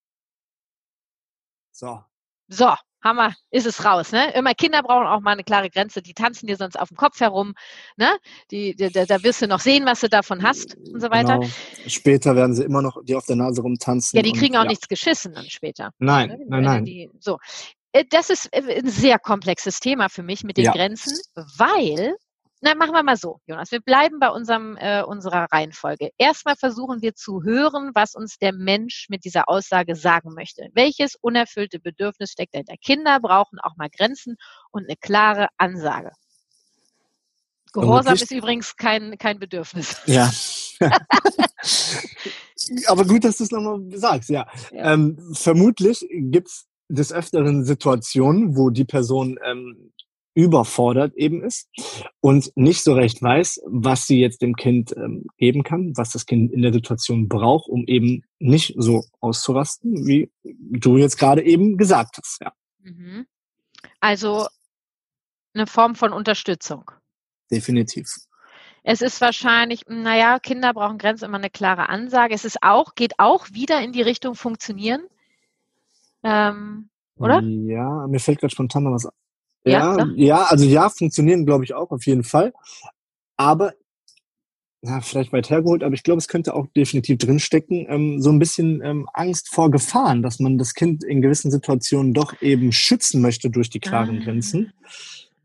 So. 1.71 2.03
So, 2.49 2.75
Hammer, 3.05 3.35
ist 3.51 3.67
es 3.67 3.85
raus. 3.85 4.13
Ne? 4.13 4.33
Immer 4.35 4.55
Kinder 4.55 4.83
brauchen 4.83 5.07
auch 5.07 5.21
mal 5.21 5.33
eine 5.33 5.45
klare 5.45 5.71
Grenze. 5.71 6.03
Die 6.03 6.15
tanzen 6.15 6.47
dir 6.47 6.57
sonst 6.57 6.79
auf 6.79 6.89
dem 6.89 6.97
Kopf 6.97 7.21
herum. 7.21 7.55
Ne? 7.97 8.09
Die, 8.51 8.75
die, 8.75 8.91
da 8.91 9.23
wirst 9.23 9.43
du 9.43 9.47
noch 9.47 9.61
sehen, 9.61 9.85
was 9.87 10.01
du 10.01 10.09
davon 10.09 10.43
hast 10.43 10.77
und 10.77 11.01
so 11.01 11.11
weiter. 11.11 11.39
Genau. 11.39 11.51
Später 11.87 12.35
werden 12.35 12.55
sie 12.55 12.65
immer 12.65 12.83
noch 12.83 12.97
die 13.05 13.15
auf 13.15 13.27
der 13.27 13.37
Nase 13.37 13.63
rumtanzen. 13.63 14.17
Ja, 14.17 14.23
die 14.23 14.33
kriegen 14.33 14.55
und, 14.55 14.61
auch 14.61 14.65
ja. 14.65 14.71
nichts 14.71 14.89
geschissen 14.89 15.35
dann 15.35 15.45
später. 15.47 15.91
Nein, 15.99 16.31
ne? 16.31 16.39
nein, 16.49 16.63
nein. 16.63 16.85
Die, 16.85 17.11
so. 17.21 17.39
Äh, 17.93 18.05
das 18.09 18.31
ist 18.31 18.49
äh, 18.53 18.79
ein 18.79 18.89
sehr 18.89 19.19
komplexes 19.19 19.81
Thema 19.81 20.09
für 20.09 20.23
mich 20.23 20.43
mit 20.43 20.57
den 20.57 20.65
ja. 20.67 20.73
Grenzen, 20.73 21.19
weil 21.35 22.17
na, 22.65 22.75
machen 22.75 22.95
wir 22.95 23.03
mal 23.03 23.19
so, 23.19 23.41
Jonas. 23.47 23.71
Wir 23.73 23.81
bleiben 23.81 24.19
bei 24.19 24.31
unserem, 24.31 24.79
äh, 24.79 25.03
unserer 25.03 25.47
Reihenfolge. 25.53 26.09
Erstmal 26.17 26.57
versuchen 26.57 27.03
wir 27.03 27.15
zu 27.15 27.43
hören, 27.43 27.91
was 27.95 28.15
uns 28.15 28.39
der 28.39 28.55
Mensch 28.55 29.09
mit 29.11 29.27
dieser 29.27 29.51
Aussage 29.51 29.95
sagen 29.95 30.33
möchte. 30.33 30.71
Welches 30.73 31.15
unerfüllte 31.21 31.79
Bedürfnis 31.79 32.31
steckt 32.31 32.55
dahinter? 32.55 32.77
Kinder 32.83 33.21
brauchen 33.21 33.59
auch 33.61 33.77
mal 33.77 33.91
Grenzen 33.91 34.37
und 34.71 34.85
eine 34.85 34.97
klare 34.97 35.49
Ansage. 35.59 36.13
Gehorsam 37.75 38.15
ist 38.15 38.31
übrigens 38.31 38.77
kein, 38.77 39.19
kein 39.19 39.39
Bedürfnis. 39.39 39.99
Ja. 40.07 40.33
Aber 42.87 43.05
gut, 43.05 43.25
dass 43.25 43.37
du 43.37 43.45
es 43.45 43.51
nochmal 43.51 43.83
sagst, 43.93 44.31
ja. 44.31 44.47
ja. 44.73 44.95
Ähm, 44.95 45.19
vermutlich 45.35 46.07
gibt 46.11 46.49
es 46.49 46.67
des 46.89 47.13
Öfteren 47.13 47.65
Situationen, 47.65 48.57
wo 48.57 48.71
die 48.71 48.85
Person 48.85 49.39
ähm, 49.45 49.93
überfordert 50.35 51.15
eben 51.15 51.43
ist 51.43 51.69
und 52.21 52.51
nicht 52.57 52.83
so 52.83 52.93
recht 52.93 53.23
weiß, 53.23 53.63
was 53.67 54.07
sie 54.07 54.21
jetzt 54.21 54.43
dem 54.43 54.57
Kind 54.57 54.95
ähm, 54.97 55.27
geben 55.39 55.63
kann, 55.63 55.97
was 55.97 56.11
das 56.11 56.27
Kind 56.27 56.53
in 56.53 56.63
der 56.63 56.73
Situation 56.73 57.29
braucht, 57.29 57.69
um 57.69 57.85
eben 57.87 58.25
nicht 58.41 58.75
so 58.77 59.05
auszurasten, 59.21 60.07
wie 60.07 60.31
du 60.43 60.97
jetzt 60.97 61.19
gerade 61.19 61.43
eben 61.45 61.77
gesagt 61.77 62.19
hast. 62.19 62.41
Ja. 62.41 62.53
Mhm. 62.81 63.27
Also 64.01 64.47
eine 65.55 65.67
Form 65.67 65.95
von 65.95 66.13
Unterstützung. 66.13 66.91
Definitiv. 67.51 68.09
Es 68.83 69.01
ist 69.01 69.21
wahrscheinlich, 69.21 69.85
naja, 69.89 70.39
Kinder 70.41 70.75
brauchen 70.75 70.99
Grenzen 70.99 71.25
immer 71.25 71.39
eine 71.39 71.49
klare 71.49 71.89
Ansage. 71.89 72.35
Es 72.35 72.45
ist 72.45 72.63
auch, 72.63 72.95
geht 72.95 73.19
auch 73.19 73.47
wieder 73.51 73.81
in 73.81 73.93
die 73.93 74.03
Richtung 74.03 74.35
funktionieren. 74.35 75.07
Ähm, 76.23 76.91
oder? 77.17 77.41
Ja, 77.41 78.07
mir 78.09 78.21
fällt 78.21 78.41
gerade 78.41 78.53
spontan 78.53 78.83
noch 78.83 78.93
was 78.93 79.09
ja, 79.65 79.97
ja, 79.97 80.09
ja, 80.17 80.43
also 80.45 80.65
ja, 80.65 80.89
funktionieren 80.89 81.47
glaube 81.47 81.65
ich 81.65 81.75
auch 81.75 81.91
auf 81.91 82.07
jeden 82.07 82.25
Fall. 82.25 82.53
Aber 83.37 83.73
ja, 84.87 85.01
vielleicht 85.01 85.33
weit 85.33 85.49
hergeholt, 85.49 85.83
aber 85.83 85.95
ich 85.95 86.03
glaube, 86.03 86.19
es 86.19 86.29
könnte 86.29 86.55
auch 86.55 86.67
definitiv 86.77 87.17
drinstecken, 87.17 87.87
ähm, 87.89 88.21
so 88.21 88.31
ein 88.31 88.39
bisschen 88.39 88.83
ähm, 88.83 89.09
Angst 89.15 89.49
vor 89.49 89.71
Gefahren, 89.71 90.23
dass 90.23 90.41
man 90.41 90.59
das 90.59 90.75
Kind 90.75 91.03
in 91.03 91.23
gewissen 91.23 91.51
Situationen 91.51 92.13
doch 92.13 92.41
eben 92.43 92.71
schützen 92.71 93.23
möchte 93.23 93.49
durch 93.49 93.71
die 93.71 93.81
klaren 93.81 94.21
ah. 94.21 94.25
Grenzen. 94.25 94.73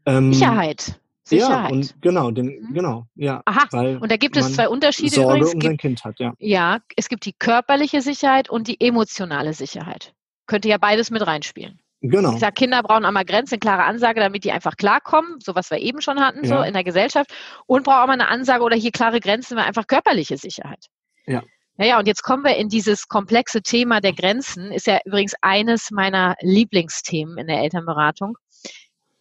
Ähm, 0.05 0.33
Sicherheit. 0.33 0.99
Sicherheit. 1.23 1.69
Ja, 1.69 1.75
und 1.75 2.01
genau, 2.01 2.31
den, 2.31 2.47
mhm. 2.47 2.73
genau, 2.73 3.05
ja. 3.15 3.41
Aha, 3.45 3.67
und 4.01 4.11
da 4.11 4.17
gibt 4.17 4.35
es 4.35 4.53
zwei 4.53 4.67
Unterschiede 4.67 5.15
Sorge 5.15 5.39
übrigens. 5.39 5.53
um 5.53 5.61
sein 5.61 5.77
Kind 5.77 6.03
hat, 6.03 6.19
ja. 6.19 6.33
Ja, 6.39 6.79
es 6.97 7.07
gibt 7.07 7.25
die 7.25 7.33
körperliche 7.33 8.01
Sicherheit 8.01 8.49
und 8.49 8.67
die 8.67 8.81
emotionale 8.81 9.53
Sicherheit. 9.53 10.13
Könnte 10.47 10.67
ja 10.67 10.77
beides 10.77 11.11
mit 11.11 11.25
reinspielen. 11.25 11.79
Genau. 12.01 12.33
Ich 12.33 12.39
sage, 12.39 12.53
Kinder 12.53 12.81
brauchen 12.81 13.03
einmal 13.03 13.25
Grenzen, 13.25 13.59
klare 13.59 13.83
Ansage, 13.83 14.21
damit 14.21 14.45
die 14.45 14.51
einfach 14.51 14.77
klarkommen, 14.77 15.39
so 15.41 15.53
was 15.55 15.69
wir 15.69 15.79
eben 15.79 16.01
schon 16.01 16.19
hatten, 16.19 16.45
ja. 16.45 16.57
so 16.57 16.63
in 16.63 16.73
der 16.73 16.83
Gesellschaft. 16.83 17.31
Und 17.65 17.83
brauchen 17.83 18.01
auch 18.01 18.07
mal 18.07 18.13
eine 18.13 18.29
Ansage 18.29 18.63
oder 18.63 18.75
hier 18.75 18.91
klare 18.91 19.19
Grenzen, 19.19 19.57
einfach 19.57 19.85
körperliche 19.85 20.37
Sicherheit. 20.37 20.85
Ja. 21.25 21.43
Naja, 21.75 21.99
und 21.99 22.07
jetzt 22.07 22.23
kommen 22.23 22.43
wir 22.43 22.57
in 22.57 22.67
dieses 22.67 23.07
komplexe 23.07 23.61
Thema 23.61 24.01
der 24.01 24.13
Grenzen. 24.13 24.71
Ist 24.71 24.87
ja 24.87 24.99
übrigens 25.05 25.33
eines 25.41 25.91
meiner 25.91 26.35
Lieblingsthemen 26.41 27.37
in 27.37 27.47
der 27.47 27.61
Elternberatung. 27.61 28.37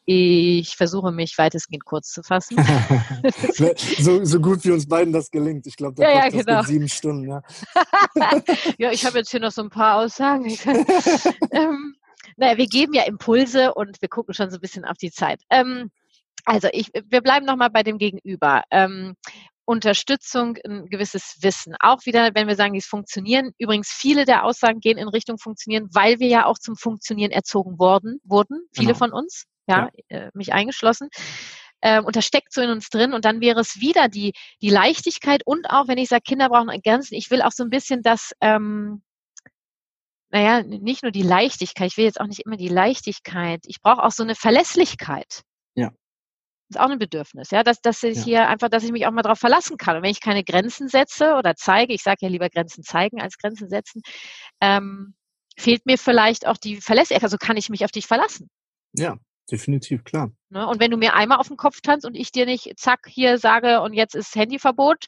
Ich 0.05 0.75
versuche 0.75 1.13
mich 1.13 1.37
weitestgehend 1.37 1.85
kurz 1.85 2.11
zu 2.11 2.23
fassen. 2.23 2.57
so, 3.99 4.25
so 4.25 4.41
gut 4.41 4.65
wie 4.65 4.71
uns 4.71 4.89
beiden 4.89 5.13
das 5.13 5.31
gelingt. 5.31 5.67
Ich 5.67 5.77
glaube, 5.77 5.97
der 5.97 6.11
ja, 6.11 6.25
ja, 6.25 6.29
genau. 6.31 6.63
sieben 6.63 6.89
Stunden. 6.89 7.29
Ja, 7.29 7.43
ja 8.79 8.91
ich 8.91 9.05
habe 9.05 9.19
jetzt 9.19 9.31
hier 9.31 9.41
noch 9.41 9.53
so 9.53 9.63
ein 9.63 9.71
paar 9.71 9.97
Aussagen. 9.99 10.47
ähm, 11.53 11.95
naja, 12.37 12.57
wir 12.57 12.67
geben 12.67 12.93
ja 12.95 13.05
Impulse 13.05 13.75
und 13.75 14.01
wir 14.01 14.09
gucken 14.09 14.35
schon 14.35 14.51
so 14.51 14.57
ein 14.57 14.61
bisschen 14.61 14.85
auf 14.85 14.97
die 14.97 15.11
Zeit. 15.11 15.41
Ähm, 15.51 15.91
also 16.45 16.69
ich, 16.73 16.91
wir 17.05 17.21
bleiben 17.21 17.47
nochmal 17.47 17.71
bei 17.71 17.83
dem 17.83 17.99
Gegenüber. 17.99 18.63
Ähm, 18.71 19.17
Unterstützung, 19.69 20.57
ein 20.67 20.87
gewisses 20.87 21.37
Wissen. 21.43 21.75
Auch 21.81 22.07
wieder, 22.07 22.31
wenn 22.35 22.49
wir 22.49 22.57
sagen, 22.57 22.73
dies 22.73 22.87
funktionieren. 22.87 23.53
Übrigens, 23.59 23.91
viele 23.91 24.25
der 24.25 24.45
Aussagen 24.45 24.81
gehen 24.81 24.97
in 24.97 25.09
Richtung 25.09 25.37
funktionieren, 25.37 25.91
weil 25.93 26.21
wir 26.21 26.29
ja 26.29 26.47
auch 26.47 26.59
zum 26.59 26.75
Funktionieren 26.75 27.33
erzogen 27.33 27.79
worden, 27.79 28.19
wurden. 28.25 28.67
Viele 28.73 28.95
genau. 28.95 28.99
von 28.99 29.13
uns, 29.13 29.45
ja, 29.67 29.91
ja. 30.09 30.17
Äh, 30.17 30.31
mich 30.33 30.55
eingeschlossen. 30.55 31.11
äh, 31.83 32.01
und 32.01 32.17
das 32.17 32.25
steckt 32.25 32.55
so 32.55 32.63
in 32.63 32.71
uns 32.71 32.89
drin 32.89 33.13
und 33.13 33.27
dann 33.27 33.43
wäre 33.43 33.61
es 33.61 33.79
wieder 33.79 34.09
die, 34.09 34.33
die 34.63 34.71
Leichtigkeit 34.71 35.43
und 35.45 35.69
auch, 35.69 35.87
wenn 35.87 35.99
ich 35.99 36.09
sage, 36.09 36.23
Kinder 36.23 36.49
brauchen 36.49 36.71
Grenzen, 36.83 37.15
ich 37.15 37.31
will 37.31 37.43
auch 37.43 37.53
so 37.53 37.63
ein 37.63 37.71
bisschen 37.71 38.01
das, 38.03 38.33
ähm, 38.41 39.03
naja, 40.31 40.63
nicht 40.63 41.03
nur 41.03 41.13
die 41.13 41.23
Leichtigkeit, 41.23 41.91
ich 41.91 41.97
will 41.97 42.05
jetzt 42.05 42.21
auch 42.21 42.27
nicht 42.27 42.41
immer 42.41 42.57
die 42.57 42.69
Leichtigkeit, 42.69 43.61
ich 43.67 43.81
brauche 43.81 44.03
auch 44.03 44.11
so 44.11 44.23
eine 44.23 44.35
Verlässlichkeit. 44.35 45.43
Ja. 45.75 45.91
Das 46.69 46.77
ist 46.77 46.81
auch 46.81 46.91
ein 46.91 46.99
Bedürfnis, 46.99 47.51
ja, 47.51 47.63
dass, 47.63 47.81
dass 47.81 48.03
ich 48.03 48.19
ja. 48.19 48.25
hier 48.25 48.49
einfach, 48.49 48.69
dass 48.69 48.85
ich 48.85 48.93
mich 48.93 49.07
auch 49.07 49.11
mal 49.11 49.23
darauf 49.23 49.39
verlassen 49.39 49.79
kann. 49.79 49.97
Und 49.97 50.03
wenn 50.03 50.11
ich 50.11 50.21
keine 50.21 50.45
Grenzen 50.45 50.89
setze 50.89 51.35
oder 51.35 51.55
zeige, 51.57 51.95
ich 51.95 52.03
sage 52.03 52.19
ja 52.21 52.29
lieber 52.29 52.51
Grenzen 52.51 52.83
zeigen 52.83 53.23
als 53.23 53.39
Grenzen 53.39 53.71
setzen, 53.71 54.03
ähm, 54.61 55.15
fehlt 55.57 55.87
mir 55.87 55.97
vielleicht 55.97 56.47
auch 56.47 56.59
die 56.59 56.77
Verlässlichkeit, 56.77 57.25
also 57.25 57.39
kann 57.39 57.57
ich 57.57 57.71
mich 57.71 57.85
auf 57.85 57.91
dich 57.91 58.07
verlassen. 58.07 58.51
Ja, 58.93 59.17
definitiv, 59.51 60.05
klar. 60.05 60.31
Ne? 60.51 60.67
Und 60.67 60.79
wenn 60.79 60.91
du 60.91 60.99
mir 60.99 61.15
einmal 61.15 61.39
auf 61.39 61.49
den 61.49 61.57
Kopf 61.57 61.81
tanzt 61.81 62.05
und 62.05 62.15
ich 62.15 62.33
dir 62.33 62.45
nicht, 62.45 62.79
zack, 62.79 63.07
hier 63.09 63.39
sage 63.39 63.81
und 63.81 63.95
jetzt 63.95 64.15
ist 64.15 64.35
Handyverbot, 64.37 65.07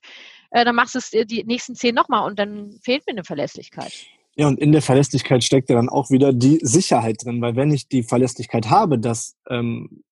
äh, 0.51 0.65
dann 0.65 0.75
machst 0.75 0.95
du 0.95 0.99
es 0.99 1.11
die 1.11 1.45
nächsten 1.45 1.75
zehn 1.75 1.95
nochmal 1.95 2.27
und 2.27 2.39
dann 2.39 2.79
fehlt 2.83 3.07
mir 3.07 3.13
eine 3.13 3.25
Verlässlichkeit. 3.25 3.93
Ja, 4.41 4.49
und 4.49 4.59
in 4.59 4.73
der 4.73 4.81
Verlässlichkeit 4.81 5.45
steckt 5.45 5.69
ja 5.69 5.77
dann 5.77 5.91
auch 5.91 6.09
wieder 6.09 6.33
die 6.33 6.61
Sicherheit 6.63 7.23
drin, 7.23 7.43
weil 7.43 7.57
wenn 7.57 7.71
ich 7.71 7.89
die 7.89 8.03
Verlässlichkeit 8.03 8.71
habe, 8.71 8.99
dass 8.99 9.37
ähm, 9.51 10.03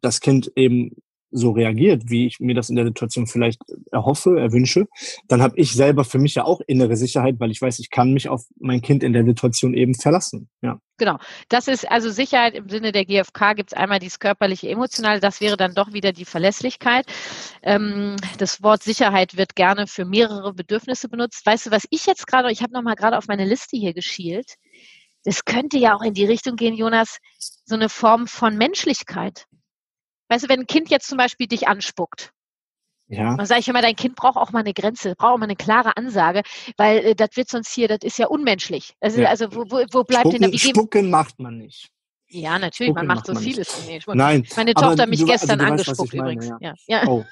das 0.00 0.22
Kind 0.22 0.50
eben 0.56 0.96
so 1.30 1.50
reagiert, 1.50 2.04
wie 2.06 2.26
ich 2.26 2.40
mir 2.40 2.54
das 2.54 2.70
in 2.70 2.76
der 2.76 2.86
Situation 2.86 3.26
vielleicht 3.26 3.60
erhoffe, 3.92 4.38
erwünsche, 4.38 4.86
dann 5.28 5.42
habe 5.42 5.56
ich 5.56 5.72
selber 5.72 6.04
für 6.04 6.18
mich 6.18 6.34
ja 6.34 6.44
auch 6.44 6.60
innere 6.66 6.96
Sicherheit, 6.96 7.36
weil 7.38 7.50
ich 7.50 7.60
weiß, 7.60 7.78
ich 7.78 7.90
kann 7.90 8.12
mich 8.12 8.28
auf 8.28 8.44
mein 8.58 8.80
Kind 8.80 9.02
in 9.02 9.12
der 9.12 9.24
Situation 9.24 9.74
eben 9.74 9.94
verlassen. 9.94 10.48
Ja. 10.62 10.80
Genau. 10.98 11.18
Das 11.48 11.68
ist 11.68 11.88
also 11.88 12.10
Sicherheit 12.10 12.54
im 12.54 12.68
Sinne 12.68 12.90
der 12.90 13.04
GfK 13.04 13.54
gibt 13.54 13.72
es 13.72 13.78
einmal 13.78 14.00
dieses 14.00 14.18
körperliche, 14.18 14.68
emotionale, 14.68 15.20
das 15.20 15.40
wäre 15.40 15.56
dann 15.56 15.74
doch 15.74 15.92
wieder 15.92 16.12
die 16.12 16.24
Verlässlichkeit. 16.24 17.06
Ähm, 17.62 18.16
das 18.38 18.62
Wort 18.62 18.82
Sicherheit 18.82 19.36
wird 19.36 19.54
gerne 19.54 19.86
für 19.86 20.04
mehrere 20.04 20.52
Bedürfnisse 20.52 21.08
benutzt. 21.08 21.46
Weißt 21.46 21.66
du, 21.66 21.70
was 21.70 21.86
ich 21.90 22.06
jetzt 22.06 22.26
gerade, 22.26 22.50
ich 22.50 22.62
habe 22.62 22.72
nochmal 22.72 22.96
gerade 22.96 23.16
auf 23.16 23.28
meine 23.28 23.44
Liste 23.44 23.76
hier 23.76 23.94
geschielt, 23.94 24.54
das 25.24 25.44
könnte 25.44 25.78
ja 25.78 25.94
auch 25.94 26.02
in 26.02 26.14
die 26.14 26.24
Richtung 26.24 26.56
gehen, 26.56 26.74
Jonas, 26.74 27.18
so 27.64 27.74
eine 27.74 27.88
Form 27.88 28.26
von 28.26 28.56
Menschlichkeit. 28.56 29.47
Weißt 30.28 30.44
du, 30.44 30.48
wenn 30.48 30.60
ein 30.60 30.66
Kind 30.66 30.90
jetzt 30.90 31.08
zum 31.08 31.18
Beispiel 31.18 31.46
dich 31.46 31.68
anspuckt, 31.68 32.32
ja. 33.10 33.36
Dann 33.36 33.46
sage 33.46 33.60
ich 33.60 33.68
immer, 33.68 33.80
dein 33.80 33.96
Kind 33.96 34.16
braucht 34.16 34.36
auch 34.36 34.52
mal 34.52 34.60
eine 34.60 34.74
Grenze, 34.74 35.14
braucht 35.16 35.34
auch 35.34 35.38
mal 35.38 35.44
eine 35.44 35.56
klare 35.56 35.96
Ansage, 35.96 36.42
weil 36.76 36.98
äh, 36.98 37.14
das 37.14 37.30
wird 37.34 37.48
sonst 37.48 37.72
hier, 37.72 37.88
das 37.88 38.00
ist 38.02 38.18
ja 38.18 38.26
unmenschlich. 38.26 38.94
Also, 39.00 39.22
ja. 39.22 39.30
also 39.30 39.46
wo, 39.50 39.64
wo, 39.70 39.82
wo 39.90 40.04
bleibt 40.04 40.26
Spucken, 40.26 40.42
denn 40.42 40.52
da? 40.52 40.58
Spucken 40.58 41.10
macht 41.10 41.38
man 41.38 41.56
nicht. 41.56 41.88
Ja, 42.28 42.58
natürlich, 42.58 42.90
Spucken 42.90 43.06
man 43.06 43.16
macht 43.16 43.26
so 43.26 43.32
man 43.32 43.42
vieles. 43.42 43.86
Nee, 43.86 44.00
Nein. 44.08 44.46
Meine 44.56 44.74
Tochter 44.74 45.04
hat 45.04 45.08
mich 45.08 45.20
du, 45.20 45.26
gestern 45.26 45.58
also 45.60 45.72
angespuckt 45.72 46.14
meine, 46.14 46.32
übrigens. 46.32 46.52
Ja. 46.60 46.74
ja. 46.86 47.06
Oh. 47.06 47.24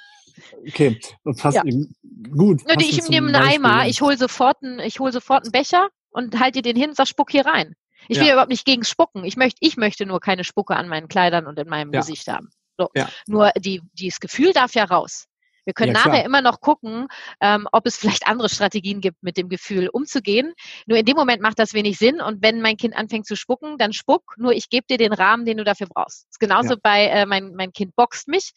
Okay, 0.66 0.98
passt 1.38 1.56
ja. 1.56 1.62
gut. 1.62 2.62
Nö, 2.66 2.74
ich 2.78 3.08
nehme 3.08 3.28
einen 3.28 3.48
Eimer, 3.48 3.86
ich 3.86 4.00
hole 4.00 4.16
sofort 4.16 4.62
einen, 4.62 4.80
ich 4.80 4.98
hol 4.98 5.12
sofort 5.12 5.44
einen 5.44 5.52
Becher 5.52 5.88
und 6.10 6.38
halte 6.38 6.62
dir 6.62 6.72
den 6.72 6.80
hin 6.80 6.90
und 6.90 6.96
sag, 6.96 7.08
spuck 7.08 7.30
hier 7.30 7.46
rein. 7.46 7.74
Ich 8.08 8.18
will 8.18 8.26
ja. 8.26 8.34
überhaupt 8.34 8.50
nicht 8.50 8.64
gegen 8.64 8.84
Spucken. 8.84 9.24
Ich 9.24 9.36
möchte, 9.36 9.58
ich 9.60 9.76
möchte 9.76 10.06
nur 10.06 10.20
keine 10.20 10.44
Spucke 10.44 10.76
an 10.76 10.88
meinen 10.88 11.08
Kleidern 11.08 11.46
und 11.46 11.58
in 11.58 11.68
meinem 11.68 11.90
Gesicht 11.90 12.28
haben. 12.28 12.50
So. 12.78 12.88
Ja. 12.94 13.08
Nur 13.26 13.50
die, 13.56 13.82
dieses 13.94 14.20
Gefühl 14.20 14.52
darf 14.52 14.74
ja 14.74 14.84
raus. 14.84 15.26
Wir 15.66 15.74
können 15.74 15.94
ja, 15.94 16.06
nachher 16.06 16.24
immer 16.24 16.42
noch 16.42 16.60
gucken, 16.60 17.08
ähm, 17.40 17.68
ob 17.72 17.86
es 17.86 17.96
vielleicht 17.96 18.26
andere 18.26 18.48
Strategien 18.48 19.00
gibt, 19.00 19.22
mit 19.22 19.36
dem 19.36 19.48
Gefühl 19.48 19.88
umzugehen. 19.88 20.54
Nur 20.86 20.96
in 20.96 21.04
dem 21.04 21.16
Moment 21.16 21.42
macht 21.42 21.58
das 21.58 21.74
wenig 21.74 21.98
Sinn. 21.98 22.20
Und 22.20 22.40
wenn 22.40 22.60
mein 22.62 22.76
Kind 22.76 22.96
anfängt 22.96 23.26
zu 23.26 23.36
spucken, 23.36 23.76
dann 23.76 23.92
spuck. 23.92 24.34
Nur 24.38 24.52
ich 24.52 24.70
gebe 24.70 24.86
dir 24.88 24.96
den 24.96 25.12
Rahmen, 25.12 25.44
den 25.44 25.56
du 25.56 25.64
dafür 25.64 25.88
brauchst. 25.88 26.22
Das 26.22 26.30
ist 26.30 26.40
genauso 26.40 26.70
ja. 26.70 26.76
bei 26.82 27.06
äh, 27.06 27.26
mein, 27.26 27.54
mein 27.56 27.72
Kind 27.72 27.96
boxt 27.96 28.28
mich. 28.28 28.52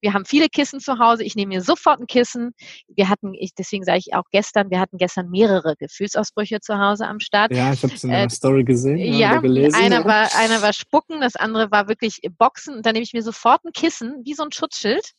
Wir 0.00 0.12
haben 0.12 0.24
viele 0.24 0.48
Kissen 0.48 0.80
zu 0.80 0.98
Hause. 0.98 1.22
Ich 1.24 1.34
nehme 1.34 1.54
mir 1.54 1.62
sofort 1.62 2.00
ein 2.00 2.06
Kissen. 2.06 2.52
Wir 2.88 3.08
hatten, 3.08 3.34
ich, 3.34 3.54
deswegen 3.54 3.84
sage 3.84 3.98
ich 3.98 4.14
auch 4.14 4.24
gestern, 4.30 4.70
wir 4.70 4.80
hatten 4.80 4.98
gestern 4.98 5.30
mehrere 5.30 5.76
Gefühlsausbrüche 5.76 6.60
zu 6.60 6.78
Hause 6.78 7.06
am 7.06 7.20
Start. 7.20 7.52
Ja, 7.52 7.72
ich 7.72 7.82
habe 7.82 7.94
es 7.94 8.04
in 8.04 8.10
der 8.10 8.24
äh, 8.24 8.30
Story 8.30 8.64
gesehen. 8.64 8.98
Ja, 8.98 9.38
gelesen, 9.38 9.74
einer, 9.82 10.00
ja. 10.00 10.04
War, 10.04 10.28
einer 10.38 10.62
war 10.62 10.72
Spucken, 10.72 11.20
das 11.20 11.36
andere 11.36 11.70
war 11.70 11.88
wirklich 11.88 12.20
Boxen. 12.38 12.76
Und 12.76 12.86
dann 12.86 12.94
nehme 12.94 13.04
ich 13.04 13.12
mir 13.12 13.22
sofort 13.22 13.64
ein 13.64 13.72
Kissen, 13.72 14.22
wie 14.24 14.34
so 14.34 14.42
ein 14.42 14.52
Schutzschild 14.52 15.12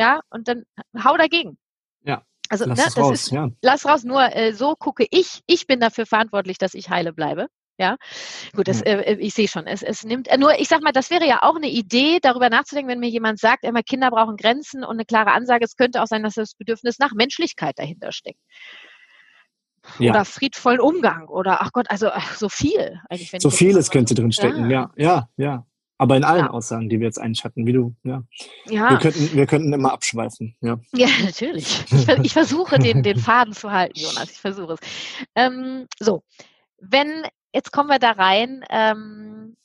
ja, 0.00 0.20
und 0.30 0.48
dann 0.48 0.64
hau 1.04 1.18
dagegen. 1.18 1.58
Ja. 2.04 2.22
Also 2.48 2.64
lass 2.64 2.78
ne, 2.78 2.84
das 2.86 2.96
raus, 2.96 3.12
ist, 3.12 3.30
ja. 3.32 3.50
lass 3.60 3.84
raus. 3.84 4.02
Nur 4.02 4.34
äh, 4.34 4.54
so 4.54 4.74
gucke 4.74 5.06
ich. 5.10 5.42
Ich 5.46 5.66
bin 5.66 5.78
dafür 5.78 6.06
verantwortlich, 6.06 6.56
dass 6.56 6.72
ich 6.72 6.88
heile 6.88 7.12
bleibe. 7.12 7.48
Ja, 7.78 7.96
gut, 8.54 8.68
das, 8.68 8.82
äh, 8.82 8.92
äh, 8.92 9.14
ich 9.20 9.32
sehe 9.34 9.48
schon. 9.48 9.66
Es, 9.66 9.82
es 9.82 10.04
nimmt 10.04 10.28
äh, 10.28 10.36
nur, 10.36 10.58
ich 10.58 10.68
sag 10.68 10.82
mal, 10.82 10.92
das 10.92 11.10
wäre 11.10 11.26
ja 11.26 11.42
auch 11.42 11.56
eine 11.56 11.68
Idee, 11.68 12.18
darüber 12.20 12.50
nachzudenken, 12.50 12.90
wenn 12.90 12.98
mir 12.98 13.08
jemand 13.08 13.38
sagt, 13.38 13.64
immer 13.64 13.82
Kinder 13.82 14.10
brauchen 14.10 14.36
Grenzen 14.36 14.84
und 14.84 14.92
eine 14.96 15.04
klare 15.04 15.32
Ansage. 15.32 15.64
Es 15.64 15.76
könnte 15.76 16.02
auch 16.02 16.06
sein, 16.06 16.22
dass 16.22 16.34
das 16.34 16.54
Bedürfnis 16.54 16.98
nach 16.98 17.12
Menschlichkeit 17.14 17.78
dahinter 17.78 18.12
steckt. 18.12 18.40
Ja. 19.98 20.10
Oder 20.10 20.24
friedvollen 20.24 20.80
Umgang 20.80 21.28
oder 21.28 21.62
ach 21.62 21.72
Gott, 21.72 21.90
also 21.90 22.10
ach, 22.10 22.36
so 22.36 22.48
viel 22.48 23.00
eigentlich. 23.08 23.30
so 23.38 23.50
vieles 23.50 23.90
könnte 23.90 24.14
drin 24.14 24.32
stecken. 24.32 24.70
Ja, 24.70 24.90
ja, 24.96 25.28
ja. 25.36 25.66
Aber 26.00 26.16
in 26.16 26.24
allen 26.24 26.46
ja. 26.46 26.50
Aussagen, 26.50 26.88
die 26.88 26.98
wir 26.98 27.04
jetzt 27.04 27.20
eigentlich 27.20 27.44
hatten, 27.44 27.66
wie 27.66 27.74
du, 27.74 27.94
ja. 28.04 28.22
ja. 28.64 28.88
Wir, 28.88 28.96
könnten, 28.96 29.36
wir 29.36 29.46
könnten 29.46 29.70
immer 29.70 29.92
abschweifen, 29.92 30.56
ja. 30.62 30.80
Ja, 30.94 31.08
natürlich. 31.22 31.84
Ich, 31.92 32.08
ich 32.08 32.32
versuche 32.32 32.78
den, 32.78 33.02
den 33.02 33.18
Faden 33.18 33.52
zu 33.52 33.70
halten, 33.70 33.98
Jonas. 33.98 34.30
Ich 34.30 34.40
versuche 34.40 34.72
es. 34.72 34.80
Ähm, 35.34 35.86
so, 35.98 36.22
wenn, 36.78 37.24
jetzt 37.52 37.70
kommen 37.70 37.90
wir 37.90 37.98
da 37.98 38.12
rein, 38.12 38.64
ähm, 38.70 39.58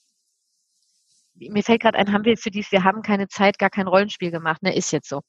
mir 1.35 1.63
fällt 1.63 1.81
gerade 1.81 1.97
ein, 1.97 2.11
haben 2.11 2.25
wir 2.25 2.35
für 2.35 2.51
dies, 2.51 2.69
wir 2.69 2.83
haben 2.83 3.01
keine 3.01 3.29
Zeit, 3.29 3.57
gar 3.57 3.69
kein 3.69 3.87
Rollenspiel 3.87 4.31
gemacht, 4.31 4.61
ne, 4.61 4.75
ist 4.75 4.91
jetzt 4.91 5.07
so. 5.07 5.21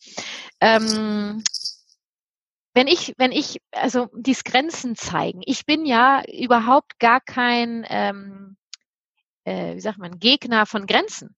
Ähm, 0.60 1.44
wenn 2.74 2.88
ich, 2.88 3.14
wenn 3.16 3.30
ich, 3.30 3.58
also 3.70 4.08
dies 4.12 4.42
Grenzen 4.42 4.96
zeigen, 4.96 5.40
ich 5.46 5.66
bin 5.66 5.86
ja 5.86 6.24
überhaupt 6.26 6.98
gar 6.98 7.20
kein, 7.20 7.86
ähm, 7.88 8.56
äh, 9.46 9.76
wie 9.76 9.80
sagt 9.80 9.98
man, 9.98 10.18
Gegner 10.18 10.66
von 10.66 10.86
Grenzen. 10.86 11.34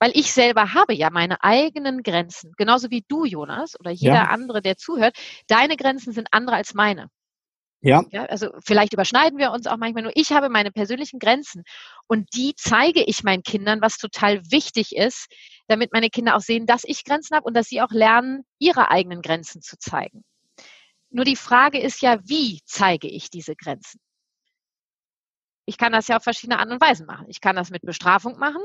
Weil 0.00 0.10
ich 0.14 0.32
selber 0.32 0.74
habe 0.74 0.92
ja 0.92 1.08
meine 1.10 1.42
eigenen 1.42 2.02
Grenzen. 2.02 2.52
Genauso 2.56 2.90
wie 2.90 3.04
du, 3.08 3.24
Jonas, 3.24 3.78
oder 3.78 3.90
jeder 3.92 4.14
ja. 4.14 4.24
andere, 4.24 4.60
der 4.60 4.76
zuhört. 4.76 5.16
Deine 5.46 5.76
Grenzen 5.76 6.12
sind 6.12 6.28
andere 6.32 6.56
als 6.56 6.74
meine. 6.74 7.08
Ja. 7.80 8.02
ja. 8.10 8.24
Also 8.24 8.48
vielleicht 8.64 8.92
überschneiden 8.92 9.38
wir 9.38 9.52
uns 9.52 9.66
auch 9.66 9.76
manchmal 9.76 10.02
nur. 10.02 10.12
Ich 10.14 10.32
habe 10.32 10.48
meine 10.48 10.72
persönlichen 10.72 11.18
Grenzen 11.20 11.62
und 12.08 12.26
die 12.34 12.54
zeige 12.56 13.04
ich 13.04 13.22
meinen 13.22 13.42
Kindern, 13.42 13.80
was 13.80 13.98
total 13.98 14.42
wichtig 14.50 14.96
ist, 14.96 15.26
damit 15.68 15.92
meine 15.92 16.10
Kinder 16.10 16.34
auch 16.34 16.40
sehen, 16.40 16.66
dass 16.66 16.82
ich 16.84 17.04
Grenzen 17.04 17.36
habe 17.36 17.46
und 17.46 17.54
dass 17.54 17.68
sie 17.68 17.80
auch 17.80 17.90
lernen, 17.90 18.44
ihre 18.58 18.90
eigenen 18.90 19.22
Grenzen 19.22 19.62
zu 19.62 19.78
zeigen. 19.78 20.24
Nur 21.10 21.24
die 21.24 21.36
Frage 21.36 21.78
ist 21.78 22.02
ja, 22.02 22.18
wie 22.24 22.60
zeige 22.64 23.06
ich 23.06 23.30
diese 23.30 23.54
Grenzen? 23.54 24.00
Ich 25.66 25.78
kann 25.78 25.92
das 25.92 26.08
ja 26.08 26.16
auf 26.16 26.22
verschiedene 26.22 26.58
Arten 26.58 26.72
und 26.72 26.80
Weisen 26.80 27.06
machen. 27.06 27.26
Ich 27.28 27.40
kann 27.40 27.56
das 27.56 27.70
mit 27.70 27.82
Bestrafung 27.82 28.38
machen 28.38 28.62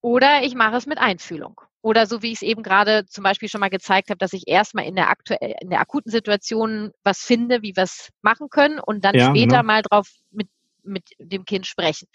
oder 0.00 0.42
ich 0.42 0.54
mache 0.54 0.76
es 0.76 0.86
mit 0.86 0.98
Einfühlung. 0.98 1.60
Oder 1.82 2.06
so 2.06 2.22
wie 2.22 2.28
ich 2.28 2.34
es 2.34 2.42
eben 2.42 2.62
gerade 2.62 3.06
zum 3.06 3.24
Beispiel 3.24 3.48
schon 3.48 3.60
mal 3.60 3.70
gezeigt 3.70 4.10
habe, 4.10 4.18
dass 4.18 4.34
ich 4.34 4.46
erstmal 4.46 4.84
in 4.84 4.96
der 4.96 5.08
aktuell, 5.08 5.56
in 5.60 5.70
der 5.70 5.80
akuten 5.80 6.10
Situation 6.10 6.92
was 7.04 7.20
finde, 7.20 7.62
wie 7.62 7.74
wir 7.74 7.84
es 7.84 8.10
machen 8.20 8.48
können 8.50 8.78
und 8.80 9.04
dann 9.04 9.14
ja, 9.14 9.26
später 9.26 9.58
genau. 9.58 9.62
mal 9.62 9.82
drauf 9.82 10.08
mit, 10.30 10.48
mit 10.82 11.04
dem 11.18 11.44
Kind 11.44 11.66
sprechen. 11.66 12.06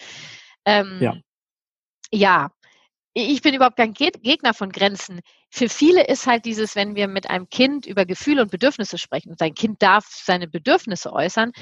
Ähm, 0.65 0.99
ja. 1.01 1.15
ja, 2.11 2.51
ich 3.13 3.41
bin 3.41 3.55
überhaupt 3.55 3.77
kein 3.77 3.93
Gegner 3.93 4.53
von 4.53 4.71
Grenzen. 4.71 5.21
Für 5.49 5.69
viele 5.69 6.05
ist 6.05 6.27
halt 6.27 6.45
dieses, 6.45 6.75
wenn 6.75 6.95
wir 6.95 7.07
mit 7.07 7.29
einem 7.29 7.49
Kind 7.49 7.85
über 7.85 8.05
Gefühle 8.05 8.41
und 8.41 8.51
Bedürfnisse 8.51 8.97
sprechen 8.97 9.31
und 9.31 9.41
dein 9.41 9.53
Kind 9.53 9.81
darf 9.81 10.05
seine 10.05 10.47
Bedürfnisse 10.47 11.13
äußern, 11.13 11.53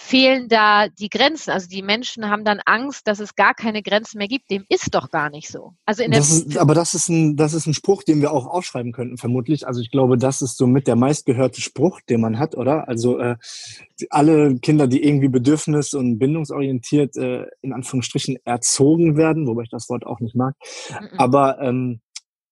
fehlen 0.00 0.48
da 0.48 0.88
die 0.88 1.08
Grenzen. 1.08 1.50
Also 1.50 1.68
die 1.68 1.82
Menschen 1.82 2.30
haben 2.30 2.44
dann 2.44 2.60
Angst, 2.64 3.08
dass 3.08 3.18
es 3.18 3.34
gar 3.34 3.52
keine 3.52 3.82
Grenzen 3.82 4.18
mehr 4.18 4.28
gibt. 4.28 4.48
Dem 4.48 4.64
ist 4.68 4.94
doch 4.94 5.10
gar 5.10 5.28
nicht 5.28 5.48
so. 5.48 5.72
Also 5.84 6.04
in 6.04 6.12
das 6.12 6.30
ist, 6.30 6.56
aber 6.56 6.74
das 6.74 6.94
ist, 6.94 7.08
ein, 7.08 7.36
das 7.36 7.52
ist 7.52 7.66
ein 7.66 7.74
Spruch, 7.74 8.04
den 8.04 8.20
wir 8.20 8.30
auch 8.30 8.46
aufschreiben 8.46 8.92
könnten, 8.92 9.18
vermutlich. 9.18 9.66
Also 9.66 9.80
ich 9.80 9.90
glaube, 9.90 10.16
das 10.16 10.40
ist 10.40 10.56
somit 10.56 10.86
der 10.86 10.94
meistgehörte 10.94 11.60
Spruch, 11.60 12.00
den 12.08 12.20
man 12.20 12.38
hat, 12.38 12.56
oder? 12.56 12.86
Also 12.88 13.18
äh, 13.18 13.36
alle 14.08 14.56
Kinder, 14.60 14.86
die 14.86 15.02
irgendwie 15.02 15.28
bedürfnis- 15.28 15.96
und 15.96 16.18
bindungsorientiert 16.18 17.16
äh, 17.16 17.46
in 17.60 17.72
Anführungsstrichen 17.72 18.38
erzogen 18.44 19.16
werden, 19.16 19.48
wobei 19.48 19.64
ich 19.64 19.70
das 19.70 19.88
Wort 19.88 20.06
auch 20.06 20.20
nicht 20.20 20.36
mag. 20.36 20.54
Mhm. 20.90 21.18
Aber 21.18 21.60
ähm, 21.60 22.00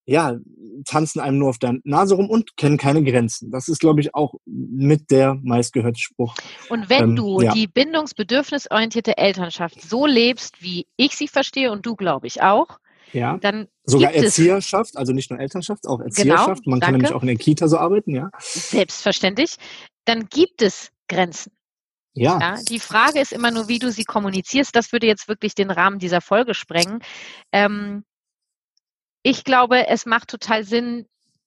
ja, 0.05 0.37
tanzen 0.85 1.21
einem 1.21 1.39
nur 1.39 1.51
auf 1.51 1.59
der 1.59 1.77
Nase 1.85 2.15
rum 2.15 2.29
und 2.29 2.57
kennen 2.57 2.79
keine 2.79 3.03
Grenzen. 3.03 3.51
Das 3.51 3.69
ist, 3.69 3.81
glaube 3.81 4.01
ich, 4.01 4.15
auch 4.15 4.35
mit 4.45 5.11
der 5.11 5.39
meistgehörte 5.43 5.99
Spruch. 5.99 6.35
Und 6.69 6.89
wenn 6.89 7.11
ähm, 7.11 7.17
du 7.17 7.41
ja. 7.41 7.53
die 7.53 7.67
bindungsbedürfnisorientierte 7.67 9.17
Elternschaft 9.17 9.81
so 9.83 10.07
lebst, 10.07 10.63
wie 10.63 10.87
ich 10.97 11.17
sie 11.17 11.29
verstehe 11.29 11.71
und 11.71 11.87
du, 11.87 11.97
glaube 11.97 12.27
ich, 12.27 12.43
auch, 12.43 12.79
ja. 13.13 13.39
dann 13.39 13.69
sogar 13.85 14.13
Erzieherschaft, 14.13 14.97
also 14.97 15.13
nicht 15.13 15.31
nur 15.31 15.41
Elternschaft, 15.41 15.87
auch 15.87 15.99
genau, 15.99 16.07
Erzieherschaft. 16.07 16.65
Genau, 16.65 16.71
Man 16.71 16.81
danke. 16.81 16.85
kann 16.85 16.93
nämlich 16.93 17.13
auch 17.13 17.23
in 17.23 17.29
der 17.29 17.37
Kita 17.37 17.69
so 17.69 17.79
arbeiten, 17.79 18.15
ja. 18.15 18.31
Selbstverständlich. 18.39 19.57
Dann 20.05 20.29
gibt 20.29 20.63
es 20.63 20.91
Grenzen. 21.09 21.53
Ja. 22.17 22.39
ja. 22.41 22.57
Die 22.69 22.81
Frage 22.81 23.21
ist 23.21 23.33
immer 23.33 23.51
nur, 23.51 23.69
wie 23.69 23.79
du 23.79 23.93
sie 23.93 24.05
kommunizierst. 24.05 24.75
Das 24.75 24.93
würde 24.93 25.07
jetzt 25.07 25.29
wirklich 25.29 25.55
den 25.55 25.71
Rahmen 25.71 25.99
dieser 25.99 26.21
Folge 26.21 26.55
sprengen. 26.55 27.01
Ähm, 27.53 28.05
ich 29.29 29.43
glaube, 29.43 29.89
es 29.89 30.07
macht 30.07 30.29
total 30.29 30.63
Sinn, 30.63 31.07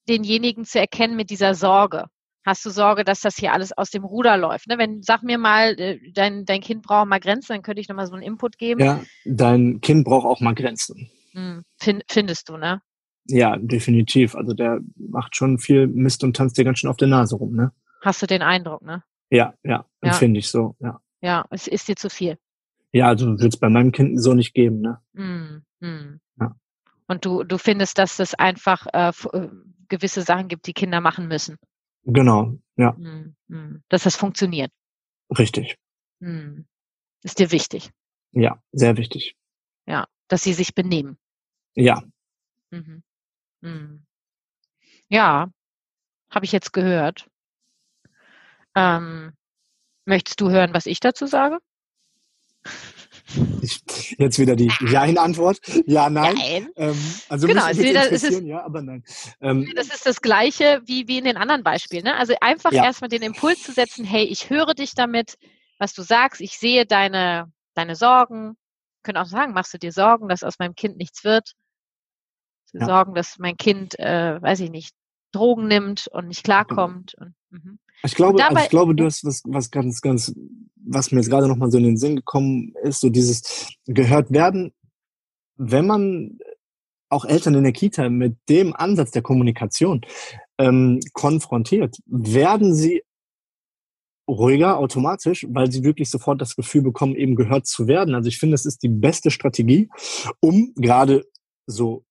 denjenigen 0.09 0.65
zu 0.65 0.81
erkennen 0.81 1.15
mit 1.15 1.29
dieser 1.29 1.55
Sorge. 1.55 2.07
Hast 2.45 2.65
du 2.65 2.71
Sorge, 2.71 3.05
dass 3.05 3.21
das 3.21 3.37
hier 3.37 3.53
alles 3.53 3.71
aus 3.77 3.89
dem 3.89 4.03
Ruder 4.03 4.35
läuft? 4.35 4.67
Ne? 4.67 4.77
Wenn, 4.77 5.01
sag 5.01 5.23
mir 5.23 5.37
mal, 5.37 5.79
äh, 5.79 5.97
dein, 6.13 6.43
dein 6.43 6.59
Kind 6.59 6.81
braucht 6.81 7.07
mal 7.07 7.21
Grenzen, 7.21 7.53
dann 7.53 7.61
könnte 7.61 7.79
ich 7.79 7.87
nochmal 7.87 8.07
so 8.07 8.13
einen 8.13 8.23
Input 8.23 8.57
geben. 8.57 8.81
Ja, 8.81 9.01
dein 9.23 9.79
Kind 9.79 10.03
braucht 10.03 10.25
auch 10.25 10.41
mal 10.41 10.55
Grenzen. 10.55 11.09
Hm, 11.31 11.63
find, 11.79 12.03
findest 12.09 12.49
du, 12.49 12.57
ne? 12.57 12.81
Ja, 13.27 13.55
definitiv. 13.55 14.35
Also 14.35 14.53
der 14.53 14.81
macht 14.97 15.37
schon 15.37 15.57
viel 15.57 15.87
Mist 15.87 16.21
und 16.25 16.35
tanzt 16.35 16.57
dir 16.57 16.65
ganz 16.65 16.79
schön 16.79 16.89
auf 16.89 16.97
der 16.97 17.07
Nase 17.07 17.37
rum, 17.37 17.55
ne? 17.55 17.71
Hast 18.01 18.21
du 18.21 18.25
den 18.25 18.41
Eindruck, 18.41 18.81
ne? 18.81 19.03
Ja, 19.29 19.53
ja, 19.63 19.85
ja. 20.03 20.11
finde 20.11 20.39
ich 20.39 20.49
so, 20.49 20.75
ja. 20.79 20.99
Ja, 21.21 21.45
es 21.49 21.67
ist 21.67 21.87
dir 21.87 21.95
zu 21.95 22.09
viel. 22.09 22.37
Ja, 22.91 23.07
also 23.07 23.39
wird 23.39 23.53
es 23.53 23.59
bei 23.59 23.69
meinem 23.69 23.93
Kind 23.93 24.21
so 24.21 24.33
nicht 24.33 24.53
geben, 24.53 24.81
ne? 24.81 24.99
Mm, 25.13 25.85
mm. 25.85 26.19
Und 27.09 27.25
du, 27.25 27.43
du 27.43 27.57
findest, 27.57 27.97
dass 27.97 28.19
es 28.19 28.35
einfach 28.35 28.85
äh, 28.93 29.09
äh, 29.09 29.49
gewisse 29.87 30.21
Sachen 30.21 30.47
gibt, 30.47 30.67
die 30.67 30.73
Kinder 30.73 31.01
machen 31.01 31.27
müssen. 31.27 31.57
Genau, 32.03 32.53
ja. 32.77 32.91
Mm, 32.91 33.35
mm. 33.47 33.83
dass 33.89 34.03
das 34.03 34.15
funktioniert. 34.15 34.71
Richtig. 35.35 35.77
Mm. 36.19 36.61
Ist 37.23 37.39
dir 37.39 37.51
wichtig. 37.51 37.89
Ja, 38.31 38.61
sehr 38.71 38.95
wichtig. 38.95 39.35
Ja, 39.87 40.07
dass 40.27 40.43
sie 40.43 40.53
sich 40.53 40.75
benehmen. 40.75 41.17
Ja. 41.73 42.03
Mhm. 42.69 44.05
Ja, 45.07 45.51
habe 46.29 46.45
ich 46.45 46.51
jetzt 46.51 46.71
gehört. 46.71 47.27
Ähm, 48.75 49.33
möchtest 50.05 50.39
du 50.41 50.51
hören, 50.51 50.75
was 50.75 50.85
ich 50.85 50.99
dazu 50.99 51.25
sage? 51.25 51.57
Ich, 53.61 54.15
jetzt 54.17 54.39
wieder 54.39 54.55
die 54.55 54.71
Ja-In-Antwort. 54.81 55.59
Ja, 55.85 56.09
nein. 56.09 56.35
nein. 56.35 56.69
Ähm, 56.75 56.97
also 57.27 57.47
genau, 57.47 57.67
mich 57.67 57.77
wieder, 57.77 58.11
es 58.11 58.23
ist, 58.23 58.41
ja, 58.41 58.63
aber 58.63 58.81
nein. 58.81 59.03
Ähm, 59.41 59.71
das 59.75 59.87
ist 59.87 60.05
das 60.05 60.21
Gleiche 60.21 60.81
wie, 60.85 61.07
wie 61.07 61.19
in 61.19 61.25
den 61.25 61.37
anderen 61.37 61.63
Beispielen. 61.63 62.03
Ne? 62.03 62.15
Also 62.15 62.33
einfach 62.41 62.71
ja. 62.71 62.83
erstmal 62.83 63.09
den 63.09 63.21
Impuls 63.21 63.61
zu 63.63 63.71
setzen, 63.71 64.05
hey, 64.05 64.23
ich 64.23 64.49
höre 64.49 64.73
dich 64.73 64.93
damit, 64.95 65.37
was 65.77 65.93
du 65.93 66.01
sagst, 66.01 66.41
ich 66.41 66.57
sehe 66.57 66.85
deine, 66.85 67.51
deine 67.73 67.95
Sorgen. 67.95 68.55
Können 69.03 69.17
auch 69.17 69.25
sagen, 69.25 69.53
machst 69.53 69.73
du 69.73 69.77
dir 69.77 69.91
Sorgen, 69.91 70.27
dass 70.27 70.43
aus 70.43 70.59
meinem 70.59 70.75
Kind 70.75 70.97
nichts 70.97 71.23
wird? 71.23 71.53
Ja. 72.73 72.85
Sorgen, 72.85 73.13
dass 73.13 73.37
mein 73.39 73.57
Kind, 73.57 73.97
äh, 73.99 74.41
weiß 74.41 74.59
ich 74.59 74.69
nicht, 74.69 74.93
Drogen 75.31 75.67
nimmt 75.67 76.07
und 76.11 76.27
nicht 76.27 76.43
genau. 76.43 76.63
klarkommt. 76.63 77.15
Und, 77.15 77.33
mhm. 77.49 77.79
Ich 78.03 78.15
glaube, 78.15 78.37
dabei, 78.37 78.49
also 78.49 78.63
ich 78.63 78.69
glaube, 78.69 78.95
du 78.95 79.05
hast 79.05 79.25
was, 79.25 79.41
was 79.45 79.71
ganz, 79.71 80.01
ganz, 80.01 80.33
was 80.75 81.11
mir 81.11 81.19
jetzt 81.19 81.29
gerade 81.29 81.47
nochmal 81.47 81.71
so 81.71 81.77
in 81.77 81.83
den 81.83 81.97
Sinn 81.97 82.15
gekommen 82.15 82.73
ist, 82.83 83.01
so 83.01 83.09
dieses 83.09 83.69
gehört 83.85 84.31
werden, 84.31 84.73
wenn 85.57 85.85
man 85.85 86.39
auch 87.09 87.25
Eltern 87.25 87.55
in 87.55 87.63
der 87.63 87.73
Kita 87.73 88.09
mit 88.09 88.37
dem 88.47 88.73
Ansatz 88.75 89.11
der 89.11 89.21
Kommunikation 89.21 90.01
ähm, 90.57 90.99
konfrontiert, 91.13 91.97
werden 92.05 92.73
sie 92.73 93.03
ruhiger 94.29 94.77
automatisch, 94.77 95.45
weil 95.49 95.71
sie 95.71 95.83
wirklich 95.83 96.09
sofort 96.09 96.39
das 96.39 96.55
Gefühl 96.55 96.83
bekommen, 96.83 97.15
eben 97.15 97.35
gehört 97.35 97.65
zu 97.65 97.87
werden. 97.87 98.13
Also 98.13 98.29
ich 98.29 98.37
finde, 98.37 98.53
das 98.53 98.65
ist 98.65 98.83
die 98.83 98.89
beste 98.89 99.31
Strategie, 99.31 99.89
um 100.39 100.73
gerade 100.75 101.25
so 101.65 102.05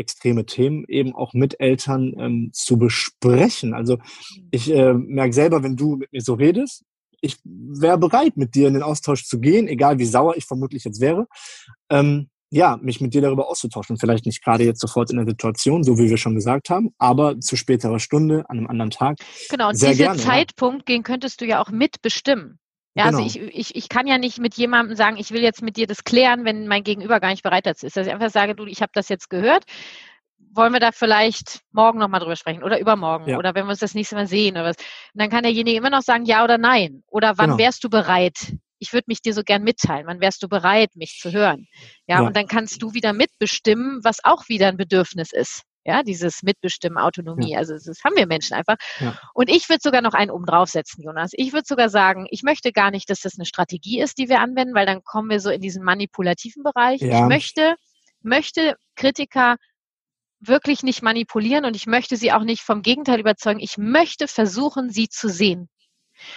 extreme 0.00 0.44
Themen 0.46 0.84
eben 0.88 1.14
auch 1.14 1.32
mit 1.32 1.60
Eltern 1.60 2.14
ähm, 2.18 2.50
zu 2.52 2.78
besprechen. 2.78 3.74
Also 3.74 3.98
ich 4.50 4.70
äh, 4.70 4.94
merke 4.94 5.32
selber, 5.32 5.62
wenn 5.62 5.76
du 5.76 5.96
mit 5.96 6.12
mir 6.12 6.22
so 6.22 6.34
redest, 6.34 6.84
ich 7.20 7.36
wäre 7.44 7.98
bereit, 7.98 8.36
mit 8.36 8.54
dir 8.54 8.68
in 8.68 8.74
den 8.74 8.82
Austausch 8.82 9.24
zu 9.24 9.40
gehen, 9.40 9.68
egal 9.68 9.98
wie 9.98 10.06
sauer 10.06 10.36
ich 10.36 10.46
vermutlich 10.46 10.84
jetzt 10.84 11.00
wäre. 11.00 11.26
Ähm, 11.90 12.30
ja, 12.52 12.78
mich 12.82 13.00
mit 13.00 13.14
dir 13.14 13.22
darüber 13.22 13.48
auszutauschen. 13.48 13.96
Vielleicht 13.96 14.26
nicht 14.26 14.42
gerade 14.42 14.64
jetzt 14.64 14.80
sofort 14.80 15.10
in 15.10 15.18
der 15.18 15.26
Situation, 15.26 15.84
so 15.84 15.98
wie 15.98 16.10
wir 16.10 16.16
schon 16.16 16.34
gesagt 16.34 16.68
haben, 16.68 16.90
aber 16.98 17.38
zu 17.38 17.56
späterer 17.56 18.00
Stunde, 18.00 18.44
an 18.48 18.58
einem 18.58 18.66
anderen 18.66 18.90
Tag. 18.90 19.18
Genau, 19.50 19.68
und 19.68 19.80
diesen 19.80 20.18
Zeitpunkt, 20.18 20.88
ja. 20.88 20.96
den 20.96 21.02
könntest 21.04 21.40
du 21.40 21.46
ja 21.46 21.62
auch 21.62 21.70
mitbestimmen. 21.70 22.58
Ja, 22.94 23.04
also 23.04 23.18
genau. 23.18 23.28
also 23.28 23.40
ich, 23.40 23.54
ich, 23.54 23.76
ich 23.76 23.88
kann 23.88 24.06
ja 24.06 24.18
nicht 24.18 24.38
mit 24.38 24.54
jemandem 24.54 24.96
sagen, 24.96 25.16
ich 25.16 25.30
will 25.30 25.42
jetzt 25.42 25.62
mit 25.62 25.76
dir 25.76 25.86
das 25.86 26.04
klären, 26.04 26.44
wenn 26.44 26.66
mein 26.66 26.82
Gegenüber 26.82 27.20
gar 27.20 27.30
nicht 27.30 27.42
bereit 27.42 27.66
dazu 27.66 27.86
ist. 27.86 27.96
Dass 27.96 28.06
ich 28.06 28.12
einfach 28.12 28.30
sage, 28.30 28.54
du, 28.54 28.66
ich 28.66 28.82
habe 28.82 28.92
das 28.94 29.08
jetzt 29.08 29.30
gehört. 29.30 29.64
Wollen 30.52 30.72
wir 30.72 30.80
da 30.80 30.90
vielleicht 30.90 31.60
morgen 31.70 32.00
nochmal 32.00 32.18
drüber 32.18 32.34
sprechen 32.34 32.64
oder 32.64 32.80
übermorgen 32.80 33.28
ja. 33.28 33.38
oder 33.38 33.54
wenn 33.54 33.66
wir 33.66 33.70
uns 33.70 33.78
das 33.78 33.94
nächste 33.94 34.16
Mal 34.16 34.26
sehen 34.26 34.56
oder 34.56 34.64
was. 34.64 34.76
Und 34.76 35.20
dann 35.20 35.30
kann 35.30 35.44
derjenige 35.44 35.76
immer 35.76 35.90
noch 35.90 36.02
sagen, 36.02 36.24
ja 36.24 36.42
oder 36.42 36.58
nein. 36.58 37.04
Oder 37.06 37.38
wann 37.38 37.50
genau. 37.50 37.58
wärst 37.58 37.84
du 37.84 37.90
bereit? 37.90 38.56
Ich 38.80 38.92
würde 38.92 39.04
mich 39.06 39.22
dir 39.22 39.34
so 39.34 39.42
gern 39.44 39.62
mitteilen. 39.62 40.06
Wann 40.06 40.20
wärst 40.20 40.42
du 40.42 40.48
bereit, 40.48 40.96
mich 40.96 41.18
zu 41.20 41.30
hören? 41.30 41.68
Ja, 42.08 42.20
ja, 42.20 42.26
und 42.26 42.34
dann 42.34 42.48
kannst 42.48 42.82
du 42.82 42.94
wieder 42.94 43.12
mitbestimmen, 43.12 44.00
was 44.02 44.24
auch 44.24 44.48
wieder 44.48 44.68
ein 44.68 44.76
Bedürfnis 44.76 45.32
ist. 45.32 45.62
Ja, 45.90 46.04
dieses 46.04 46.44
Mitbestimmen, 46.44 46.98
Autonomie. 46.98 47.52
Ja. 47.52 47.58
Also 47.58 47.74
das 47.74 48.04
haben 48.04 48.14
wir 48.14 48.26
Menschen 48.26 48.54
einfach. 48.54 48.76
Ja. 49.00 49.18
Und 49.34 49.50
ich 49.50 49.68
würde 49.68 49.80
sogar 49.82 50.02
noch 50.02 50.14
einen 50.14 50.30
oben 50.30 50.46
draufsetzen, 50.46 51.02
Jonas. 51.02 51.32
Ich 51.34 51.52
würde 51.52 51.64
sogar 51.66 51.88
sagen, 51.88 52.28
ich 52.30 52.44
möchte 52.44 52.70
gar 52.70 52.92
nicht, 52.92 53.10
dass 53.10 53.20
das 53.20 53.34
eine 53.36 53.44
Strategie 53.44 54.00
ist, 54.00 54.18
die 54.18 54.28
wir 54.28 54.40
anwenden, 54.40 54.74
weil 54.74 54.86
dann 54.86 55.02
kommen 55.02 55.28
wir 55.30 55.40
so 55.40 55.50
in 55.50 55.60
diesen 55.60 55.82
manipulativen 55.82 56.62
Bereich. 56.62 57.00
Ja. 57.00 57.22
Ich 57.22 57.28
möchte, 57.28 57.74
möchte 58.22 58.76
Kritiker 58.94 59.56
wirklich 60.38 60.84
nicht 60.84 61.02
manipulieren 61.02 61.64
und 61.64 61.74
ich 61.74 61.86
möchte 61.86 62.16
sie 62.16 62.30
auch 62.32 62.44
nicht 62.44 62.62
vom 62.62 62.82
Gegenteil 62.82 63.18
überzeugen. 63.18 63.58
Ich 63.58 63.76
möchte 63.76 64.28
versuchen, 64.28 64.90
sie 64.90 65.08
zu 65.08 65.28
sehen 65.28 65.68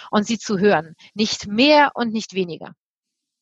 und 0.10 0.26
sie 0.26 0.39
zu 0.39 0.58
hören. 0.58 0.95
Nicht 1.14 1.45
mehr 1.45 1.91
und 1.93 2.12
nicht 2.12 2.34
weniger. 2.34 2.74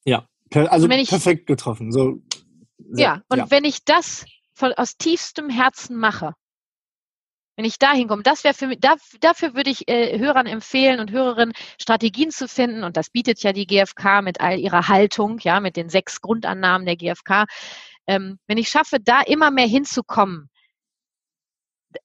Ja, 0.04 0.28
also 0.54 0.90
ich, 0.90 1.10
perfekt 1.10 1.48
getroffen. 1.48 1.94
So, 1.94 2.20
sehr, 2.90 3.06
ja, 3.06 3.22
und 3.30 3.38
ja. 3.38 3.52
wenn 3.52 3.64
ich 3.64 3.86
das 3.86 4.26
von, 4.62 4.74
aus 4.74 4.96
tiefstem 4.96 5.50
Herzen 5.50 5.98
mache, 5.98 6.36
wenn 7.58 7.66
ich 7.66 7.80
da 7.80 7.94
hinkomme, 7.94 8.24
das 8.24 8.44
wäre 8.44 8.54
für 8.54 8.68
mich, 8.68 8.80
da, 8.80 8.96
dafür 9.20 9.56
würde 9.56 9.72
ich 9.72 9.88
äh, 9.88 10.20
Hörern 10.20 10.46
empfehlen 10.46 11.00
und 11.00 11.12
Hörerinnen 11.12 11.54
Strategien 11.80 12.30
zu 12.30 12.48
finden 12.48 12.84
und 12.84 12.96
das 12.96 13.10
bietet 13.10 13.42
ja 13.42 13.54
die 13.54 13.66
GfK 13.66 14.22
mit 14.22 14.40
all 14.40 14.60
ihrer 14.60 14.88
Haltung, 14.88 15.40
ja, 15.40 15.60
mit 15.60 15.76
den 15.76 15.90
sechs 15.90 16.22
Grundannahmen 16.22 16.86
der 16.86 16.96
GfK. 16.96 17.46
Ähm, 18.08 18.38
wenn 18.48 18.60
ich 18.60 18.70
schaffe, 18.70 19.00
da 19.00 19.22
immer 19.22 19.50
mehr 19.50 19.68
hinzukommen, 19.68 20.50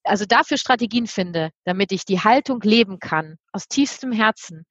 also 0.02 0.24
dafür 0.24 0.57
Strategien 0.57 1.07
finde, 1.07 1.50
damit 1.64 1.92
ich 1.92 2.04
die 2.04 2.20
Haltung 2.20 2.61
leben 2.62 2.98
kann, 2.98 3.36
aus 3.52 3.68
tiefstem 3.68 4.12
Herzen, 4.12 4.66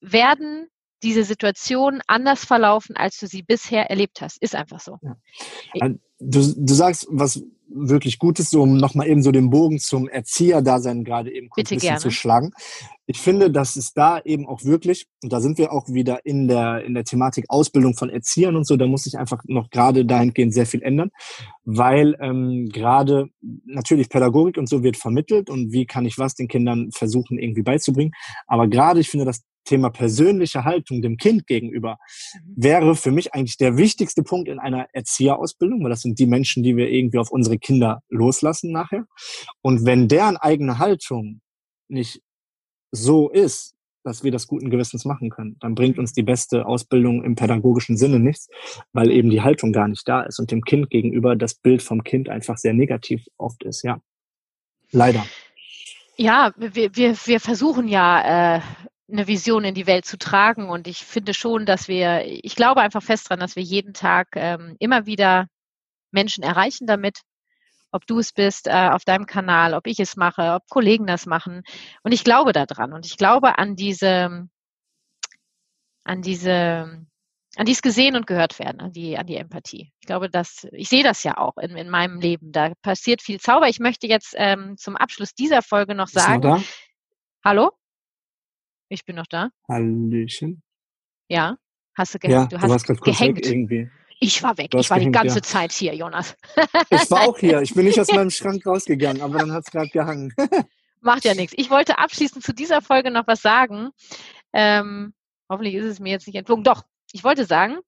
werden 0.00 0.68
diese 1.02 1.24
Situationen 1.24 2.02
anders 2.06 2.44
verlaufen, 2.44 2.96
als 2.96 3.18
du 3.18 3.26
sie 3.26 3.42
bisher 3.42 3.90
erlebt 3.90 4.20
hast. 4.20 4.40
Ist 4.42 4.54
einfach 4.54 4.80
so. 4.80 4.98
Ja. 5.02 5.16
Du, 6.20 6.54
du 6.56 6.74
sagst 6.74 7.06
was 7.10 7.42
wirklich 7.68 8.18
Gutes, 8.18 8.52
um 8.54 8.76
nochmal 8.76 9.08
eben 9.08 9.22
so 9.22 9.30
den 9.30 9.50
Bogen 9.50 9.78
zum 9.78 10.08
Erzieherdasein 10.08 11.04
gerade 11.04 11.32
eben 11.32 11.48
kurz 11.50 11.70
ein 11.70 11.76
bisschen 11.76 11.98
zu 11.98 12.10
schlagen. 12.10 12.52
Ich 13.10 13.18
finde, 13.20 13.50
dass 13.50 13.76
es 13.76 13.94
da 13.94 14.20
eben 14.20 14.46
auch 14.46 14.64
wirklich, 14.64 15.06
und 15.22 15.32
da 15.32 15.40
sind 15.40 15.56
wir 15.56 15.72
auch 15.72 15.88
wieder 15.88 16.26
in 16.26 16.46
der, 16.46 16.84
in 16.84 16.92
der 16.92 17.04
Thematik 17.04 17.46
Ausbildung 17.48 17.96
von 17.96 18.10
Erziehern 18.10 18.54
und 18.54 18.66
so, 18.66 18.76
da 18.76 18.86
muss 18.86 19.04
sich 19.04 19.16
einfach 19.16 19.42
noch 19.46 19.70
gerade 19.70 20.04
dahingehend 20.04 20.52
sehr 20.52 20.66
viel 20.66 20.82
ändern, 20.82 21.08
weil 21.64 22.16
ähm, 22.20 22.68
gerade 22.70 23.30
natürlich 23.64 24.10
Pädagogik 24.10 24.58
und 24.58 24.68
so 24.68 24.82
wird 24.82 24.98
vermittelt 24.98 25.48
und 25.48 25.72
wie 25.72 25.86
kann 25.86 26.04
ich 26.04 26.18
was 26.18 26.34
den 26.34 26.48
Kindern 26.48 26.90
versuchen 26.92 27.38
irgendwie 27.38 27.62
beizubringen. 27.62 28.12
Aber 28.46 28.68
gerade 28.68 29.00
ich 29.00 29.08
finde, 29.08 29.24
dass 29.24 29.42
Thema 29.64 29.88
persönliche 29.88 30.64
Haltung 30.64 31.00
dem 31.00 31.16
Kind 31.16 31.46
gegenüber 31.46 31.96
mhm. 32.34 32.62
wäre 32.62 32.94
für 32.94 33.10
mich 33.10 33.32
eigentlich 33.32 33.56
der 33.56 33.78
wichtigste 33.78 34.22
Punkt 34.22 34.50
in 34.50 34.58
einer 34.58 34.86
Erzieherausbildung, 34.92 35.82
weil 35.82 35.90
das 35.90 36.02
sind 36.02 36.18
die 36.18 36.26
Menschen, 36.26 36.62
die 36.62 36.76
wir 36.76 36.90
irgendwie 36.90 37.18
auf 37.18 37.30
unsere 37.30 37.58
Kinder 37.58 38.02
loslassen 38.10 38.70
nachher. 38.70 39.06
Und 39.62 39.86
wenn 39.86 40.08
deren 40.08 40.36
eigene 40.36 40.78
Haltung 40.78 41.40
nicht 41.88 42.20
so 42.90 43.28
ist, 43.30 43.74
dass 44.04 44.24
wir 44.24 44.30
das 44.30 44.46
guten 44.46 44.70
Gewissens 44.70 45.04
machen 45.04 45.28
können, 45.28 45.56
dann 45.60 45.74
bringt 45.74 45.98
uns 45.98 46.12
die 46.12 46.22
beste 46.22 46.66
Ausbildung 46.66 47.24
im 47.24 47.34
pädagogischen 47.34 47.96
Sinne 47.96 48.18
nichts, 48.18 48.48
weil 48.92 49.10
eben 49.10 49.28
die 49.28 49.42
Haltung 49.42 49.72
gar 49.72 49.88
nicht 49.88 50.08
da 50.08 50.22
ist 50.22 50.38
und 50.38 50.50
dem 50.50 50.62
Kind 50.62 50.88
gegenüber 50.88 51.36
das 51.36 51.54
Bild 51.54 51.82
vom 51.82 52.04
Kind 52.04 52.28
einfach 52.28 52.56
sehr 52.56 52.72
negativ 52.72 53.26
oft 53.36 53.62
ist, 53.64 53.82
ja. 53.82 54.00
Leider. 54.90 55.26
Ja, 56.16 56.52
wir, 56.56 56.96
wir, 56.96 57.14
wir 57.14 57.40
versuchen 57.40 57.86
ja 57.86 58.56
äh, 58.56 58.60
eine 59.10 59.26
Vision 59.26 59.64
in 59.64 59.74
die 59.74 59.86
Welt 59.86 60.04
zu 60.04 60.18
tragen. 60.18 60.68
Und 60.68 60.86
ich 60.86 61.04
finde 61.04 61.34
schon, 61.34 61.66
dass 61.66 61.88
wir, 61.88 62.24
ich 62.26 62.56
glaube 62.56 62.80
einfach 62.80 63.02
fest 63.02 63.28
dran, 63.28 63.40
dass 63.40 63.56
wir 63.56 63.62
jeden 63.62 63.94
Tag 63.94 64.28
ähm, 64.34 64.76
immer 64.78 65.06
wieder 65.06 65.46
Menschen 66.10 66.42
erreichen 66.42 66.86
damit. 66.86 67.20
Ob 67.90 68.06
du 68.06 68.18
es 68.18 68.32
bist 68.32 68.66
äh, 68.66 68.90
auf 68.90 69.04
deinem 69.04 69.26
Kanal, 69.26 69.74
ob 69.74 69.86
ich 69.86 69.98
es 69.98 70.16
mache, 70.16 70.54
ob 70.54 70.68
Kollegen 70.68 71.06
das 71.06 71.26
machen. 71.26 71.62
Und 72.02 72.12
ich 72.12 72.24
glaube 72.24 72.52
daran. 72.52 72.92
Und 72.92 73.06
ich 73.06 73.16
glaube 73.16 73.58
an 73.58 73.76
diese, 73.76 74.48
an 76.04 76.22
diese, 76.22 77.06
an 77.56 77.66
dieses 77.66 77.82
gesehen 77.82 78.16
und 78.16 78.26
gehört 78.26 78.58
werden, 78.58 78.80
an 78.80 78.92
die, 78.92 79.16
an 79.16 79.26
die 79.26 79.36
Empathie. 79.36 79.92
Ich 80.00 80.06
glaube, 80.06 80.28
dass 80.28 80.66
ich 80.72 80.88
sehe 80.88 81.02
das 81.02 81.22
ja 81.24 81.38
auch 81.38 81.56
in, 81.56 81.76
in 81.76 81.88
meinem 81.88 82.20
Leben. 82.20 82.52
Da 82.52 82.72
passiert 82.82 83.22
viel 83.22 83.40
Zauber. 83.40 83.68
Ich 83.68 83.78
möchte 83.78 84.06
jetzt 84.06 84.34
ähm, 84.36 84.76
zum 84.76 84.96
Abschluss 84.96 85.34
dieser 85.34 85.62
Folge 85.62 85.94
noch 85.94 86.08
sagen. 86.08 86.62
Hallo? 87.44 87.70
Ich 88.88 89.04
bin 89.04 89.16
noch 89.16 89.26
da. 89.26 89.50
Hallöchen. 89.68 90.62
Ja, 91.28 91.56
hast 91.94 92.14
du 92.14 92.18
gehängt? 92.18 92.52
Ja, 92.52 92.56
du, 92.56 92.56
hast 92.56 92.64
du 92.64 92.70
warst 92.70 92.86
gerade 92.86 93.00
kurz 93.00 93.20
weg 93.20 93.44
irgendwie. 93.44 93.90
Ich 94.20 94.42
war 94.42 94.58
weg. 94.58 94.74
Ich 94.74 94.90
war 94.90 94.98
gehinkt, 94.98 95.16
die 95.16 95.18
ganze 95.18 95.38
ja. 95.38 95.42
Zeit 95.42 95.72
hier, 95.72 95.94
Jonas. 95.94 96.36
ich 96.90 97.10
war 97.10 97.28
auch 97.28 97.38
hier. 97.38 97.62
Ich 97.62 97.74
bin 97.74 97.84
nicht 97.84 98.00
aus 98.00 98.08
meinem 98.12 98.30
Schrank 98.30 98.66
rausgegangen, 98.66 99.22
aber 99.22 99.38
dann 99.38 99.52
hat 99.52 99.64
es 99.66 99.70
gerade 99.70 99.88
gehangen. 99.88 100.34
Macht 101.00 101.24
ja 101.24 101.34
nichts. 101.34 101.54
Ich 101.56 101.70
wollte 101.70 101.98
abschließend 101.98 102.44
zu 102.44 102.52
dieser 102.52 102.82
Folge 102.82 103.10
noch 103.10 103.26
was 103.26 103.40
sagen. 103.40 103.90
Ähm, 104.52 105.14
hoffentlich 105.48 105.74
ist 105.74 105.84
es 105.84 106.00
mir 106.00 106.10
jetzt 106.10 106.26
nicht 106.26 106.36
entflogen. 106.36 106.64
Doch, 106.64 106.82
ich 107.12 107.22
wollte 107.22 107.44
sagen, 107.44 107.78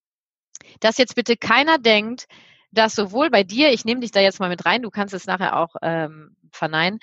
dass 0.78 0.98
jetzt 0.98 1.16
bitte 1.16 1.36
keiner 1.36 1.78
denkt, 1.78 2.28
dass 2.70 2.94
sowohl 2.94 3.30
bei 3.30 3.42
dir, 3.42 3.72
ich 3.72 3.84
nehme 3.84 4.00
dich 4.00 4.12
da 4.12 4.20
jetzt 4.20 4.38
mal 4.38 4.48
mit 4.48 4.64
rein, 4.64 4.82
du 4.82 4.90
kannst 4.90 5.14
es 5.14 5.26
nachher 5.26 5.56
auch 5.56 5.74
ähm, 5.82 6.36
verneinen, 6.52 7.00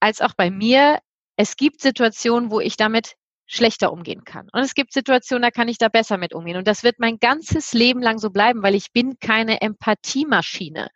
als 0.00 0.22
auch 0.22 0.32
bei 0.34 0.50
mir, 0.50 1.00
es 1.36 1.56
gibt 1.56 1.80
Situationen, 1.80 2.50
wo 2.50 2.60
ich 2.60 2.76
damit 2.76 3.16
schlechter 3.52 3.92
umgehen 3.92 4.24
kann. 4.24 4.48
Und 4.52 4.62
es 4.62 4.74
gibt 4.74 4.92
Situationen, 4.92 5.42
da 5.42 5.50
kann 5.50 5.68
ich 5.68 5.78
da 5.78 5.88
besser 5.88 6.16
mit 6.16 6.34
umgehen. 6.34 6.56
Und 6.56 6.66
das 6.66 6.82
wird 6.82 6.98
mein 6.98 7.18
ganzes 7.18 7.72
Leben 7.72 8.00
lang 8.00 8.18
so 8.18 8.30
bleiben, 8.30 8.62
weil 8.62 8.74
ich 8.74 8.92
bin 8.92 9.18
keine 9.20 9.60
Empathiemaschine. 9.60 10.88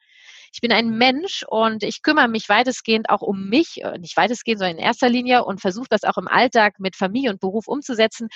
Ich 0.53 0.63
bin 0.63 0.73
ein 0.73 0.97
Mensch 0.97 1.45
und 1.49 1.83
ich 1.83 2.03
kümmere 2.03 2.29
mich 2.29 2.49
weitestgehend 2.49 3.11
auch 3.11 3.21
um 3.21 3.51
mich, 3.51 3.83
äh, 3.83 3.99
nicht 3.99 4.17
weitestgehend, 4.17 4.61
sondern 4.61 4.79
in 4.79 4.85
erster 4.85 5.11
Linie 5.11 5.45
und 5.45 5.61
versuche 5.61 5.89
das 5.91 6.05
auch 6.05 6.17
im 6.17 6.29
Alltag 6.29 6.81
mit 6.81 6.97
Familie 6.97 7.31
und 7.31 7.41
Beruf 7.41 7.69
umzusetzen. 7.69 8.29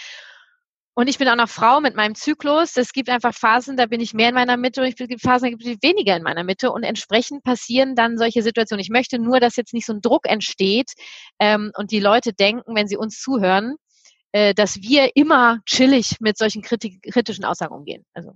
Und 0.92 1.08
ich 1.08 1.16
bin 1.16 1.28
auch 1.28 1.36
noch 1.36 1.48
Frau 1.48 1.80
mit 1.80 1.96
meinem 1.96 2.14
Zyklus. 2.14 2.76
Es 2.76 2.92
gibt 2.92 3.08
einfach 3.08 3.32
Phasen, 3.32 3.78
da 3.78 3.86
bin 3.86 4.02
ich 4.02 4.12
mehr 4.12 4.28
in 4.28 4.34
meiner 4.34 4.58
Mitte 4.58 4.82
und 4.82 4.88
es 4.88 4.96
gibt 4.96 5.22
Phasen, 5.22 5.46
da 5.46 5.56
gibt 5.56 5.64
es 5.64 5.88
weniger 5.88 6.14
in 6.14 6.22
meiner 6.22 6.44
Mitte. 6.44 6.72
Und 6.72 6.82
entsprechend 6.82 7.42
passieren 7.42 7.94
dann 7.94 8.18
solche 8.18 8.42
Situationen. 8.42 8.82
Ich 8.82 8.90
möchte 8.90 9.18
nur, 9.18 9.40
dass 9.40 9.56
jetzt 9.56 9.72
nicht 9.72 9.86
so 9.86 9.94
ein 9.94 10.02
Druck 10.02 10.28
entsteht 10.28 10.92
ähm, 11.38 11.72
und 11.76 11.90
die 11.90 12.00
Leute 12.00 12.34
denken, 12.34 12.74
wenn 12.74 12.86
sie 12.86 12.98
uns 12.98 13.18
zuhören, 13.18 13.76
dass 14.32 14.76
wir 14.82 15.10
immer 15.16 15.60
chillig 15.66 16.16
mit 16.20 16.38
solchen 16.38 16.62
kritischen 16.62 17.44
Aussagen 17.44 17.74
umgehen. 17.74 18.04
Also 18.14 18.32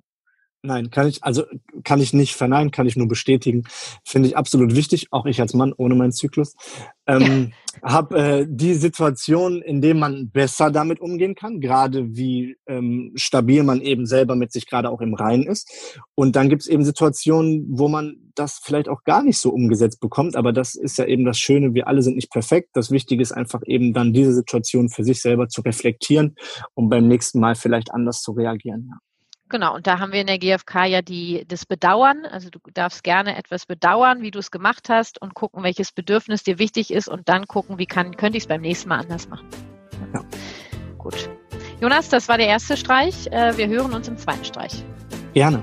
Nein, 0.66 0.90
kann 0.90 1.06
ich, 1.08 1.22
also 1.22 1.44
kann 1.84 2.00
ich 2.00 2.14
nicht 2.14 2.34
verneinen, 2.34 2.70
kann 2.70 2.86
ich 2.86 2.96
nur 2.96 3.06
bestätigen. 3.06 3.64
Finde 4.02 4.28
ich 4.28 4.36
absolut 4.38 4.74
wichtig, 4.74 5.08
auch 5.10 5.26
ich 5.26 5.42
als 5.42 5.52
Mann 5.52 5.74
ohne 5.76 5.94
meinen 5.94 6.12
Zyklus. 6.12 6.56
Ähm. 7.06 7.52
Habe 7.82 8.18
äh, 8.18 8.46
die 8.48 8.74
Situation, 8.74 9.60
in 9.60 9.82
dem 9.82 9.98
man 9.98 10.30
besser 10.30 10.70
damit 10.70 11.00
umgehen 11.00 11.34
kann, 11.34 11.60
gerade 11.60 12.16
wie 12.16 12.56
ähm, 12.66 13.12
stabil 13.16 13.64
man 13.64 13.80
eben 13.80 14.06
selber 14.06 14.36
mit 14.36 14.52
sich 14.52 14.66
gerade 14.66 14.88
auch 14.88 15.00
im 15.00 15.12
Reinen 15.12 15.46
ist. 15.46 15.98
Und 16.14 16.36
dann 16.36 16.48
gibt 16.48 16.62
es 16.62 16.68
eben 16.68 16.84
Situationen, 16.84 17.66
wo 17.68 17.88
man 17.88 18.30
das 18.36 18.60
vielleicht 18.62 18.88
auch 18.88 19.02
gar 19.02 19.22
nicht 19.22 19.38
so 19.38 19.50
umgesetzt 19.50 20.00
bekommt. 20.00 20.36
Aber 20.36 20.52
das 20.52 20.76
ist 20.76 20.98
ja 20.98 21.04
eben 21.04 21.24
das 21.24 21.38
Schöne, 21.38 21.74
wir 21.74 21.88
alle 21.88 22.00
sind 22.00 22.14
nicht 22.14 22.30
perfekt. 22.30 22.70
Das 22.74 22.92
Wichtige 22.92 23.22
ist 23.22 23.32
einfach 23.32 23.60
eben 23.66 23.92
dann 23.92 24.12
diese 24.12 24.32
Situation 24.32 24.88
für 24.88 25.02
sich 25.02 25.20
selber 25.20 25.48
zu 25.48 25.60
reflektieren 25.60 26.36
und 26.74 26.88
beim 26.88 27.08
nächsten 27.08 27.40
Mal 27.40 27.56
vielleicht 27.56 27.92
anders 27.92 28.22
zu 28.22 28.32
reagieren. 28.32 28.88
Ja. 28.88 28.98
Genau, 29.54 29.76
und 29.76 29.86
da 29.86 30.00
haben 30.00 30.10
wir 30.10 30.20
in 30.20 30.26
der 30.26 30.40
GfK 30.40 30.86
ja 30.86 31.00
die, 31.00 31.44
das 31.46 31.64
Bedauern. 31.64 32.26
Also 32.26 32.50
du 32.50 32.58
darfst 32.72 33.04
gerne 33.04 33.36
etwas 33.36 33.66
bedauern, 33.66 34.20
wie 34.20 34.32
du 34.32 34.40
es 34.40 34.50
gemacht 34.50 34.88
hast 34.88 35.22
und 35.22 35.34
gucken, 35.34 35.62
welches 35.62 35.92
Bedürfnis 35.92 36.42
dir 36.42 36.58
wichtig 36.58 36.92
ist 36.92 37.06
und 37.06 37.28
dann 37.28 37.46
gucken, 37.46 37.78
wie 37.78 37.86
kann, 37.86 38.16
könnte 38.16 38.36
ich 38.36 38.42
es 38.42 38.48
beim 38.48 38.62
nächsten 38.62 38.88
Mal 38.88 38.98
anders 38.98 39.28
machen. 39.28 39.46
Ja. 40.12 40.24
Gut. 40.98 41.30
Jonas, 41.80 42.08
das 42.08 42.28
war 42.28 42.36
der 42.36 42.48
erste 42.48 42.76
Streich. 42.76 43.28
Äh, 43.28 43.56
wir 43.56 43.68
hören 43.68 43.92
uns 43.92 44.08
im 44.08 44.16
zweiten 44.16 44.44
Streich. 44.44 44.82
Gerne. 45.34 45.62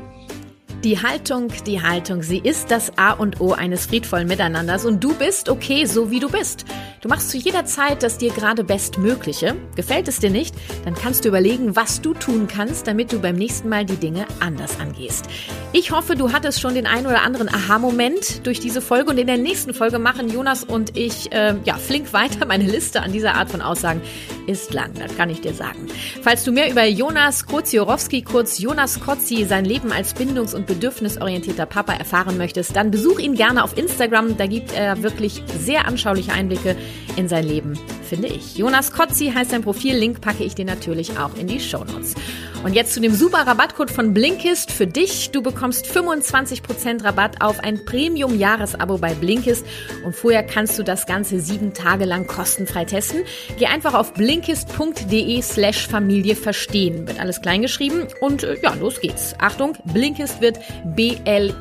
Die 0.84 1.00
Haltung, 1.00 1.50
die 1.68 1.84
Haltung, 1.84 2.24
sie 2.24 2.40
ist 2.40 2.72
das 2.72 2.98
A 2.98 3.12
und 3.12 3.40
O 3.40 3.54
eines 3.54 3.86
friedvollen 3.86 4.28
Miteinanders 4.28 4.84
und 4.84 5.04
du 5.04 5.14
bist 5.14 5.48
okay, 5.48 5.86
so 5.86 6.10
wie 6.10 6.20
du 6.20 6.28
bist. 6.28 6.66
Du 7.02 7.08
machst 7.08 7.30
zu 7.30 7.38
jeder 7.38 7.66
Zeit 7.66 8.02
das 8.02 8.18
dir 8.18 8.32
gerade 8.32 8.64
Bestmögliche. 8.64 9.56
Gefällt 9.76 10.08
es 10.08 10.18
dir 10.18 10.32
nicht, 10.32 10.56
dann 10.84 10.96
kannst 10.96 11.24
du 11.24 11.30
überlegen, 11.30 11.76
was 11.76 12.02
du 12.02 12.16
tun 12.16 12.48
kannst, 12.48 12.88
damit 12.88 13.12
du 13.12 13.20
beim 13.20 13.36
nächsten 13.36 13.70
Mal 13.70 13.86
die 13.86 13.96
Dinge 13.96 14.26
anders 14.40 14.80
angehst. 14.80 15.26
Ich 15.72 15.92
hoffe, 15.92 16.16
du 16.16 16.32
hattest 16.32 16.60
schon 16.60 16.74
den 16.74 16.88
ein 16.88 17.06
oder 17.06 17.22
anderen 17.22 17.48
Aha-Moment 17.48 18.48
durch 18.48 18.60
diese 18.60 18.82
Folge 18.82 19.12
und 19.12 19.20
in 19.20 19.28
der 19.28 19.38
nächsten 19.38 19.76
Folge 19.76 20.00
machen 20.00 20.30
Jonas 20.30 20.64
und 20.64 20.98
ich 20.98 21.32
äh, 21.32 21.54
ja 21.64 21.76
flink 21.76 22.12
weiter. 22.12 22.48
Meine 22.48 22.66
Liste 22.66 23.04
an 23.04 23.12
dieser 23.12 23.36
Art 23.36 23.52
von 23.52 23.62
Aussagen 23.62 24.02
ist 24.48 24.74
lang, 24.74 24.94
das 24.96 25.16
kann 25.16 25.30
ich 25.30 25.42
dir 25.42 25.54
sagen. 25.54 25.88
Falls 26.24 26.44
du 26.44 26.52
mehr 26.52 26.72
über 26.72 26.86
Jonas 26.86 27.46
Koziorowski, 27.46 28.24
kurz 28.24 28.58
Jonas 28.58 29.00
Kotzi, 29.00 29.46
sein 29.46 29.66
Leben 29.66 29.92
als 29.92 30.16
Bindungs- 30.16 30.56
und 30.56 30.71
bedürfnisorientierter 30.72 31.66
Papa 31.66 31.94
erfahren 31.94 32.38
möchtest, 32.38 32.76
dann 32.76 32.92
besuch 32.92 33.20
ihn 33.20 33.36
gerne 33.36 33.64
auf 33.64 33.78
Instagram. 33.78 34.38
Da 34.38 34.48
gibt 34.48 34.74
er 34.74 35.04
wirklich 35.04 35.44
sehr 35.60 35.86
anschauliche 35.86 36.32
Einblicke 36.32 36.78
in 37.18 37.28
sein 37.28 37.46
Leben, 37.46 37.78
finde 38.08 38.28
ich. 38.28 38.58
Jonas 38.58 38.92
Kotzi 38.92 39.32
heißt 39.36 39.52
sein 39.52 39.64
Profil. 39.64 39.96
Link 39.96 40.22
packe 40.22 40.44
ich 40.44 40.56
dir 40.56 40.66
natürlich 40.66 41.18
auch 41.18 41.36
in 41.36 41.48
die 41.48 41.60
Show 41.60 41.84
Notes. 41.84 42.16
Und 42.64 42.74
jetzt 42.74 42.94
zu 42.94 43.02
dem 43.02 43.16
super 43.16 43.40
Rabattcode 43.40 43.90
von 43.90 44.14
Blinkist 44.14 44.72
für 44.72 44.86
dich. 44.86 45.32
Du 45.32 45.42
bekommst 45.42 45.88
25% 45.88 47.04
Rabatt 47.04 47.42
auf 47.42 47.60
ein 47.60 47.84
Premium-Jahresabo 47.86 49.00
bei 49.00 49.16
Blinkist. 49.16 49.66
Und 50.06 50.16
vorher 50.16 50.44
kannst 50.44 50.78
du 50.78 50.84
das 50.84 51.08
Ganze 51.08 51.40
sieben 51.40 51.74
Tage 51.74 52.06
lang 52.06 52.28
kostenfrei 52.28 52.86
testen. 52.86 53.24
Geh 53.58 53.66
einfach 53.66 53.96
auf 53.96 54.14
blinkist.de 54.14 55.42
slash 55.42 55.88
Familie 55.88 56.36
verstehen. 56.36 57.08
Wird 57.08 57.20
alles 57.20 57.42
kleingeschrieben. 57.42 58.08
Und 58.22 58.44
äh, 58.44 58.58
ja, 58.62 58.76
los 58.76 59.02
geht's. 59.02 59.34
Achtung, 59.40 59.76
Blinkist 59.86 60.40
wird 60.40 60.60
B-L-I-N-K-I-S-T 60.96 61.52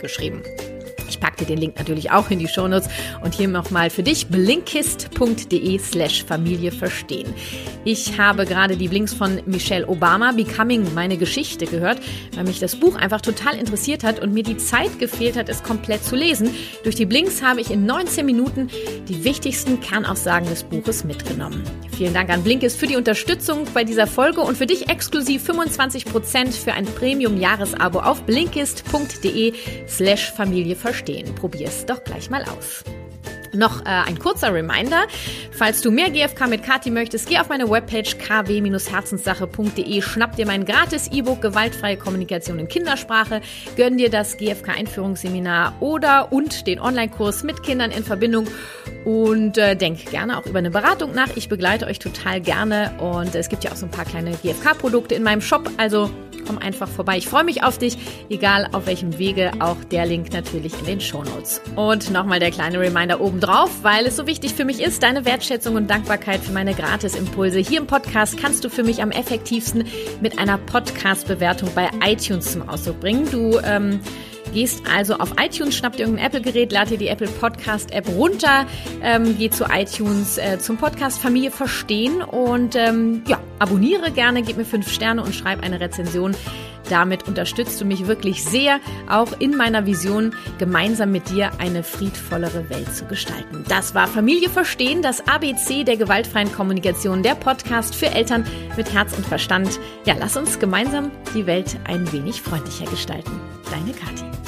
geschrieben. 0.00 0.42
Ich 1.10 1.18
packe 1.18 1.38
dir 1.38 1.46
den 1.46 1.58
Link 1.58 1.76
natürlich 1.76 2.12
auch 2.12 2.30
in 2.30 2.38
die 2.38 2.46
Shownotes 2.46 2.88
und 3.22 3.34
hier 3.34 3.48
nochmal 3.48 3.90
für 3.90 4.04
dich 4.04 4.28
blinkist.de 4.28 5.78
slash 5.78 6.24
Familie 6.24 6.70
verstehen. 6.70 7.34
Ich 7.84 8.16
habe 8.16 8.46
gerade 8.46 8.76
die 8.76 8.86
Blinks 8.86 9.12
von 9.12 9.40
Michelle 9.44 9.88
Obama, 9.88 10.30
Becoming, 10.30 10.94
meine 10.94 11.16
Geschichte 11.16 11.66
gehört, 11.66 11.98
weil 12.36 12.44
mich 12.44 12.60
das 12.60 12.76
Buch 12.76 12.94
einfach 12.94 13.20
total 13.20 13.56
interessiert 13.56 14.04
hat 14.04 14.20
und 14.20 14.32
mir 14.32 14.44
die 14.44 14.56
Zeit 14.56 15.00
gefehlt 15.00 15.36
hat, 15.36 15.48
es 15.48 15.64
komplett 15.64 16.04
zu 16.04 16.14
lesen. 16.14 16.54
Durch 16.84 16.94
die 16.94 17.06
Blinks 17.06 17.42
habe 17.42 17.60
ich 17.60 17.72
in 17.72 17.86
19 17.86 18.24
Minuten 18.24 18.68
die 19.08 19.24
wichtigsten 19.24 19.80
Kernaussagen 19.80 20.48
des 20.48 20.62
Buches 20.62 21.02
mitgenommen. 21.02 21.64
Vielen 21.96 22.14
Dank 22.14 22.30
an 22.30 22.44
Blinkist 22.44 22.78
für 22.78 22.86
die 22.86 22.96
Unterstützung 22.96 23.66
bei 23.74 23.82
dieser 23.82 24.06
Folge 24.06 24.42
und 24.42 24.56
für 24.56 24.66
dich 24.66 24.88
exklusiv 24.88 25.50
25% 25.50 26.52
für 26.52 26.72
ein 26.72 26.86
Premium-Jahresabo 26.86 27.98
auf 27.98 28.22
blinkist.de 28.22 29.52
slash 29.88 30.30
Familie 30.30 30.76
verstehen 30.76 30.99
verstehen. 31.00 31.34
Probier 31.34 31.68
es 31.68 31.86
doch 31.86 32.04
gleich 32.04 32.30
mal 32.30 32.44
aus. 32.44 32.84
Noch 33.52 33.80
äh, 33.80 33.88
ein 33.88 34.16
kurzer 34.20 34.54
Reminder, 34.54 35.08
falls 35.50 35.80
du 35.80 35.90
mehr 35.90 36.08
GFK 36.08 36.46
mit 36.46 36.62
Kati 36.62 36.88
möchtest, 36.88 37.28
geh 37.28 37.40
auf 37.40 37.48
meine 37.48 37.68
Webpage 37.68 38.16
kw-herzenssache.de, 38.16 40.02
schnapp 40.02 40.36
dir 40.36 40.46
mein 40.46 40.64
gratis 40.64 41.08
E-Book 41.08 41.42
Gewaltfreie 41.42 41.96
Kommunikation 41.96 42.60
in 42.60 42.68
Kindersprache, 42.68 43.40
gönn 43.76 43.98
dir 43.98 44.08
das 44.08 44.36
GFK 44.36 44.68
Einführungsseminar 44.78 45.74
oder 45.80 46.32
und 46.32 46.68
den 46.68 46.78
Online-Kurs 46.78 47.42
mit 47.42 47.64
Kindern 47.64 47.90
in 47.90 48.04
Verbindung 48.04 48.46
und 49.04 49.58
äh, 49.58 49.74
denk 49.74 50.08
gerne 50.12 50.38
auch 50.38 50.46
über 50.46 50.60
eine 50.60 50.70
Beratung 50.70 51.12
nach. 51.12 51.36
Ich 51.36 51.48
begleite 51.48 51.86
euch 51.86 51.98
total 51.98 52.40
gerne 52.40 52.92
und 53.00 53.34
es 53.34 53.48
gibt 53.48 53.64
ja 53.64 53.72
auch 53.72 53.76
so 53.76 53.86
ein 53.86 53.90
paar 53.90 54.04
kleine 54.04 54.30
GFK-Produkte 54.30 55.16
in 55.16 55.24
meinem 55.24 55.40
Shop, 55.40 55.68
also 55.76 56.08
komm 56.46 56.58
einfach 56.58 56.88
vorbei. 56.88 57.18
Ich 57.18 57.28
freue 57.28 57.44
mich 57.44 57.62
auf 57.62 57.78
dich, 57.78 57.96
egal 58.28 58.68
auf 58.72 58.86
welchem 58.86 59.18
Wege, 59.18 59.52
auch 59.60 59.76
der 59.90 60.06
Link 60.06 60.32
natürlich 60.32 60.78
in 60.80 60.86
den 60.86 61.00
Shownotes. 61.00 61.60
Und 61.76 62.10
nochmal 62.10 62.40
der 62.40 62.50
kleine 62.50 62.80
Reminder 62.80 63.20
obendrauf, 63.20 63.70
weil 63.82 64.06
es 64.06 64.16
so 64.16 64.26
wichtig 64.26 64.54
für 64.54 64.64
mich 64.64 64.80
ist, 64.80 65.02
deine 65.02 65.24
Wertschätzung 65.24 65.76
und 65.76 65.88
Dankbarkeit 65.88 66.40
für 66.40 66.52
meine 66.52 66.74
Gratisimpulse. 66.74 67.58
Hier 67.58 67.80
im 67.80 67.86
Podcast 67.86 68.38
kannst 68.38 68.64
du 68.64 68.68
für 68.68 68.82
mich 68.82 69.02
am 69.02 69.10
effektivsten 69.10 69.84
mit 70.20 70.38
einer 70.38 70.58
Podcast-Bewertung 70.58 71.70
bei 71.74 71.90
iTunes 72.04 72.52
zum 72.52 72.68
Ausdruck 72.68 73.00
bringen. 73.00 73.30
Du 73.30 73.58
ähm, 73.64 74.00
Gehst 74.52 74.82
also 74.92 75.14
auf 75.14 75.34
iTunes, 75.40 75.76
schnapp 75.76 75.96
dir 75.96 76.02
irgendein 76.04 76.26
Apple-Gerät, 76.26 76.72
lad 76.72 76.90
dir 76.90 76.98
die 76.98 77.08
Apple 77.08 77.28
Podcast-App 77.28 78.08
runter, 78.08 78.66
ähm, 79.02 79.36
geh 79.38 79.50
zu 79.50 79.64
iTunes 79.64 80.38
äh, 80.38 80.58
zum 80.58 80.76
Podcast 80.76 81.20
Familie 81.20 81.50
Verstehen 81.50 82.22
und 82.22 82.76
ähm, 82.76 83.22
ja, 83.26 83.38
abonniere 83.58 84.10
gerne, 84.10 84.42
gib 84.42 84.56
mir 84.56 84.64
fünf 84.64 84.90
Sterne 84.90 85.22
und 85.22 85.34
schreib 85.34 85.62
eine 85.62 85.80
Rezension. 85.80 86.34
Damit 86.88 87.28
unterstützt 87.28 87.80
du 87.80 87.84
mich 87.84 88.06
wirklich 88.06 88.42
sehr, 88.42 88.80
auch 89.08 89.32
in 89.38 89.56
meiner 89.56 89.86
Vision, 89.86 90.34
gemeinsam 90.58 91.12
mit 91.12 91.30
dir 91.30 91.52
eine 91.58 91.84
friedvollere 91.84 92.68
Welt 92.68 92.94
zu 92.94 93.04
gestalten. 93.04 93.64
Das 93.68 93.94
war 93.94 94.08
Familie 94.08 94.50
Verstehen, 94.50 95.02
das 95.02 95.26
ABC 95.28 95.84
der 95.84 95.96
gewaltfreien 95.96 96.52
Kommunikation, 96.52 97.22
der 97.22 97.36
Podcast 97.36 97.94
für 97.94 98.10
Eltern 98.10 98.44
mit 98.76 98.92
Herz 98.92 99.16
und 99.16 99.24
Verstand. 99.24 99.78
Ja, 100.04 100.14
lass 100.18 100.36
uns 100.36 100.58
gemeinsam 100.58 101.12
die 101.34 101.46
Welt 101.46 101.78
ein 101.84 102.10
wenig 102.12 102.42
freundlicher 102.42 102.86
gestalten. 102.86 103.38
Deine 103.70 103.92
Kathi. 103.92 104.39